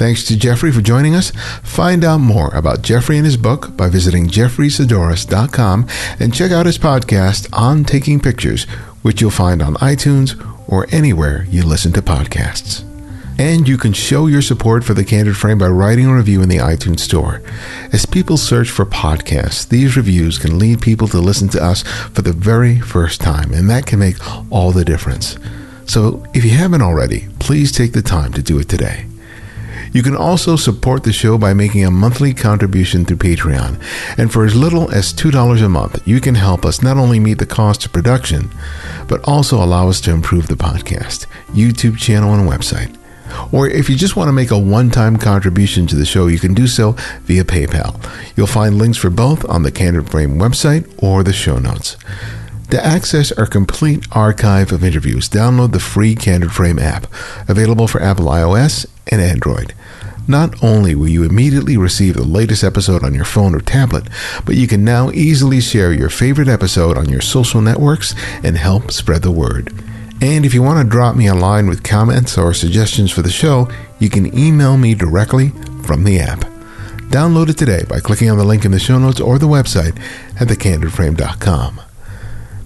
Thanks 0.00 0.24
to 0.28 0.36
Jeffery 0.38 0.72
for 0.72 0.80
joining 0.80 1.14
us. 1.14 1.30
Find 1.62 2.04
out 2.04 2.22
more 2.22 2.48
about 2.54 2.80
Jeffery 2.80 3.18
and 3.18 3.26
his 3.26 3.36
book 3.36 3.76
by 3.76 3.90
visiting 3.90 4.28
jefferysaddoris.com 4.28 5.86
and 6.18 6.32
check 6.32 6.52
out 6.52 6.64
his 6.64 6.78
podcast 6.78 7.46
on 7.52 7.84
taking 7.84 8.18
pictures, 8.18 8.64
which 9.02 9.20
you'll 9.20 9.30
find 9.30 9.60
on 9.60 9.74
iTunes 9.74 10.42
or 10.66 10.86
anywhere 10.90 11.44
you 11.50 11.62
listen 11.62 11.92
to 11.92 12.00
podcasts. 12.00 12.82
And 13.38 13.68
you 13.68 13.76
can 13.76 13.92
show 13.92 14.26
your 14.26 14.40
support 14.40 14.84
for 14.84 14.94
The 14.94 15.04
Candid 15.04 15.36
Frame 15.36 15.58
by 15.58 15.68
writing 15.68 16.06
a 16.06 16.16
review 16.16 16.40
in 16.40 16.48
the 16.48 16.56
iTunes 16.56 17.00
Store. 17.00 17.42
As 17.92 18.06
people 18.06 18.38
search 18.38 18.70
for 18.70 18.86
podcasts, 18.86 19.68
these 19.68 19.98
reviews 19.98 20.38
can 20.38 20.58
lead 20.58 20.80
people 20.80 21.08
to 21.08 21.18
listen 21.18 21.50
to 21.50 21.62
us 21.62 21.82
for 21.82 22.22
the 22.22 22.32
very 22.32 22.80
first 22.80 23.20
time, 23.20 23.52
and 23.52 23.68
that 23.68 23.84
can 23.84 23.98
make 23.98 24.16
all 24.50 24.72
the 24.72 24.82
difference. 24.82 25.36
So 25.84 26.24
if 26.32 26.42
you 26.42 26.52
haven't 26.52 26.80
already, 26.80 27.28
please 27.38 27.70
take 27.70 27.92
the 27.92 28.00
time 28.00 28.32
to 28.32 28.42
do 28.42 28.58
it 28.58 28.70
today. 28.70 29.09
You 29.92 30.02
can 30.02 30.16
also 30.16 30.56
support 30.56 31.02
the 31.02 31.12
show 31.12 31.36
by 31.36 31.52
making 31.52 31.84
a 31.84 31.90
monthly 31.90 32.32
contribution 32.32 33.04
through 33.04 33.16
Patreon. 33.16 33.80
And 34.16 34.32
for 34.32 34.44
as 34.44 34.54
little 34.54 34.90
as 34.90 35.12
$2 35.12 35.64
a 35.64 35.68
month, 35.68 36.06
you 36.06 36.20
can 36.20 36.36
help 36.36 36.64
us 36.64 36.82
not 36.82 36.96
only 36.96 37.18
meet 37.18 37.38
the 37.38 37.46
cost 37.46 37.84
of 37.84 37.92
production, 37.92 38.50
but 39.08 39.20
also 39.24 39.62
allow 39.62 39.88
us 39.88 40.00
to 40.02 40.12
improve 40.12 40.46
the 40.46 40.54
podcast, 40.54 41.26
YouTube 41.48 41.98
channel, 41.98 42.34
and 42.34 42.48
website. 42.48 42.96
Or 43.52 43.68
if 43.68 43.88
you 43.88 43.96
just 43.96 44.16
want 44.16 44.28
to 44.28 44.32
make 44.32 44.50
a 44.50 44.58
one 44.58 44.90
time 44.90 45.16
contribution 45.16 45.86
to 45.88 45.96
the 45.96 46.04
show, 46.04 46.26
you 46.26 46.38
can 46.38 46.54
do 46.54 46.66
so 46.66 46.92
via 47.22 47.44
PayPal. 47.44 48.00
You'll 48.36 48.46
find 48.46 48.76
links 48.76 48.98
for 48.98 49.10
both 49.10 49.48
on 49.48 49.62
the 49.62 49.72
Candid 49.72 50.10
Frame 50.10 50.36
website 50.38 50.92
or 51.02 51.22
the 51.22 51.32
show 51.32 51.58
notes. 51.58 51.96
To 52.70 52.84
access 52.84 53.32
our 53.32 53.46
complete 53.46 54.06
archive 54.12 54.70
of 54.70 54.84
interviews, 54.84 55.28
download 55.28 55.72
the 55.72 55.80
free 55.80 56.14
Candid 56.14 56.52
Frame 56.52 56.78
app, 56.78 57.08
available 57.48 57.88
for 57.88 58.00
Apple 58.00 58.26
iOS 58.26 58.86
and 59.10 59.20
Android. 59.20 59.74
Not 60.28 60.62
only 60.62 60.94
will 60.94 61.08
you 61.08 61.24
immediately 61.24 61.76
receive 61.76 62.14
the 62.14 62.22
latest 62.22 62.62
episode 62.62 63.02
on 63.02 63.14
your 63.14 63.24
phone 63.24 63.54
or 63.54 63.60
tablet, 63.60 64.06
but 64.44 64.54
you 64.54 64.68
can 64.68 64.84
now 64.84 65.10
easily 65.10 65.60
share 65.60 65.92
your 65.92 66.08
favorite 66.08 66.48
episode 66.48 66.96
on 66.96 67.08
your 67.08 67.20
social 67.20 67.60
networks 67.60 68.14
and 68.44 68.56
help 68.56 68.92
spread 68.92 69.22
the 69.22 69.30
word. 69.30 69.72
And 70.20 70.44
if 70.44 70.54
you 70.54 70.62
want 70.62 70.84
to 70.84 70.88
drop 70.88 71.16
me 71.16 71.26
a 71.26 71.34
line 71.34 71.66
with 71.66 71.82
comments 71.82 72.36
or 72.36 72.52
suggestions 72.52 73.10
for 73.10 73.22
the 73.22 73.30
show, 73.30 73.68
you 73.98 74.10
can 74.10 74.38
email 74.38 74.76
me 74.76 74.94
directly 74.94 75.48
from 75.82 76.04
the 76.04 76.20
app. 76.20 76.40
Download 77.08 77.48
it 77.48 77.58
today 77.58 77.84
by 77.88 77.98
clicking 77.98 78.30
on 78.30 78.38
the 78.38 78.44
link 78.44 78.64
in 78.64 78.70
the 78.70 78.78
show 78.78 78.98
notes 78.98 79.20
or 79.20 79.38
the 79.38 79.46
website 79.48 79.98
at 80.40 80.46
thecandidframe.com. 80.46 81.80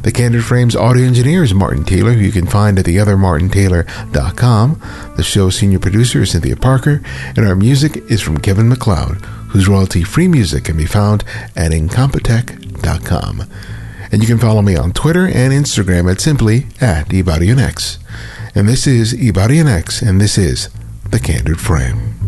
The 0.05 0.13
Candid 0.13 0.45
Frames 0.45 0.77
audio 0.77 1.07
engineer 1.07 1.43
is 1.43 1.55
Martin 1.55 1.83
Taylor, 1.83 2.13
who 2.13 2.21
you 2.21 2.31
can 2.31 2.47
find 2.47 2.79
at 2.79 2.85
theothermartintaylor.com. 2.85 4.83
The 5.17 5.23
show's 5.23 5.57
senior 5.57 5.79
producer 5.79 6.21
is 6.21 6.33
Cynthia 6.33 6.57
Parker, 6.57 7.01
and 7.35 7.47
our 7.47 7.57
music 7.57 7.97
is 8.11 8.21
from 8.21 8.37
Kevin 8.37 8.69
MacLeod, 8.69 9.25
whose 9.49 9.67
royalty-free 9.67 10.29
music 10.29 10.65
can 10.65 10.77
be 10.77 10.85
found 10.85 11.25
at 11.57 11.73
incompetech.com. 11.73 13.45
And 14.13 14.21
you 14.21 14.29
can 14.29 14.37
follow 14.37 14.61
me 14.61 14.77
on 14.77 14.93
Twitter 14.93 15.25
and 15.25 15.55
Instagram 15.55 16.13
at 16.13 16.21
simply 16.21 16.67
at 16.83 17.09
Ibarionex. 17.09 17.97
And 18.55 18.69
this 18.69 18.87
is 18.87 19.15
Ibarionex, 19.15 20.07
and 20.07 20.21
this 20.21 20.37
is 20.37 20.69
The 21.09 21.19
Candid 21.19 21.59
Frame. 21.59 22.24